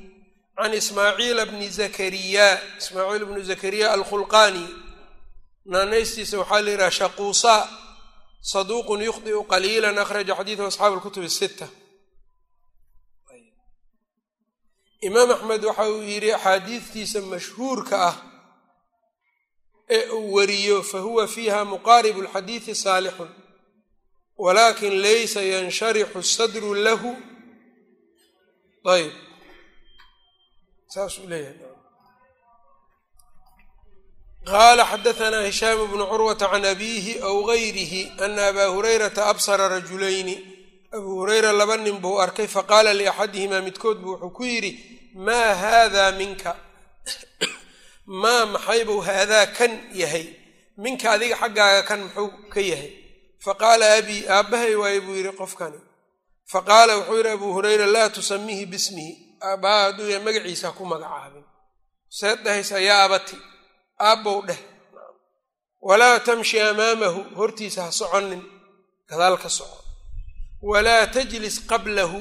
can 0.57 0.75
ismaaciila 0.75 1.47
bni 1.47 1.69
zakariya 1.69 2.49
ismaaciil 2.79 3.25
bnu 3.25 3.43
zakariya 3.43 3.93
alkhulqaani 3.93 4.67
naanaystiisa 5.65 6.39
waxaa 6.39 6.61
la 6.61 6.71
yidhaha 6.71 6.91
shaquusa 6.91 7.55
saduuqun 8.51 9.03
yukhdiu 9.09 9.45
qaliila 9.53 9.89
akhraja 10.03 10.35
xadiidahu 10.39 10.69
asxaabu 10.69 10.97
lkutub 10.97 11.27
sita 11.39 11.69
imaam 15.01 15.31
axmed 15.31 15.65
waxa 15.65 15.89
uu 15.91 16.03
yidhi 16.03 16.33
axaadiidtiisa 16.33 17.21
mashhuurka 17.21 17.97
ah 18.09 18.17
ee 19.91 20.09
uu 20.11 20.33
wariyo 20.35 20.83
fa 20.83 20.99
huwa 20.99 21.29
fiiha 21.29 21.65
muqaaribu 21.65 22.21
alxadiidi 22.21 22.75
saalixun 22.75 23.31
walakin 24.45 24.95
laysa 25.03 25.43
yanshariixu 25.43 26.23
sadru 26.23 26.75
lahu 26.75 27.32
ayb 28.95 29.13
saasuu 30.95 31.27
leeyahay 31.31 31.59
qaala 34.51 34.85
xadahanaa 34.91 35.47
hishaamu 35.49 35.85
bnu 35.93 36.05
curwata 36.11 36.47
can 36.53 36.65
abiihi 36.73 37.15
aw 37.29 37.37
gayrihi 37.51 38.03
ana 38.25 38.43
abaa 38.51 38.69
hurayrata 38.75 39.23
absara 39.33 39.69
rajulayni 39.75 40.35
abuu 40.97 41.15
hureyra 41.21 41.53
laba 41.53 41.77
nin 41.77 41.99
buu 42.03 42.19
arkay 42.25 42.47
faqaala 42.57 42.91
liaxadihimaa 43.01 43.61
midkood 43.67 43.99
buu 44.03 44.13
wuxuu 44.13 44.31
ku 44.37 44.45
yidhi 44.53 44.73
maa 45.27 45.55
haadaa 45.63 46.11
minka 46.21 46.51
maa 48.23 48.45
maxay 48.53 48.83
buu 48.89 49.01
haadaa 49.09 49.47
kan 49.57 49.73
yahay 50.01 50.27
minka 50.85 51.07
adiga 51.15 51.37
xaggaaga 51.43 51.83
kan 51.89 52.01
muxuu 52.05 52.29
ka 52.53 52.61
yahay 52.71 52.91
faqaala 53.45 53.87
abii 53.99 54.23
aabbahay 54.37 54.75
waaye 54.83 55.01
buu 55.07 55.15
yidhi 55.19 55.33
qofkani 55.41 55.79
faqaala 56.53 56.93
wuxuu 56.99 57.17
yidhi 57.19 57.29
abuu 57.37 57.53
hureyra 57.57 57.87
laa 57.95 58.09
tusamihi 58.17 58.65
bismihi. 58.73 59.13
Aabbaha 59.49 59.79
hadduu 59.85 60.09
yahay 60.13 60.25
magaciisa 60.27 60.67
ha 60.69 60.73
ku 60.79 60.85
magacaabin. 60.93 61.45
Seed 62.19 62.39
dhahaysa 62.45 62.77
yaa 62.89 63.03
abati 63.07 63.37
aabbow 64.09 64.39
dheh. 64.49 64.61
Walaa 65.89 66.19
tamshi 66.27 66.57
amaamahu 66.61 67.21
hortiisa 67.39 67.81
ha 67.87 67.91
soconin 68.01 68.43
gadaal 69.11 69.37
ka 69.43 69.49
soco 69.59 69.79
walaa 70.71 71.07
tajlis 71.15 71.57
qablahu 71.71 72.19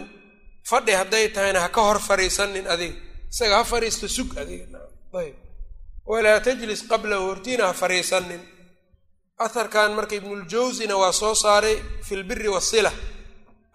fadhi 0.69 0.91
hadday 0.99 1.25
tahayna 1.36 1.59
ha 1.63 1.69
ka 1.75 1.82
hor 1.88 1.99
fariisanin 2.07 2.65
adiga. 2.73 2.97
Isaga 3.32 3.55
ha 3.59 3.63
fariisto 3.71 4.07
sug 4.15 4.29
adiga. 4.41 4.65
Ayb 5.19 5.36
walaa 6.11 6.39
tajlis 6.45 6.82
qablahu 6.91 7.23
hortiina 7.29 7.63
ha 7.69 7.73
fariisanin 7.82 8.41
aharkan 9.45 9.91
marka 9.97 10.15
ibnuljawsina 10.19 10.95
waa 11.01 11.13
soo 11.21 11.36
saaray 11.43 11.77
fi 12.05 12.13
lbiri 12.21 12.47
wasila 12.55 12.91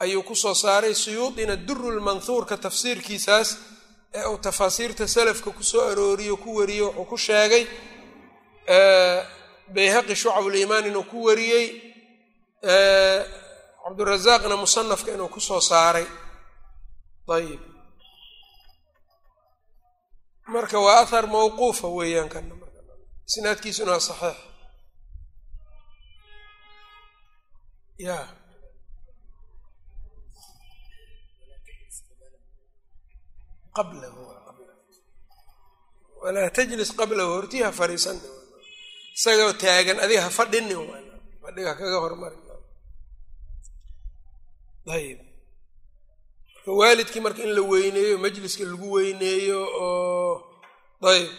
ayuu 0.05 0.23
ku 0.29 0.35
soo 0.43 0.55
saaray 0.55 0.95
suyuudina 0.95 1.55
duru 1.67 1.89
lmanhuurka 1.99 2.55
tafsiirkiisaas 2.65 3.49
ee 4.19 4.25
uu 4.33 4.39
tafaasiirta 4.47 5.05
salafka 5.17 5.51
ku 5.57 5.63
soo 5.71 5.83
arooriyo 5.91 6.35
ku 6.43 6.51
wariyo 6.59 6.87
wuxuu 6.89 7.05
ku 7.11 7.17
sheegay 7.27 7.65
bayhaqi 9.75 10.15
shucabuliimaan 10.23 10.87
inuu 10.91 11.05
ku 11.11 11.19
wariyey 11.27 11.67
cabdurazaaqna 13.85 14.55
musanafka 14.63 15.11
inuu 15.15 15.29
ku 15.35 15.41
soo 15.49 15.61
saaray. 15.71 16.07
Ayib 17.37 17.61
marka 20.55 20.79
waa 20.85 21.01
athar 21.03 21.25
mawquufa 21.35 21.89
weeyaan 21.97 22.29
kana 22.35 22.55
waa 23.33 24.01
saxiix. 24.09 24.37
Ya 28.07 28.19
qablahu. 33.77 34.23
Walaa 36.23 36.51
tajlis 36.57 36.91
qablahu 37.01 37.31
hortii 37.37 37.63
ha 37.67 37.71
fariisan 37.81 38.19
isagoo 39.17 39.53
taagan 39.63 39.99
adiga 40.05 40.23
ha 40.27 40.31
fadhini 40.39 40.75
fadhiga 41.43 41.73
kaga 41.81 41.99
hormari. 42.05 42.39
Marka 44.87 46.79
waalidkii 46.81 47.21
marka 47.21 47.43
in 47.43 47.55
la 47.55 47.63
weyneeyo 47.63 48.19
majliska 48.19 48.65
lagu 48.65 48.93
weyneeyo 48.93 49.69
oo 49.81 50.35
ayb 51.03 51.31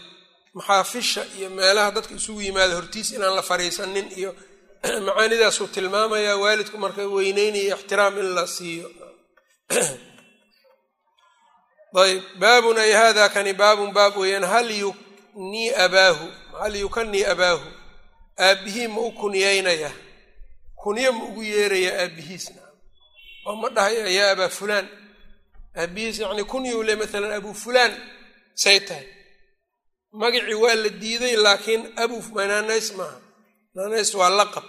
maxaafisha 0.53 1.25
iyo 1.37 1.49
meelaha 1.49 1.91
dadka 1.91 2.15
isugu 2.15 2.41
yimaada 2.41 2.75
hortiis 2.75 3.11
inaan 3.11 3.35
la 3.35 3.41
fariisanin 3.41 4.11
iyo 4.17 4.35
macaanidaasuu 5.07 5.67
tilmaamayaa 5.67 6.37
waalidku 6.37 6.77
marka 6.77 7.07
weyneynaya 7.07 7.75
ixtiraam 7.75 8.19
in 8.19 8.35
la 8.35 8.47
siiyo 8.47 8.91
ayb 12.03 12.21
baabun 12.41 12.77
ay 12.83 12.91
hada 12.99 13.25
kani 13.35 13.53
baabun 13.61 13.89
baab 13.97 14.13
weeyaan 14.21 14.43
hal 14.53 14.69
yuknii 14.83 15.69
abaahu 15.85 16.25
hal 16.61 16.75
yukanii 16.83 17.23
abaahu 17.33 17.67
aabbihii 18.47 18.87
ma 18.93 19.01
u 19.01 19.11
kunyaynaya 19.19 19.91
kunyo 20.81 21.11
ma 21.17 21.23
ugu 21.29 21.43
yeeraya 21.43 21.91
aabbihiisna 22.03 22.61
oo 23.47 23.55
ma 23.61 23.67
dhahaya 23.75 24.07
yaa 24.17 24.31
abaa 24.35 24.49
fulaan 24.49 24.87
aabbihiis 25.81 26.19
yacni 26.19 26.43
kunyuu 26.51 26.83
le 26.87 26.93
maalan 26.99 27.31
abu 27.39 27.51
fulaan 27.63 27.93
say 28.63 28.79
tahay 28.87 29.07
magacii 30.21 30.53
waa 30.63 30.75
la 30.83 30.89
diiday 31.01 31.35
laakiin 31.45 31.83
abu 32.03 32.15
naanays 32.49 32.87
maaha 32.97 33.17
naanays 33.75 34.13
waa 34.19 34.29
laqab 34.39 34.63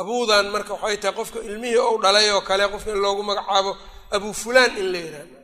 abuudan 0.00 0.46
marka 0.54 0.72
waxay 0.74 0.96
tahay 1.02 1.14
qofka 1.18 1.38
ilmihii 1.48 1.76
ou 1.88 1.96
dhalay 2.02 2.30
oo 2.34 2.40
kale 2.48 2.64
qofka 2.72 2.92
loogu 3.04 3.22
magacaabo 3.28 3.72
abu 4.16 4.28
fulaan 4.42 4.72
in 4.80 4.88
la 4.92 4.98
yidhahdo 5.04 5.38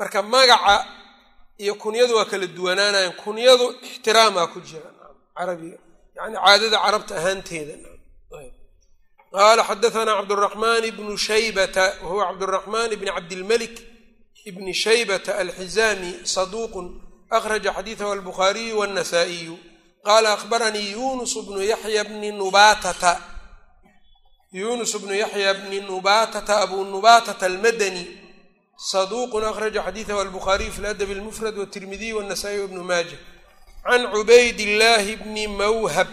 marka 0.00 0.20
magaca 0.34 0.76
iyo 1.62 1.74
kunyadu 1.82 2.12
waa 2.18 2.24
kala 2.30 2.46
duwanaanayan 2.56 3.12
kunyadu 3.22 3.66
ixtiraamaa 3.86 4.46
ku 4.52 4.58
jira 4.68 4.88
carabiga 5.36 5.78
yani 6.16 6.36
caadada 6.44 6.78
carabta 6.84 7.12
ahaanteeda. 7.20 7.74
Qaala 9.34 9.62
xadaanaa 9.68 10.16
cabduraxmaan 10.20 10.84
ibnu 10.90 11.12
shaybata 11.26 11.84
wahuwa 12.02 12.24
cabduraxmaan 12.32 12.90
ibni 12.96 13.10
cabdilmalik 13.16 13.74
ibni 14.48 14.72
shaybata 14.82 15.30
alxizaami 15.42 16.10
saduuqun 16.34 16.86
akhraja 17.36 17.70
xadiidahu 17.76 18.10
albukhaariyu 18.16 18.74
wannasaa'iyu 18.82 19.54
qaala 20.06 20.28
akhbaranii 20.36 20.88
yunus 20.96 21.32
bnu 21.46 21.60
yaxya 21.72 22.02
bni 22.10 22.28
nubatata 22.40 23.12
yunus 24.60 24.92
bnu 25.02 25.14
yaxya 25.22 25.50
bni 25.60 25.78
nubatata 25.88 26.54
abu 26.64 26.78
nubatata 26.92 27.44
almadani 27.50 28.04
saduuqun 28.80 29.44
akhraja 29.44 29.82
xadiidahu 29.84 30.20
albukhaariyu 30.20 30.72
fi 30.72 30.80
ladabi 30.80 31.12
almufrad 31.12 31.52
watirmidiy 31.58 32.12
wannasaa'iy 32.16 32.60
wabnu 32.64 32.82
maaja 32.84 33.18
can 33.84 34.02
cubayd 34.12 34.56
illaahi 34.60 35.16
bni 35.16 35.46
mawhab 35.48 36.08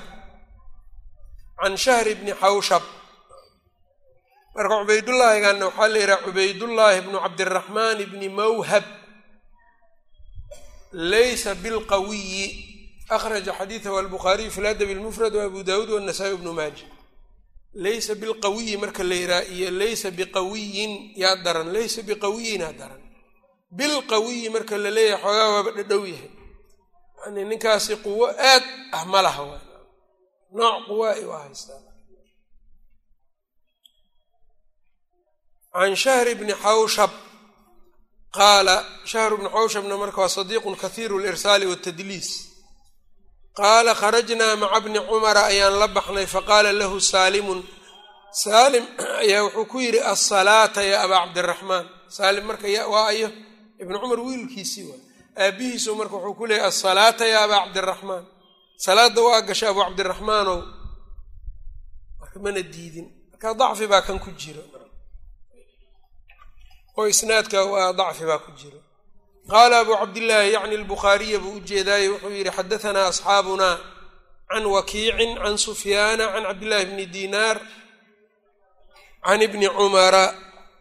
can 1.64 1.78
shahri 1.78 2.16
bni 2.16 2.34
xawshab 2.36 2.84
marka 4.56 4.76
cubaydullaahiganna 4.84 5.66
waxaa 5.70 5.88
la 5.88 6.00
yidhaha 6.00 6.24
cubaydullaahi 6.28 7.02
bnu 7.08 7.18
cabdiraxmaan 7.26 7.98
bni 8.12 8.28
mawhab 8.30 8.84
laysa 10.92 11.56
bilqawiyi 11.56 12.46
akhraja 13.10 13.54
xadiidahu 13.60 13.96
albukhaariyu 14.02 14.52
fi 14.52 14.62
ladabi 14.62 14.92
almufrad 14.94 15.36
waabu 15.36 15.64
daawuud 15.64 15.90
wannasaa'i 15.90 16.36
bnu 16.36 16.52
maaja 16.54 16.84
laysa 17.74 18.16
bilqawiyi 18.16 18.78
marka 18.78 19.04
la 19.04 19.16
yidhaha 19.16 19.44
iyo 19.56 19.72
laysa 19.72 20.12
biqawiyin 20.12 20.92
yaa 21.22 21.36
daran 21.46 21.70
laysa 21.74 22.02
biqawiyinaa 22.02 22.74
daran 22.80 23.02
bilqawiyi 23.78 24.50
marka 24.50 24.78
la 24.78 24.90
leeyahay 24.90 25.22
xoogaa 25.24 25.50
waaba 25.54 25.72
dhadhow 25.78 26.04
yahay 26.06 26.32
yani 27.26 27.42
ninkaasi 27.50 27.96
quwo 28.04 28.26
aad 28.52 28.64
ah 28.98 29.06
ma 29.12 29.20
laha 29.26 29.44
waa 29.50 29.62
nooc 30.58 30.86
quwaa 30.88 31.16
i 31.16 31.26
waa 31.32 31.44
haystaa 31.46 31.82
can 35.74 35.96
shahri 35.96 36.34
bni 36.36 36.54
xawshab 36.64 37.10
qaala 38.38 38.76
shahru 39.12 39.38
bni 39.38 39.50
xawshabna 39.56 39.96
marka 40.02 40.22
waa 40.22 40.30
sadiiqun 40.38 40.76
kahiiru 40.84 41.20
lirsaali 41.24 41.66
watadliis 41.72 42.30
qaala 43.58 43.92
kharajnaa 43.96 44.56
maca 44.56 44.80
bni 44.86 45.00
cumara 45.10 45.42
ayaan 45.52 45.80
la 45.80 45.88
baxnay 45.88 46.26
faqaala 46.26 46.72
lahu 46.72 47.02
saalimun. 47.02 47.60
Saalim 48.32 48.86
ayaa 49.24 49.44
wuxuu 49.46 49.66
ku 49.66 49.78
yidhi 49.80 50.00
asalaata 50.14 50.84
yaa 50.84 51.04
abaa 51.06 51.26
cabdiraxmaan 51.26 51.86
saalim 52.08 52.46
marka 52.46 52.68
waa 52.94 53.08
ayo 53.12 53.30
ibnu 53.82 53.96
cumar 54.02 54.20
wiilkiisii 54.20 54.86
waa. 54.90 55.02
Aabbihiisu 55.44 55.96
marka 55.96 56.16
wuxuu 56.16 56.38
ku 56.38 56.46
leeyay 56.46 56.68
asalaata 56.70 57.26
yaa 57.26 57.44
abaa 57.48 57.66
cabdiraxmaan 57.66 58.26
salaadda 58.86 59.22
waa 59.22 59.42
gasha 59.42 59.70
abuu 59.70 59.84
cabdiraxmaanow 59.88 60.60
marka 62.20 62.38
mana 62.40 62.62
diidin. 62.62 63.08
Marka 63.32 63.54
dacfi 63.54 63.88
baa 63.88 64.02
kan 64.02 64.20
ku 64.20 64.32
jiro 64.32 64.62
oo 66.98 67.08
isnaadka 67.08 67.66
waa 67.66 67.94
dacfi 67.94 68.26
baa 68.26 68.40
ku 68.40 68.52
jiro 68.60 68.80
qaala 69.52 69.76
abuu 69.80 69.98
cabdillaahi 70.02 70.52
yacni 70.56 70.76
albukhaariya 70.82 71.40
buu 71.44 71.56
u 71.58 71.60
jeedaaye 71.70 72.08
wuxuu 72.14 72.30
yidhi 72.38 72.52
xadahanaa 72.58 73.08
asxaabuna 73.12 73.70
can 74.50 74.66
wakiicin 74.76 75.32
can 75.44 75.56
sufyaana 75.66 76.26
can 76.34 76.44
cabdillahi 76.50 76.86
bni 76.92 77.06
dinaar 77.16 77.58
can 79.26 79.42
ibni 79.48 79.68
cumara 79.78 80.26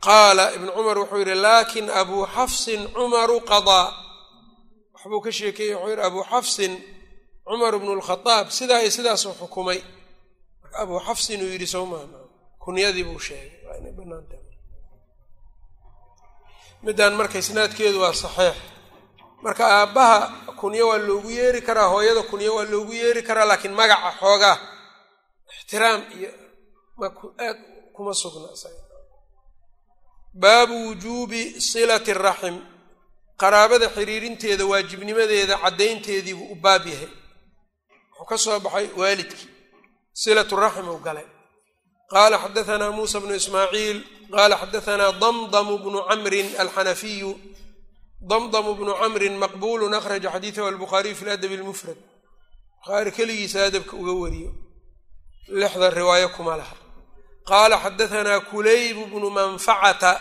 qaala 0.06 0.44
ibni 0.56 0.70
cumar 0.76 0.96
wuxuu 1.02 1.18
yidhi 1.22 1.34
laakin 1.46 1.86
abuu 2.00 2.24
xafsin 2.34 2.80
cumaru 2.94 3.36
qadaa 3.50 3.86
waxbuu 4.94 5.20
ka 5.24 5.30
sheekeeyey 5.38 5.74
wuxuu 5.74 5.90
yidhi 5.90 6.02
abuu 6.08 6.24
xafsin 6.32 6.72
cumar 7.48 7.72
bnu 7.80 7.92
lkhadaab 8.00 8.46
sidaa 8.58 8.80
iyo 8.82 8.90
sidaasuu 8.96 9.34
xukumay 9.40 9.80
abuu 10.82 10.98
xafsin 11.06 11.38
uu 11.44 11.50
yidhi 11.54 11.66
soo 11.74 11.86
kunyadii 12.62 13.04
buu 13.08 13.18
sheegay 13.26 13.50
midaan 16.87 17.14
marka 17.18 17.37
isnaadkeedu 17.43 17.99
waa 18.05 18.14
saxiix. 18.22 18.57
Marka 19.45 19.64
aabbaha 19.78 20.18
kunyo 20.61 20.84
waa 20.91 20.99
loogu 21.09 21.30
yeeri 21.39 21.61
karaa 21.68 21.89
hooyada 21.93 22.22
kunyo 22.30 22.51
waa 22.57 22.64
loogu 22.72 22.93
yeeri 23.01 23.22
karaa 23.28 23.45
laakiin 23.51 23.74
magaca 23.80 24.11
xoogaa 24.20 24.57
ixtiraam 25.55 26.01
iyo 26.16 26.30
aad 27.47 27.59
kuma 27.95 28.12
sugna 28.20 28.49
baabu 30.43 30.74
wujuubi 30.87 31.43
silati 31.68 32.12
raxim. 32.26 32.57
Qaraabada 33.41 33.89
xiriirinteeda 33.97 34.64
waajibnimadeeda 34.70 35.55
caddaynteediibuu 35.64 36.53
u 36.53 36.57
baab 36.64 36.84
yahay. 36.93 37.11
Wuxuu 38.18 38.26
ka 38.30 38.37
soo 38.45 38.59
baxay 38.64 38.87
waalidkii. 39.01 39.49
Silatu 40.22 40.55
raxim 40.57 40.89
uu 40.89 40.99
galay. 41.07 41.26
Qaala 42.12 42.37
xadaanaa 42.43 42.93
muusa 42.97 43.20
bnu 43.22 43.34
ismaaciil 43.41 43.99
qaala 44.34 44.54
xadaanaa 44.62 45.12
damdamu 45.22 45.74
bnu 45.84 45.98
camrin 46.08 46.48
alxanafiyu 46.62 47.30
damdamu 48.30 48.70
bnu 48.78 48.92
camrin 49.00 49.34
maqbuulun 49.42 49.94
akhraja 49.98 50.28
xadiidahu 50.34 50.66
albukhaariyu 50.72 51.14
fi 51.18 51.24
ladabi 51.24 51.54
almufrad 51.60 51.96
bukhaari 52.80 53.10
keligiisa 53.16 53.58
adabka 53.68 53.94
uga 53.96 54.12
wariyo 54.22 54.50
lixda 55.60 55.90
riwaayo 55.98 56.28
kuma 56.36 56.56
laha 56.60 56.76
qaala 57.50 57.76
xadaanaa 57.84 58.40
kulayb 58.50 58.96
bnu 59.12 59.28
manfacata 59.38 60.12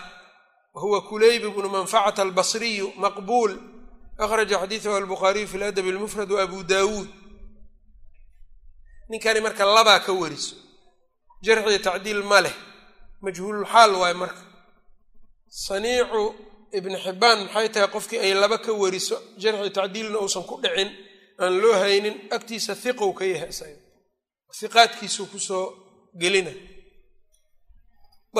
wahuwa 0.73 0.99
kulayb 1.09 1.43
bnu 1.55 1.69
manfacata 1.75 2.21
albasriyu 2.25 2.87
maqbuul 3.03 3.53
akhraja 4.23 4.55
xadiidahu 4.61 4.95
albukhaariyu 5.01 5.47
fi 5.51 5.57
ladabi 5.57 5.89
almufrad 5.93 6.31
waabu 6.31 6.63
daawuud 6.63 7.09
ninkani 9.09 9.39
marka 9.45 9.65
labaa 9.65 9.99
ka 10.05 10.11
wariso 10.21 10.55
jarxiyo 11.45 11.79
tacdiil 11.87 12.23
ma 12.23 12.39
leh 12.45 12.55
majhuululxaal 13.25 13.91
waayo 14.01 14.17
marka. 14.23 14.41
Saniicu 15.65 16.21
ibni 16.77 16.97
xibbaan 17.05 17.39
maxay 17.45 17.67
tahay 17.73 17.89
qofkii 17.95 18.19
ay 18.25 18.33
laba 18.41 18.57
ka 18.65 18.71
wariso 18.81 19.17
jarxi 19.41 19.69
tacdiilna 19.77 20.17
uusan 20.23 20.43
ku 20.49 20.55
dhicin 20.63 20.89
aan 21.43 21.53
loo 21.61 21.73
haynin 21.81 22.15
agtiisa 22.35 22.73
hiqow 22.83 23.11
ka 23.19 23.23
yahay. 23.33 23.49
Isaga 23.53 23.77
hiqaadkiisuu 24.59 25.27
ku 25.31 25.39
soo 25.47 25.65
gelina. 26.21 26.53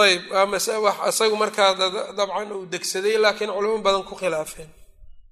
Ayb 0.03 0.21
isagu 1.09 1.35
markaa 1.43 1.71
dabcan 2.17 2.51
uu 2.55 2.65
degsaday 2.73 3.15
laakiin 3.23 3.51
culamo 3.55 3.77
badan 3.85 4.03
ku 4.09 4.13
khilaafeen. 4.21 4.69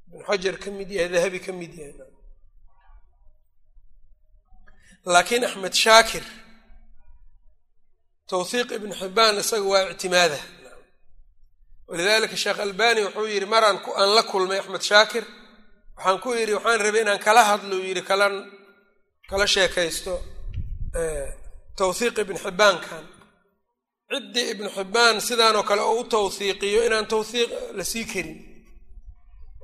Ibnu 0.07 0.23
xajar 0.29 0.55
ka 0.63 0.69
mid 0.77 0.89
yahay 0.95 1.09
dahabi 1.13 1.39
ka 1.45 1.51
mid 1.59 1.73
yahay. 1.79 1.95
Laakiin 5.13 5.43
axmed 5.47 5.73
shaakir 5.83 6.23
tawhiiq 8.33 8.69
ibnu 8.77 8.93
xibbaan 9.01 9.35
isaga 9.43 9.67
waa 9.73 9.89
ictimaada. 9.93 10.39
Walidalika 11.89 12.35
sheekh 12.43 12.59
albani 12.65 13.01
wuxuu 13.05 13.27
yidhi 13.33 13.45
maraan 13.53 13.77
aan 13.99 14.09
la 14.17 14.23
kulmay 14.31 14.59
axmed 14.61 14.81
shaakir 14.89 15.23
waxaan 15.97 16.17
ku 16.23 16.29
yidhi 16.39 16.53
waxaan 16.57 16.79
rabay 16.85 17.01
inaan 17.05 17.19
kala 17.25 17.41
hadlo 17.49 17.75
yidhi 17.87 18.03
kala 19.29 19.45
sheekaysto 19.55 20.13
tawhiiq 21.79 22.15
ibnu 22.23 22.37
xibbaankan 22.45 23.03
ciddii 24.11 24.47
ibnu 24.53 24.69
xibbaan 24.77 25.15
sidaanoo 25.27 25.63
kale 25.69 25.81
oo 25.89 25.95
u 26.01 26.03
tawhiiqiyo 26.15 26.79
inaan 26.87 27.05
tawhiiq 27.13 27.49
la 27.77 27.83
sii 27.91 28.05
karin. 28.11 28.37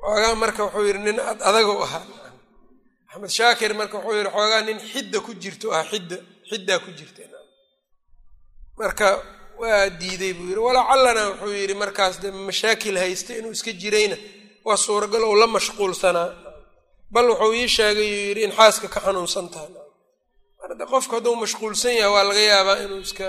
Xoogaa 0.03 0.35
marka 0.43 0.61
wuxuu 0.65 0.85
yidhi 0.89 1.01
nin 1.07 1.17
adago 1.49 1.73
ahaa. 1.85 2.05
Axmed 3.11 3.31
shaakir 3.37 3.71
marka 3.79 3.95
wuxuu 3.97 4.17
yidhi 4.19 4.31
xoogaa 4.35 4.61
nin 4.67 4.77
xidda 4.91 5.17
ku 5.25 5.31
jirto 5.41 5.67
ah 5.77 5.83
xidda 5.91 6.17
xiddaa 6.49 6.79
ku 6.85 6.89
jirta 6.99 7.21
marka 8.79 9.07
waa 9.61 9.89
diiday 10.01 10.33
buu 10.37 10.47
yidhi. 10.49 10.61
Walacallana 10.67 11.23
wuxuu 11.29 11.53
yidhi 11.61 11.73
markaas 11.83 12.15
de 12.23 12.29
mashaakil 12.47 12.95
haysta 13.03 13.31
inuu 13.39 13.51
iska 13.57 13.71
jirayna. 13.81 14.17
Waa 14.67 14.77
suuragal 14.85 15.23
ou 15.29 15.35
la 15.41 15.47
mashquulsanaa. 15.55 16.29
Bal 17.13 17.27
wuxuu 17.31 17.53
ii 17.59 17.67
sheegay 17.75 18.09
uu 18.15 18.23
yidhi 18.29 18.41
in 18.47 18.51
xaaska 18.57 18.87
ka 18.93 18.99
xanuunsan 19.05 19.47
tahay. 19.53 19.71
Marde 20.61 20.85
qofku 20.91 21.13
hadduu 21.15 21.35
mashquulsan 21.43 21.93
yahay 21.99 22.11
waa 22.15 22.23
laga 22.29 22.39
yaabaa 22.51 22.77
inuu 22.85 23.01
iska 23.07 23.27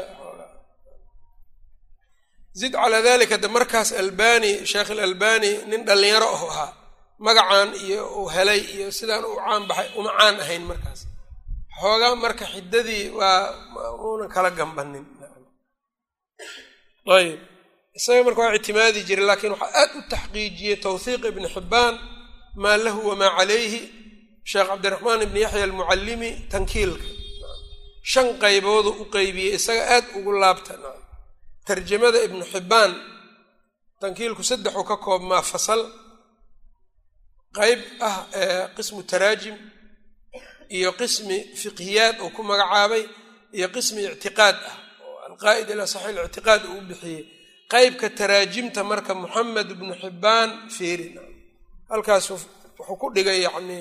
zid 2.61 2.73
calaa 2.81 3.03
dalika 3.07 3.37
de 3.43 3.49
markaas 3.57 3.91
albani 4.03 4.53
sheekh 4.71 4.91
alalbani 4.95 5.51
nin 5.71 5.81
dhallinyaro 5.89 6.29
ahu 6.37 6.47
ahaa 6.53 6.71
magacan 7.27 7.69
iyo 7.87 8.03
uu 8.21 8.29
helay 8.35 8.61
iyo 8.75 8.87
sidaan 8.99 9.25
uu 9.31 9.37
caan 9.45 9.63
uma 9.99 10.11
caan 10.19 10.37
ahayn 10.45 10.63
markaas. 10.71 11.01
Xoogaa 11.81 12.15
marka 12.25 12.45
xiddadii 12.55 13.05
waa 13.19 13.41
uunan 14.05 14.29
kala 14.35 14.51
gambanin 14.59 15.05
ayb 17.17 17.39
isaga 17.99 18.21
marka 18.27 18.41
waa 18.45 18.55
ictimaadi 18.59 19.01
jiray 19.09 19.27
laakiin 19.31 19.53
waxaa 19.55 19.73
aad 19.83 19.91
u 19.99 20.03
taxqiijiyey 20.13 20.77
tawhiiq 20.87 21.23
ibni 21.31 21.49
xibbaan 21.55 21.95
maa 22.63 22.77
lahu 22.85 23.01
wamaa 23.11 23.33
calayhi 23.39 23.81
sheekh 24.51 24.67
cabdiraxmaan 24.71 25.21
ibni 25.27 25.41
yaxya 25.45 25.65
almucallimi 25.69 26.31
tankiilka 26.53 27.07
shan 28.13 28.27
qayboodu 28.43 28.91
u 29.03 29.05
qeybiyey 29.15 29.53
isaga 29.59 29.83
aad 29.95 30.05
ugu 30.19 30.31
laabta 30.43 30.73
tarjamada 31.67 32.19
ibnu 32.27 32.45
xibbaan 32.53 32.93
tankiilku 34.03 34.43
saddexuu 34.51 34.85
ka 34.91 34.97
koobmaa 35.05 35.43
fasal 35.53 35.81
qayb 37.59 37.81
ah 38.09 38.17
qismu 38.77 39.01
taraajim 39.11 39.57
iyo 40.77 40.91
qismi 41.01 41.37
fiqhiyaad 41.61 42.17
uu 42.25 42.31
ku 42.37 42.43
magacaabay 42.51 43.05
iyo 43.57 43.69
qismi 43.75 44.01
ictiqaad 44.15 44.57
ah 44.71 44.77
oo 45.43 45.49
alqaa'id 45.49 45.69
ilaa 45.75 45.87
saxiix 45.95 46.17
ictiqaad 46.29 46.63
uu 46.73 46.81
bixiyey 46.89 47.23
qaybka 47.73 48.07
taraajimta 48.19 48.81
marka 48.91 49.13
moxamed 49.23 49.69
ibnu 49.75 49.93
xibbaan 50.03 50.51
feerin 50.77 51.15
halkaas 51.91 52.27
wuxuu 52.31 52.97
ku 53.01 53.07
dhigay 53.15 53.41
yani 53.47 53.79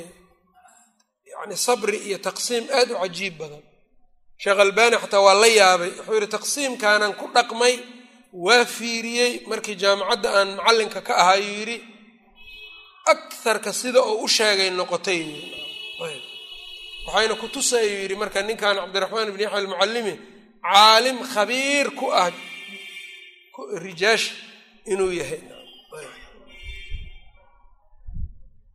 yani 1.34 1.56
sabri 1.66 1.98
iyo 2.08 2.18
taqsiim 2.28 2.66
aad 2.78 2.90
u 2.92 2.98
cajiib 3.04 3.36
badan 3.42 3.64
sheekh 4.42 4.60
albani 4.66 4.96
xataa 5.04 5.22
waa 5.28 5.34
la 5.44 5.48
yaabay 5.60 5.92
wuxuu 5.98 6.14
yidhi 6.18 6.30
taqsiimkaanan 6.38 7.14
ku 7.20 7.26
dhaqmay 7.36 7.76
waa 8.46 8.66
fiiriyey 8.76 9.32
markii 9.52 9.76
jaamacadda 9.84 10.30
aan 10.40 10.50
macallinka 10.58 11.00
ka 11.08 11.14
ahayuu 11.24 11.56
yidhi 11.60 11.78
akarka 13.14 13.72
sida 13.80 14.00
oo 14.10 14.16
u 14.26 14.28
sheegay 14.38 14.70
noqotay 14.80 15.22
waxayna 17.08 17.36
ku 17.42 17.48
tusayuu 17.56 18.02
yidhi 18.04 18.16
marka 18.22 18.40
ninkan 18.48 18.76
cabdiraxmaan 18.82 19.28
ibn 19.32 19.42
yaxya 19.46 19.58
almucallimi 19.62 20.14
caalim 20.64 21.18
khabiir 21.34 21.88
ku 22.00 22.06
ah 22.12 22.32
rijaasha 23.84 24.34
inuu 24.92 25.12
yahay. 25.20 25.42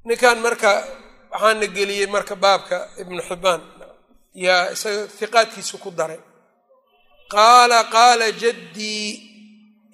Ninkan 0.04 0.38
marka 0.44 0.72
waxaana 1.32 1.66
geliyey 1.76 2.06
marka 2.14 2.34
baabka 2.44 2.78
ibnu 3.02 3.20
xibbaan 3.28 3.62
yaa 4.44 4.70
isaga 4.74 5.02
hiqaadkiisu 5.20 5.76
ku 5.82 5.90
daray. 5.98 6.20
Qaala 7.32 7.78
qaala 7.94 8.26
jaddii 8.42 9.08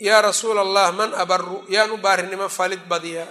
yaa 0.07 0.23
rasuula 0.27 0.61
allah 0.67 0.89
man 0.99 1.11
abaru 1.23 1.59
yaan 1.75 1.91
u 1.95 1.99
baarinimo 2.05 2.49
falid 2.59 2.83
badiyaa. 2.91 3.31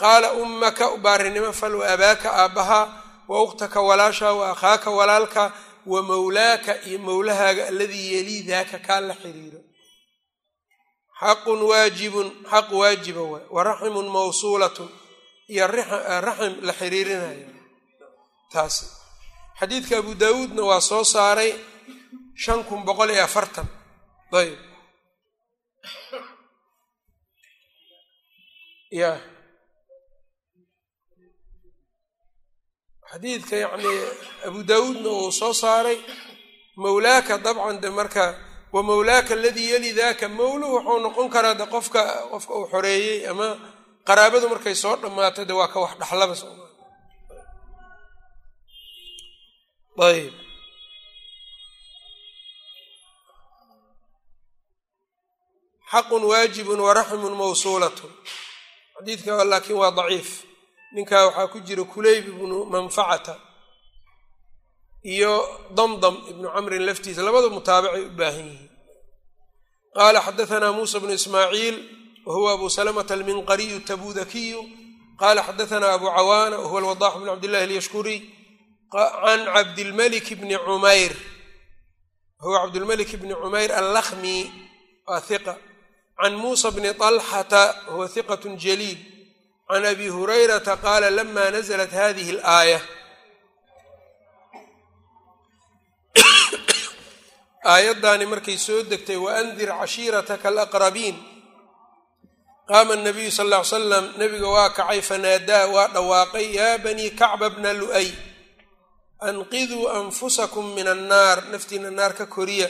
Qaala 0.00 0.28
ummaka 0.42 0.84
u 0.94 0.98
baarinimo 1.04 1.52
fal 1.60 1.74
wa 1.80 1.84
abaaka 1.94 2.28
aabbahaa 2.42 2.86
wa 3.30 3.36
ukhtaka 3.44 3.78
walaashaa 3.88 4.32
wa 4.40 4.44
akhaaka 4.56 4.88
walaalka 4.98 5.52
wa 5.86 6.02
mawlaaka 6.02 6.72
iyo 6.88 6.98
mowlahaaga 6.98 7.62
aladii 7.68 8.12
yelii 8.14 8.42
daaka 8.50 8.78
kaa 8.86 9.00
la 9.00 9.14
xiriiro 9.22 9.60
xaqun 11.20 11.60
waajibun 11.70 12.28
xaq 12.52 12.68
waajiba 12.80 13.20
waay. 13.32 13.44
Wa 13.54 13.60
raximun 13.68 14.08
mawsuulatun 14.14 14.88
iyo 15.52 15.66
raxim 15.66 16.54
la 16.66 16.72
xiriirinayo 16.80 17.48
taasi. 18.52 18.86
Xadiidka 19.60 19.94
abu 19.98 20.12
daawuudna 20.14 20.62
waa 20.70 20.80
soo 20.80 21.04
saaray 21.04 21.52
shan 22.42 22.60
kun 22.68 22.80
boqol 22.88 23.10
iyo 23.14 23.24
afartan. 23.28 23.68
Ayb 24.32 24.58
xadiidka 33.10 33.56
yacni 33.64 33.92
abu 34.48 34.58
daawuudna 34.70 35.08
uu 35.18 35.32
soo 35.40 35.52
saaray 35.62 35.98
mawlaaka 36.82 37.34
dabcan 37.44 37.76
de 37.82 37.88
marka 37.98 38.24
wa 38.74 38.80
mawlaaka 38.88 39.32
aladii 39.38 39.70
yeli 39.72 39.90
daaka 40.00 40.26
mawluhu 40.38 40.74
wuxuu 40.76 40.98
noqon 41.04 41.28
karaa 41.34 41.54
de 41.60 41.64
qofka 41.74 42.00
qofka 42.32 42.52
uu 42.58 42.66
xoreeyey 42.72 43.18
ama 43.30 43.48
qaraabadu 44.08 44.46
markay 44.52 44.74
soo 44.82 44.94
dhammaato 45.02 45.42
de 45.48 45.52
waa 45.58 45.68
ka 45.72 45.78
wax 45.84 45.92
dhaxlaba 46.00 46.34
sooma 46.40 46.66
ayb 50.08 50.32
xaqun 55.92 56.22
waajibun 56.30 56.80
waraximun 56.86 57.34
mawsuulatun. 57.40 58.10
Xadiidka 58.96 59.44
laakiin 59.50 59.78
waa 59.82 59.90
daciif 59.98 60.28
ninkaa 60.94 61.24
waxaa 61.26 61.46
ku 61.52 61.58
jira 61.66 61.84
kulayb 61.92 62.24
ibnu 62.32 62.56
manfacata 62.72 63.34
iyo 65.14 65.32
damdam 65.76 66.16
ibnu 66.30 66.46
camrin 66.54 66.82
laftiisa 66.88 67.22
labada 67.26 67.48
mutaabacay 67.56 68.02
u 68.04 68.10
baahan 68.18 68.46
yihiin. 68.50 68.68
Qaala 69.96 70.18
xadahanaa 70.26 70.72
muusa 70.76 70.96
bnu 71.02 71.12
ismaaciil 71.20 71.76
wa 72.26 72.32
huwa 72.36 72.50
abu 72.56 72.66
salamata 72.76 73.12
alminqariyu 73.16 73.78
tabudakiyu 73.88 74.60
qaala 75.20 75.40
xadahanaa 75.48 75.92
abu 75.98 76.06
cawaana 76.16 76.56
wa 76.62 76.66
huwa 76.68 76.78
alwadax 76.80 77.12
bnu 77.18 77.26
cabdillahi 77.32 77.64
alyashkuriy 77.66 78.20
can 78.92 79.40
cabdilmalik 79.54 80.26
bni 80.40 80.56
cumayr 80.66 81.12
huwa 82.42 82.56
cabdilmalik 82.62 83.10
bni 83.20 83.34
cumayr 83.42 83.70
allakhmi 83.80 84.36
waa 85.08 85.20
hiqa 85.28 85.54
can 86.20 86.32
muusa 86.42 86.68
bni 86.76 86.90
طalxata 87.02 87.62
huwa 87.92 88.06
hiqat 88.14 88.42
jaliil 88.64 88.98
can 89.70 89.84
abi 89.92 90.06
hurayrata 90.16 90.74
qaala 90.84 91.08
lama 91.18 91.44
naزlat 91.54 91.92
hadihi 92.00 92.30
اlaaya 92.36 92.80
aayaddaani 97.72 98.26
markay 98.32 98.58
soo 98.66 98.82
degtay 98.90 99.16
waandir 99.26 99.70
cashiirataka 99.80 100.48
alaqrabiin 100.52 101.16
qaama 102.70 102.94
nabiyu 103.06 103.30
sal 103.38 103.48
ly 103.52 103.60
slam 103.72 104.04
nabiga 104.20 104.48
waa 104.56 104.70
kacay 104.78 105.00
fanaadaa 105.10 105.66
waa 105.74 105.88
dhawaaqay 105.94 106.46
yaa 106.58 106.78
banii 106.84 107.10
kacba 107.20 107.46
bna 107.54 107.70
lu'ay 107.80 108.08
anqiduu 109.28 109.84
anfusakum 109.98 110.66
min 110.76 110.86
annaar 110.94 111.38
naftiina 111.52 111.90
naar 111.98 112.12
ka 112.18 112.26
koriya 112.34 112.68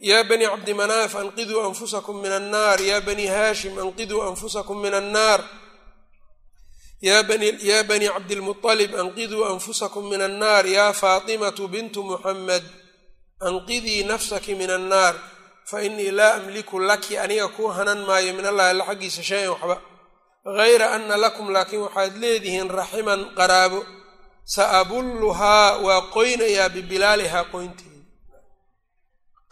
yaa 0.00 0.24
banii 0.24 0.46
cabdimanaaf 0.46 1.14
anqiduu 1.16 1.60
anfusakum 1.68 2.16
min 2.22 2.32
annaar 2.32 2.80
yaa 2.80 3.00
banii 3.00 3.26
haashim 3.26 3.78
anqiduu 3.78 4.22
anfusakum 4.22 4.80
min 4.82 4.94
annaar 4.94 5.40
yaa 7.00 7.22
banii 7.88 8.08
cabdilmuطalib 8.14 8.92
anqiduu 9.02 9.44
anfusakum 9.44 10.04
min 10.10 10.20
annaar 10.28 10.66
yaa 10.66 10.92
faatimatu 10.92 11.68
bintu 11.68 12.02
muxamed 12.02 12.64
anqidii 13.48 14.04
nafsaki 14.04 14.54
min 14.54 14.70
annaar 14.70 15.14
fa 15.70 15.82
inii 15.82 16.10
laa 16.10 16.34
amliku 16.34 16.78
laki 16.80 17.18
aniga 17.18 17.48
kuu 17.48 17.68
hanan 17.76 18.00
maayo 18.08 18.34
min 18.34 18.46
allahi 18.46 18.70
alla 18.70 18.84
xaggiisa 18.86 19.22
shay-an 19.22 19.50
waxba. 19.50 19.76
Gayra 20.58 20.86
ana 20.94 21.16
lakum 21.16 21.50
laakiin 21.54 21.82
waxaad 21.86 22.14
leedihiin 22.22 22.70
raximan 22.70 23.20
qaraabo. 23.38 23.80
Sa 24.54 24.62
abulluhaa 24.80 25.78
waa 25.86 26.02
qoynayaa 26.14 26.68
bibilaalihaa 26.74 27.44
qoynteeda 27.52 27.95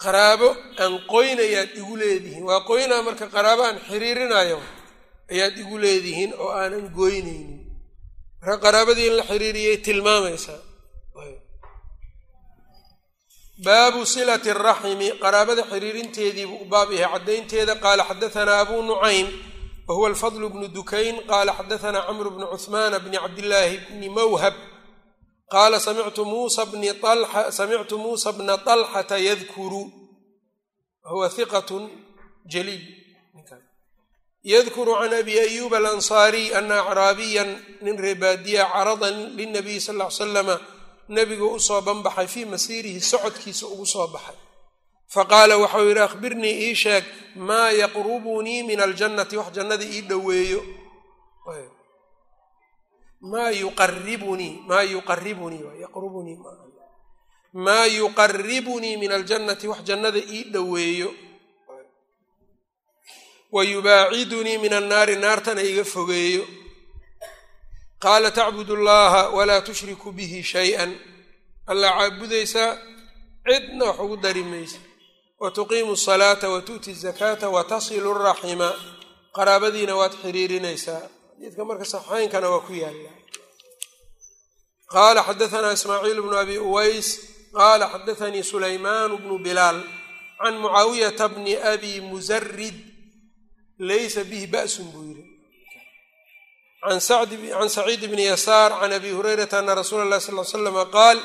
qaraabo 0.02 0.48
aan 0.82 0.94
qoynayaad 1.12 1.70
igu 1.80 1.94
leedihiin. 2.00 2.44
Waa 2.48 2.60
qoynaa 2.70 3.02
marka 3.06 3.26
qaraabo 3.34 3.62
aan 3.68 3.78
xiriirinayo 3.88 4.58
ayaad 5.32 5.54
igu 5.62 5.76
leedihiin 5.84 6.32
oo 6.42 6.50
aanan 6.60 6.86
goynaynin. 6.98 7.60
Marka 8.40 8.56
qaraabadii 8.64 9.06
in 9.10 9.16
la 9.18 9.24
xiriiriyay 9.30 9.76
tilmaamaysaa. 9.86 10.60
Baabu 13.64 14.00
silati 14.12 14.50
araximi 14.50 15.08
qaraabada 15.22 15.62
xiriirinteediibuu 15.72 16.58
u 16.62 16.64
baab 16.72 16.90
yahay. 16.92 17.12
Caddaynteeda 17.18 17.74
qaala 17.84 18.02
xadahanaa 18.10 18.58
abuu 18.62 18.82
nucaym 18.88 19.28
wa 19.88 19.92
huwa 19.96 20.08
alfadl 20.10 20.44
bnu 20.52 20.66
dukayn 20.76 21.16
qaala 21.30 21.52
xadahanaa 21.58 22.06
camru 22.08 22.30
bnu 22.34 22.46
cuhmaana 22.52 22.96
bni 23.04 23.16
cabdillaahi 23.24 23.76
bni 23.90 24.08
mawhab 24.16 24.54
qaala 25.54 25.78
samictu 25.80 26.22
muusa 28.02 28.30
bna 28.38 28.54
طalxata 28.66 29.16
yadkuru 29.28 29.82
huwa 31.10 31.26
hiqatun 31.36 31.84
jaliil 32.52 32.84
yadkuru 34.52 34.92
can 35.00 35.12
abi 35.20 35.34
ayuba 35.46 35.76
alansaariy 35.80 36.48
ana 36.58 36.76
acraabiyan 36.84 37.50
nin 37.84 37.96
reebaadiya 38.04 38.62
carada 38.72 39.08
linabiyi 39.38 39.80
sal 39.86 39.96
ll 40.00 40.04
ly 40.04 40.10
slama 40.18 40.56
nebigu 41.16 41.46
u 41.56 41.60
soo 41.68 41.80
banbaxay 41.86 42.26
fii 42.34 42.44
masiirihi 42.52 43.00
socodkiisa 43.12 43.64
ugu 43.72 43.86
soo 43.94 44.06
baxay 44.14 44.36
faqaala 45.14 45.54
waxau 45.62 45.84
yidhi 45.88 46.00
akhbirnii 46.08 46.54
ii 46.68 46.74
sheeg 46.82 47.04
maa 47.48 47.70
yaqrubunii 47.82 48.60
min 48.68 48.78
aljannati 48.86 49.34
wax 49.40 49.48
jannada 49.56 49.84
ii 49.96 50.02
dhoweeyo 50.10 50.60
maa 53.32 53.50
yuqaribunii 53.62 54.54
maa 54.68 54.82
yuqaribunii 54.92 55.62
yaqrubunii 55.84 56.38
maa 57.64 57.86
yuqaribunii 57.98 58.96
min 59.02 59.10
aljannati 59.18 59.66
wax 59.70 59.80
jannada 59.88 60.18
ii 60.36 60.42
dhoweeyo. 60.54 61.10
Wa 63.54 63.62
yubaacidunii 63.64 64.58
min 64.58 64.72
annaari 64.80 65.16
naartana 65.16 65.62
iga 65.70 65.84
fogeeyo. 65.84 66.44
Qaala 68.02 68.30
tacbud 68.38 68.70
allaha 68.70 69.22
walaa 69.36 69.60
tushriku 69.66 70.08
bihi 70.12 70.42
shay-an. 70.42 70.90
Allaa 71.70 71.92
caabudaysaa 71.98 72.70
cidna 73.46 73.84
wax 73.84 73.98
ugu 74.04 74.16
dari 74.16 74.42
maysa. 74.42 74.78
Wa 75.40 75.50
tuqiimu 75.50 75.92
asalaata 75.92 76.46
wa 76.54 76.60
tu'ti 76.68 76.90
azakaata 76.90 77.46
wa 77.54 77.64
tasilu 77.64 78.14
raxima 78.26 78.68
qaraabadiina 79.36 79.94
waad 80.00 80.12
xiriirinaysaa 80.22 81.02
xadiidka 81.44 81.64
marka 81.64 81.84
saxaynkana 81.84 82.48
waa 82.48 82.60
ku 82.64 82.72
yaalla. 82.72 83.10
Qaala 84.92 85.20
xadaanaa 85.28 85.72
ismaaciil 85.76 86.20
bnu 86.24 86.36
abi 86.36 86.56
uways 86.58 87.08
qaala 87.52 87.88
xadaanii 87.92 88.42
sulaymaan 88.42 89.16
bnu 89.22 89.38
bilaal 89.38 89.78
can 90.40 90.54
mucaawiyata 90.62 91.28
bni 91.28 91.56
abi 91.56 92.00
musarid 92.00 92.74
laysa 93.78 94.24
bihi 94.24 94.46
ba'sun 94.46 94.88
buu 94.92 95.04
yidhi. 95.04 95.24
Can 96.80 97.00
saciid 97.68 98.02
bni 98.08 98.24
yasaar 98.32 98.80
can 98.80 98.92
abi 98.92 99.10
hurayrata 99.12 99.58
ana 99.58 99.74
rasuula 99.74 100.04
اllahi 100.08 100.20
sal 100.24 100.38
l 100.40 100.44
slama 100.44 100.84
qaal 100.96 101.18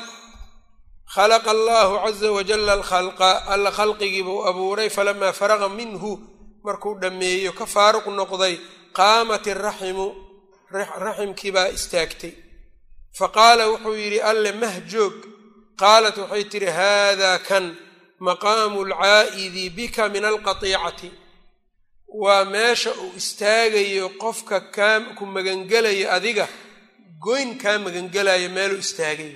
khalaqa 1.14 1.50
allahu 1.56 1.94
caza 2.04 2.28
wajala 2.36 2.72
alkhalqa 2.78 3.30
alla 3.48 3.70
khalqigii 3.72 4.22
buu 4.22 4.44
abuuray 4.44 4.88
falamaa 4.90 5.32
faraqa 5.32 5.68
minhu 5.68 6.10
markuu 6.64 6.94
dhammeeyo 7.02 7.52
ka 7.58 7.66
faaruq 7.66 8.06
noqday 8.20 8.54
qaamat 8.98 9.44
iraximu 9.52 10.06
raximkii 11.04 11.52
baa 11.56 11.68
istaagtay. 11.76 12.32
faqaala 13.18 13.64
wuxuu 13.72 13.96
yidhi 14.02 14.20
alle 14.30 14.50
mahjoog 14.62 15.14
qaalat 15.82 16.16
waxay 16.22 16.44
tidhi 16.52 16.70
haada 16.80 17.30
kan 17.48 17.64
maqaamu 18.28 18.78
alcaa'idi 18.86 19.64
bika 19.76 20.04
min 20.14 20.24
alqatiicati 20.32 21.10
waa 22.22 22.44
meesha 22.54 22.90
uu 23.02 23.12
istaagayo 23.20 24.06
qofka 24.22 24.56
kaa 24.76 25.00
ku 25.18 25.24
magangelayo 25.34 26.06
adiga 26.16 26.46
goyn 27.24 27.50
kaa 27.62 27.78
magangelayo 27.86 28.48
meeluu 28.56 28.80
istaagay 28.86 29.32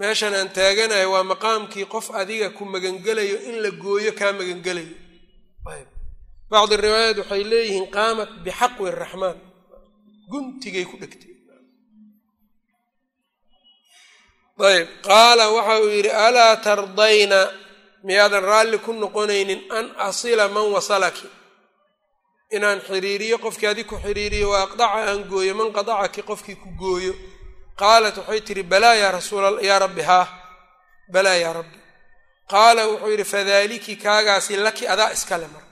meeshan 0.00 0.34
aan 0.38 0.50
taaganayo 0.58 1.08
waa 1.14 1.24
maqaamkii 1.32 1.86
qof 1.94 2.06
adiga 2.20 2.48
ku 2.56 2.62
magangelayo 2.74 3.36
in 3.48 3.56
la 3.64 3.70
gooyo 3.82 4.12
kaa 4.20 4.32
magangelayo 4.40 4.94
bacdi 6.52 6.74
riwaayaat 6.84 7.18
waxay 7.22 7.42
leeyihiin 7.52 7.86
qaamat 7.96 8.30
bixaqwi 8.44 8.88
raxmaan 9.02 9.38
guntigay 10.30 10.84
ku 10.90 10.96
dhegtay. 11.02 11.28
Ayb 14.70 14.88
qaala 15.08 15.44
waxa 15.56 15.74
uu 15.82 15.90
yidhi 15.96 16.10
alaa 16.26 16.54
tardayna 16.66 17.40
miyaadan 18.06 18.44
raalli 18.50 18.78
ku 18.84 18.90
noqonaynin 19.02 19.60
an 19.78 19.86
asila 20.08 20.44
man 20.54 20.66
wasalaki? 20.76 21.28
Inaan 22.56 22.80
xiriiriyo 22.88 23.36
qofkii 23.44 23.68
adig 23.72 23.86
ku 23.90 23.96
xiriiriyo 24.04 24.46
wa 24.52 24.58
aqdaca 24.66 24.98
aan 25.08 25.20
gooyo 25.30 25.54
man 25.60 25.70
qadacaki 25.76 26.22
qofkii 26.30 26.56
ku 26.62 26.68
gooyo. 26.82 27.14
Qaalat 27.80 28.16
waxay 28.20 28.40
tidhi 28.46 28.62
balaa 28.72 28.94
yaa 29.02 29.12
rasuul 29.18 29.56
yaa 29.68 29.78
rabbi 29.84 30.02
haa 30.10 30.26
balaa 31.14 31.38
yaa 31.44 31.52
rabbi. 31.58 31.78
Qaala 32.52 32.82
wuxuu 32.90 33.10
yidhi 33.14 33.24
fadaaliki 33.32 33.92
kaagaasi 34.04 34.52
laki 34.66 34.84
adaa 34.92 35.10
iskale 35.16 35.46
marka 35.54 35.69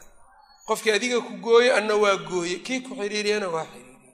qofkii 0.68 0.92
adiga 0.96 1.18
ku 1.26 1.32
gooyo 1.46 1.70
anna 1.78 1.94
waa 2.02 2.16
gooye 2.30 2.56
kii 2.66 2.80
ku 2.86 2.92
xiriiriyana 3.00 3.48
waa 3.54 3.64
xiriiriye 3.72 4.12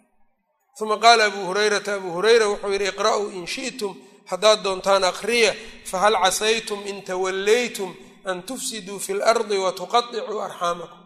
uma 0.83 0.97
qaala 1.05 1.23
abuu 1.29 1.45
hurayrata 1.49 1.91
abuu 1.99 2.13
hurayra 2.17 2.47
wuxuu 2.51 2.73
yidhi 2.75 2.89
iqra'uu 2.93 3.29
in 3.39 3.47
shi'tum 3.55 3.93
haddaad 4.31 4.59
doontaan 4.65 5.05
akhriya 5.11 5.53
fahal 5.91 6.15
casaytum 6.25 6.81
in 6.91 6.99
tawallaytum 7.09 7.91
an 8.31 8.39
tufsiduu 8.49 8.99
fi 9.05 9.13
lardi 9.21 9.57
wa 9.65 9.71
tuqaicuu 9.79 10.41
arxaamakum. 10.47 10.99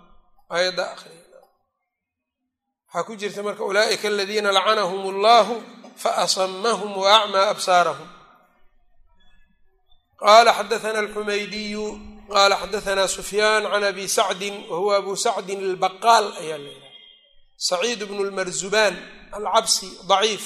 Aayadda 0.55 0.85
akhriya. 0.95 1.25
Waxaa 2.89 3.05
ku 3.07 3.13
jirta 3.21 3.43
marka 3.47 3.65
ulaa'ika 3.71 4.09
aladiina 4.09 4.51
lacanahum 4.57 5.03
allahu 5.15 5.55
faasamahum 6.03 6.93
wa 7.03 7.09
acmaa 7.19 7.47
absaarahum. 7.53 8.09
Qaala 10.23 10.51
xadaana 10.59 10.99
alxumaydiyu 11.05 11.85
qaala 12.33 12.57
xadaanaa 12.63 13.09
sufyaan 13.09 13.63
can 13.73 13.85
abi 13.85 14.05
sacdin 14.09 14.55
wahuwa 14.71 14.97
abu 14.97 15.13
sacdin 15.17 15.59
albaqaal 15.71 16.27
ayaa 16.43 16.59
la 16.59 16.71
yidhaha 16.75 16.93
saciid 17.69 18.01
bnu 18.09 18.23
lmarzubaan 18.31 18.95
alcabsi 19.39 19.89
daciif 20.11 20.45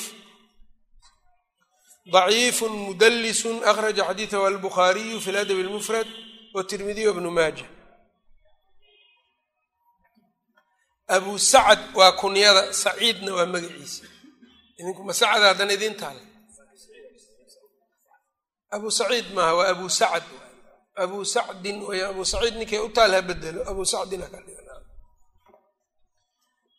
daciifu 2.14 2.68
mudalisun 2.68 3.56
akhraja 3.70 4.02
xadiidahu 4.08 4.44
albuhaariyu 4.46 5.20
fi 5.24 5.30
ladabi 5.32 5.62
lmufrad 5.68 6.08
watirmidiy 6.54 7.12
bnu 7.12 7.30
maaja 7.30 7.66
abu 11.16 11.38
sacad 11.38 11.80
waa 11.98 12.12
kunyada 12.12 12.72
saciidna 12.72 13.30
waa 13.34 13.46
magaciisa. 13.46 14.04
idinkuma 14.78 15.12
sacad 15.20 15.42
haddana 15.42 15.72
idin 15.72 15.94
taale 16.00 16.22
abu 18.70 18.90
saciid 18.90 19.26
maaha 19.36 19.54
waa 19.54 19.68
abu 19.74 19.86
sacad 19.90 20.24
abu 20.96 21.24
sacdin 21.24 21.82
way 21.88 22.02
abu 22.04 22.24
saciid 22.24 22.54
ninkay 22.60 22.80
u 22.80 22.88
taal 22.92 23.12
ha 23.16 23.20
bedelo. 23.22 23.60
Abu 23.70 23.84
sacdin 23.84 24.20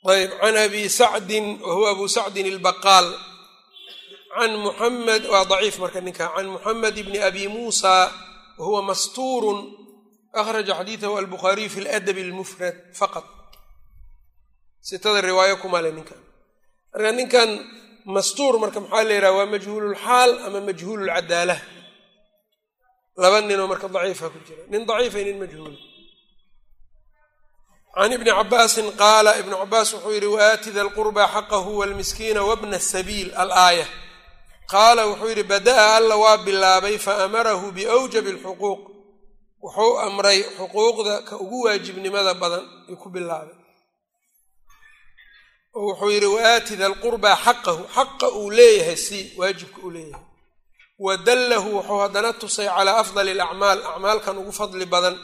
ayb 0.04 0.32
can 0.42 0.56
abi 0.58 0.90
sacdin 0.90 1.46
wahuwa 1.64 1.90
abu 1.96 2.06
sacdin 2.08 2.46
اlbaqaal 2.54 3.08
can 4.36 4.52
muxamed 4.66 5.24
waa 5.32 5.46
daciif 5.46 5.80
marka 5.80 6.02
ninka. 6.02 6.26
Can 6.36 6.48
muxamed 6.56 6.96
bni 7.06 7.20
abi 7.20 7.48
muusa 7.48 8.12
wahuwa 8.60 8.82
mastuurun. 8.94 9.60
Akhraja 10.34 10.74
xadiidahu 10.80 11.18
albukhaariyu 11.22 11.70
fi 11.70 11.80
ladab 11.86 12.18
اlmufrad 12.18 12.76
faqad 13.00 13.26
sitada 14.82 15.22
riwaayo 15.22 15.62
kumale 15.62 15.90
ninkan. 15.94 16.18
Marka 16.94 17.12
ninkan 17.14 17.50
mastuur 18.06 18.60
marka 18.60 18.80
maxaa 18.84 19.04
la 19.08 19.14
yidhaha 19.14 19.38
waa 19.38 19.46
majhuululxaal 19.54 20.32
ama 20.46 20.60
majhuululcadaala 20.68 21.56
laba 23.22 23.38
ninoo 23.42 23.68
marka 23.72 23.88
daciifa 23.96 24.28
ku 24.34 24.40
jira. 24.48 24.64
Nin 24.72 24.82
daciifa 24.90 25.20
nin 25.28 25.38
majhuula 25.42 25.78
can 27.96 28.12
ibni 28.16 28.32
cabaasin 28.40 28.88
qaala 29.02 29.32
ibnu 29.42 29.56
cabaas 29.62 29.90
wuxuu 29.94 30.14
yidhi 30.16 30.26
waaati 30.36 30.70
da 30.76 30.82
lqurba 30.88 31.24
xaqahu 31.34 31.72
walmiskiina 31.80 32.42
wabna 32.50 32.80
sabiil 32.92 33.30
alaaya 33.42 33.86
qaala 34.72 35.02
wuxuu 35.10 35.30
yidhi 35.32 35.44
bada'a 35.52 35.86
alla 35.98 36.16
waa 36.24 36.38
bilaabay 36.46 36.98
faamarahu 37.06 37.66
biawjabi 37.78 38.30
alxuquuq. 38.36 38.80
Wuxuu 39.64 39.94
amray 40.06 40.40
xuquuqda 40.58 41.16
ka 41.28 41.36
ugu 41.44 41.58
waajibnimada 41.66 42.34
badan 42.42 42.66
ay 42.90 42.96
ku 43.02 43.08
bilaabay 43.16 43.56
oo 45.78 45.86
wuxuu 45.90 46.10
yidhi 46.16 46.26
waaati 46.36 46.74
da 46.82 46.88
lqurbaa 46.94 47.36
xaqahu 47.46 47.82
xaqa 47.96 48.28
uu 48.40 48.50
leeyahay 48.58 48.98
si 49.06 49.20
waajibka 49.40 49.80
uu 49.86 49.92
leeyahay 49.96 50.26
wa 51.06 51.14
dallahu 51.28 51.70
wuxuu 51.78 52.00
haddana 52.04 52.32
tusay 52.42 52.68
calaa 52.76 52.98
afdali 53.04 53.32
alacmaal 53.38 53.80
acmaalkan 53.92 54.36
ugu 54.42 54.52
fadli 54.60 54.86
badan 54.94 55.16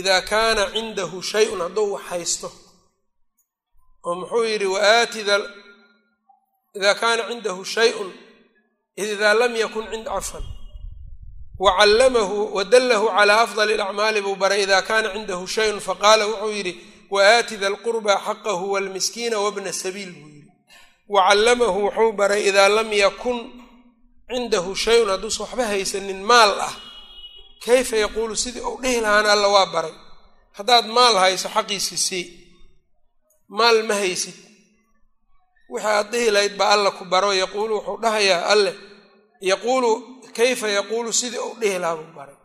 idaa 0.00 0.20
kaana 0.30 0.62
cindahu 0.74 1.16
shay-un 1.30 1.60
hadduu 1.64 1.92
wax 1.94 2.02
haysto. 2.10 2.48
Oo 4.06 4.14
muxuu 4.20 4.44
yidhi 4.50 4.66
waaati 4.74 5.20
idaa 6.78 6.94
kaana 7.02 7.22
cindahu 7.30 7.62
shay-un 7.74 8.10
idaa 9.02 9.34
lam 9.40 9.52
yakun 9.62 9.84
cinda 9.92 10.10
cafan 10.16 10.42
wa 11.62 11.70
callamahu 11.78 12.38
wa 12.56 12.64
dallahu 12.72 13.06
calaa 13.16 13.40
afdali 13.46 13.72
alacmaali 13.76 14.20
buu 14.24 14.36
baray 14.42 14.60
idaa 14.66 14.82
kaana 14.90 15.08
cindahu 15.14 15.44
shayun 15.54 15.80
faqaala 15.88 16.24
wuxuu 16.30 16.52
yidhi 16.56 16.72
waaati 17.14 17.54
da 17.62 17.68
lqurbaa 17.74 18.18
xaqahu 18.26 18.64
walmiskiina 18.72 19.36
wabna 19.44 19.72
sabiil 19.82 20.12
buu 20.18 20.28
yidhi. 20.34 20.50
Wa 21.08 21.20
callamahu 21.28 21.78
wuxuu 21.86 22.12
baray 22.20 22.42
idaa 22.50 22.68
lam 22.76 22.88
yakun 23.04 23.38
cindahu 24.30 24.74
shayun 24.74 25.10
hadduusan 25.10 25.46
waxba 25.46 25.64
haysanin 25.66 26.22
maal 26.22 26.54
ah 26.60 26.74
kayfa 27.64 27.96
yaquulu 27.96 28.36
sidii 28.36 28.60
uu 28.60 28.78
dhihi 28.82 29.00
lahaana 29.00 29.32
alla 29.32 29.48
waa 29.48 29.66
baray? 29.66 29.92
Haddaad 30.52 30.86
maal 30.86 31.14
hayso 31.18 31.48
xaqiisi 31.48 31.96
sii 31.96 32.26
maal 33.48 33.82
ma 33.82 33.94
haysid. 33.94 34.34
Wixii 35.70 35.88
aad 35.88 36.10
dhihi 36.10 36.30
lahayd 36.30 36.56
baa 36.56 36.70
alla 36.74 36.90
ku 36.90 37.04
baro 37.04 37.32
yaquulu 37.32 37.74
wuxuu 37.74 37.98
dhahayaa 38.02 38.46
alle 38.46 38.74
yaquulu 39.40 39.90
kayfa 40.36 40.68
yaquulu 40.68 41.12
sidii 41.12 41.38
uu 41.38 41.54
dhihi 41.60 41.78
lahaa 41.78 41.96
buu 41.96 42.12
baray. 42.14 42.38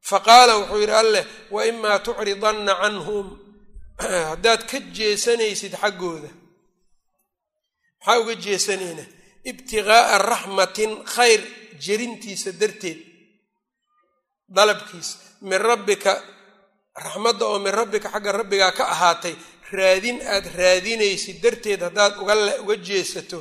Fa 0.00 0.20
qaala 0.20 0.56
wuxuu 0.58 0.80
yidhi 0.80 0.92
alleh 0.92 1.26
wa 1.50 1.66
imaa 1.66 1.98
tucridanna 1.98 2.74
canhum. 2.74 3.26
Haddaad 4.30 4.66
ka 4.70 4.80
jeesanaysid 4.80 5.74
xaggooda. 5.82 6.30
Maxaa 7.98 8.20
uga 8.20 8.34
jeesanayna 8.34 9.04
ibtiqaa'a 9.50 10.18
raxmatin 10.18 10.92
khayr 11.14 11.40
jerintiisa 11.84 12.50
darteed. 12.60 12.98
Dalabkiisa 14.56 15.16
min 15.48 15.58
rabbika 15.58 16.12
raxmadda 17.04 17.44
oo 17.46 17.58
min 17.58 17.72
rabbika 17.72 18.08
xagga 18.14 18.32
rabbigaa 18.32 18.72
ka 18.78 18.84
ahaatay 18.94 19.34
raadin 19.72 20.18
aad 20.34 20.46
raadinaysid 20.58 21.36
darteed 21.44 21.80
haddaad 21.86 22.14
uga 22.62 22.76
jeesato. 22.88 23.38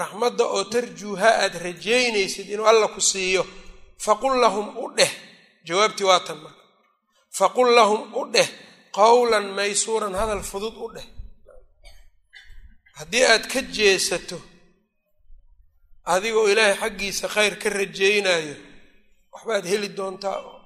Raxmadda 0.00 0.44
oo 0.44 0.64
tarjuuha 0.64 1.30
aad 1.44 1.54
rajaynaysid 1.66 2.46
inuu 2.50 2.66
alla 2.66 2.88
ku 2.88 3.00
siiyo. 3.00 3.42
Faqul 4.04 4.40
lahum 4.40 4.76
u 4.76 4.92
dheh. 4.96 5.12
Jawaabtii 5.66 6.06
waa 6.10 6.20
tan 6.26 6.38
marka. 6.44 6.62
Faqul 7.38 7.68
lahum 7.78 8.00
u 8.20 8.22
dheh. 8.34 8.48
Qowlan 8.92 9.46
maysuuran 9.56 10.14
hadal 10.20 10.42
fudud 10.50 10.74
u 10.76 10.88
dheh 10.94 11.15
haddii 12.98 13.24
aad 13.32 13.44
ka 13.52 13.60
jeesato 13.76 14.38
adigoo 16.12 16.48
ilaahay 16.52 16.76
xaggiisa 16.82 17.26
khayr 17.34 17.54
ka 17.62 17.68
rajaynayo 17.70 18.56
waxbaad 19.32 19.64
heli 19.72 19.88
doontaa? 19.98 20.38
Oo 20.48 20.56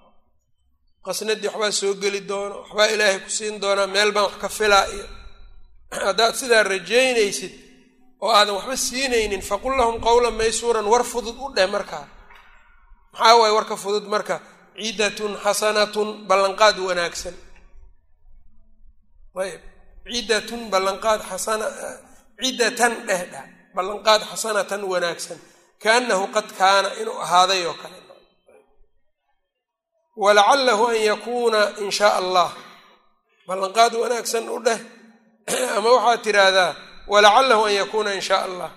qasnadii 1.05 1.49
waxbaa 1.49 1.73
soo 1.81 1.95
geli 2.03 2.21
doono? 2.31 2.57
Waxbaa 2.63 2.93
ilaahay 2.95 3.19
ku 3.25 3.31
siin 3.31 3.61
doonaa? 3.63 3.87
Meel 3.87 4.13
baan 4.13 4.27
wax 4.29 4.37
ka 4.43 4.49
filaa? 4.49 4.87
Iyo 4.95 5.07
haddaad 6.07 6.35
sidaa 6.41 6.63
rajaynaysid 6.63 7.55
oo 8.21 8.31
aadan 8.33 8.55
waxba 8.59 8.77
siinaynin 8.77 9.43
faqul 9.51 9.75
lahum 9.79 9.97
qowlan 10.07 10.35
maysuuran 10.35 10.87
war 10.93 11.05
fudud 11.05 11.37
u 11.45 11.55
dheh 11.57 11.69
markaa. 11.77 12.07
Maxaa 13.13 13.37
waaye 13.41 13.55
warka 13.59 13.77
fudud 13.77 14.07
marka? 14.15 14.37
Cidatun 14.81 15.33
xasanatun 15.45 16.09
ballanqaad 16.29 16.77
wanaagsan. 16.87 17.35
Ayb 19.43 19.63
cidatun 20.13 20.71
ballanqaad 20.73 21.21
xasana 21.31 21.67
ciddatan 22.43 22.95
dheh 23.09 23.23
dheh 23.33 23.47
ballanqaad 23.75 24.23
xasanatan 24.31 24.83
wanaagsan 24.93 25.39
kaanahu 25.83 26.25
qad 26.35 26.47
kaana 26.61 26.89
inuu 27.01 27.19
ahaaday 27.25 27.67
oo 27.67 27.75
kale. 27.83 27.99
Walacalahu 30.21 30.85
an 30.93 30.99
yakuuna 31.11 31.61
in 31.81 31.91
shaa 31.91 32.19
allah. 32.21 32.51
Ballanqaad 33.49 33.93
wanaagsan 34.03 34.45
u 34.49 34.59
dheh 34.67 34.81
ama 35.77 35.89
waxaad 35.97 36.21
tidhaahdaa 36.27 36.73
walacalahu 37.09 37.63
an 37.69 37.75
yakuuna 37.81 38.11
in 38.13 38.21
shaa 38.21 38.45
allah. 38.45 38.71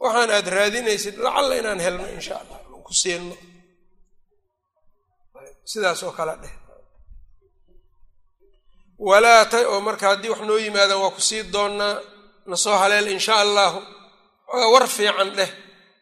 Waxaan 0.00 0.30
aad 0.30 0.46
raadinaysid 0.48 1.16
lacalla 1.24 1.54
inaan 1.60 1.80
helno 1.80 2.06
in 2.10 2.20
sha 2.20 2.40
allah 2.42 2.58
ku 2.90 2.94
siino 2.94 3.36
sidaas 5.64 6.02
oo 6.02 6.14
dheh. 6.42 6.54
Walaa 8.98 9.44
ta 9.46 9.58
oo 9.70 9.80
marka 9.80 10.08
haddii 10.10 10.28
wax 10.28 10.42
noo 10.42 10.58
yimaadaan 10.58 11.00
waa 11.00 11.14
ku 11.14 11.20
sii 11.20 11.46
doonnaa 11.52 12.02
nasoo 12.46 12.76
haleel 12.82 13.08
in 13.14 13.18
sha 13.26 13.34
allahu 13.44 13.78
war 14.72 14.86
fiican 14.96 15.30
dheh 15.38 15.50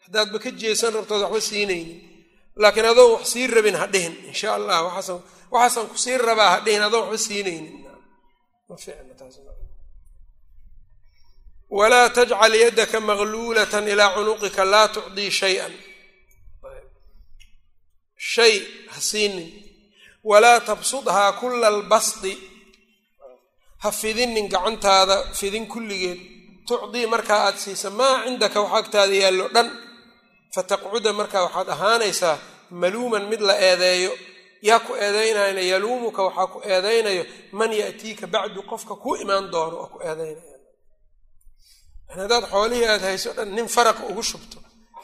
haddaadba 0.04 0.38
ka 0.44 0.50
jeesan 0.60 0.92
rabtood 0.96 1.22
waxba 1.24 1.40
siinaynin. 1.40 1.98
Laakiin 2.62 2.86
adoon 2.92 3.10
wax 3.14 3.24
sii 3.32 3.46
rabin 3.46 3.74
ha 3.80 3.86
dhihin 3.92 4.14
insha 4.30 4.48
allah 4.58 4.78
waxaasan 5.52 5.86
ku 5.90 5.96
sii 6.04 6.16
rabaa 6.28 6.50
ha 6.54 6.58
dhihin 6.64 6.82
adoon 6.86 7.04
waxba 7.08 7.18
siinaynin. 7.26 7.74
Walaa 11.70 12.08
tajcal 12.16 12.54
yaddaka 12.62 12.98
magluulatan 13.08 13.88
ilaa 13.92 14.14
cunuqika 14.16 14.64
laa 14.72 14.88
tucdii 14.94 15.30
shay-an. 15.40 15.72
Shay 18.32 18.54
ha 18.92 19.00
siinin. 19.10 19.50
Walaa 20.30 20.60
tabsudhaa 20.68 21.32
kula 21.40 21.66
albasdi 21.72 22.32
ha 23.82 23.90
fidinin 24.00 24.46
gacantaada 24.54 25.16
fidin 25.38 25.66
kulligeed 25.72 26.20
tucdii 26.68 27.06
markaa 27.14 27.40
aad 27.46 27.56
siisa 27.64 27.88
maa 27.98 28.16
cindaka 28.24 28.58
wax 28.64 28.72
agtaada 28.80 29.14
yaallo 29.22 29.46
dhan? 29.54 29.68
Fataqcuda 30.54 31.10
markaa 31.20 31.42
waxaad 31.46 31.68
ahaanaysaa 31.74 32.36
maluuman 32.80 33.24
mid 33.30 33.40
la 33.48 33.54
eedeeyo. 33.68 34.12
Yaa 34.68 34.80
ku 34.86 34.92
eedeynayna 35.04 35.60
yaluumuka 35.72 36.20
waxaa 36.28 36.46
ku 36.52 36.58
eedeynayo 36.72 37.24
man 37.58 37.70
ya'tiika 37.82 38.26
bacdu 38.34 38.60
qofka 38.70 38.94
kuu 39.02 39.14
imaan 39.22 39.46
doono 39.52 39.76
oo 39.82 39.86
ku 39.92 39.98
eedeynaya. 40.08 40.56
Yani 42.08 42.20
haddaad 42.22 42.44
xoolihii 42.52 42.86
aad 42.92 43.02
hayso 43.08 43.30
dhan 43.36 43.48
nin 43.56 43.68
faraqa 43.76 44.02
ugu 44.10 44.22
shubto. 44.30 44.58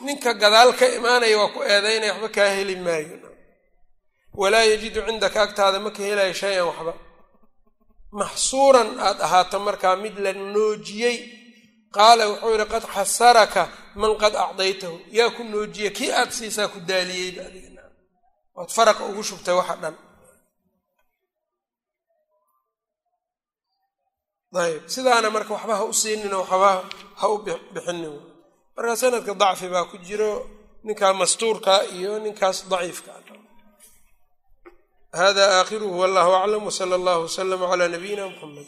Ninka 0.06 0.30
gadaal 0.42 0.70
ka 0.78 0.86
imaanaya 0.98 1.36
waa 1.40 1.52
ku 1.54 1.60
eedeynaya 1.72 2.12
waxba 2.12 2.28
kaa 2.36 2.50
heli 2.56 2.76
maayo. 2.86 3.16
Walaa 4.40 4.64
yajidu 4.70 5.00
cindaka 5.06 5.38
agtaada 5.46 5.78
ma 5.84 5.90
ka 5.96 6.02
helayo 6.08 6.32
shay-an 6.40 6.66
waxba 6.70 6.92
maxsuuran 8.20 8.90
aad 9.06 9.18
ahaato 9.26 9.56
markaa 9.66 9.96
mid 10.04 10.14
la 10.24 10.32
noojiyey. 10.54 11.16
Qaala 11.96 12.24
wuxuu 12.30 12.50
yidhi 12.54 12.66
qad 12.74 12.84
xasaraka 12.94 13.62
man 14.00 14.12
qad 14.22 14.34
acdaytahu. 14.44 14.96
Yaa 15.18 15.30
ku 15.36 15.42
noojiya 15.52 15.90
kii 15.98 16.10
aad 16.20 16.30
siisaa 16.38 16.68
ku 16.72 16.78
daaliyeyba 16.90 17.42
adigna 17.48 17.82
waad 18.56 18.70
faraqa 18.76 19.02
ugu 19.10 19.22
shubtay 19.28 19.54
waxa 19.60 19.76
dhan. 19.82 19.96
Ayb 24.64 24.82
sidaana 24.94 25.28
marka 25.34 25.52
waxba 25.56 25.74
ha 25.78 25.84
u 25.84 25.92
siinin 26.00 26.34
waxba 26.40 26.70
ha 27.20 27.26
u 27.34 27.36
bixinin. 27.74 28.14
Marka 28.76 28.94
sanadka 29.02 29.32
dacfi 29.42 29.66
baa 29.74 29.84
ku 29.90 29.96
jiro 30.06 30.30
ninkaa 30.86 31.12
mastuurka 31.20 31.74
iyo 31.96 32.12
ninkaas 32.24 32.58
daciifka 32.70 33.10
hada 35.20 35.44
aakhiruhu 35.60 35.96
wallahu 36.02 36.30
aclam 36.40 36.62
wsala 36.70 36.94
allahu 37.00 37.20
waslama 37.26 37.64
calaa 37.70 37.88
nabiyina 37.94 38.24
muxamed 38.30 38.66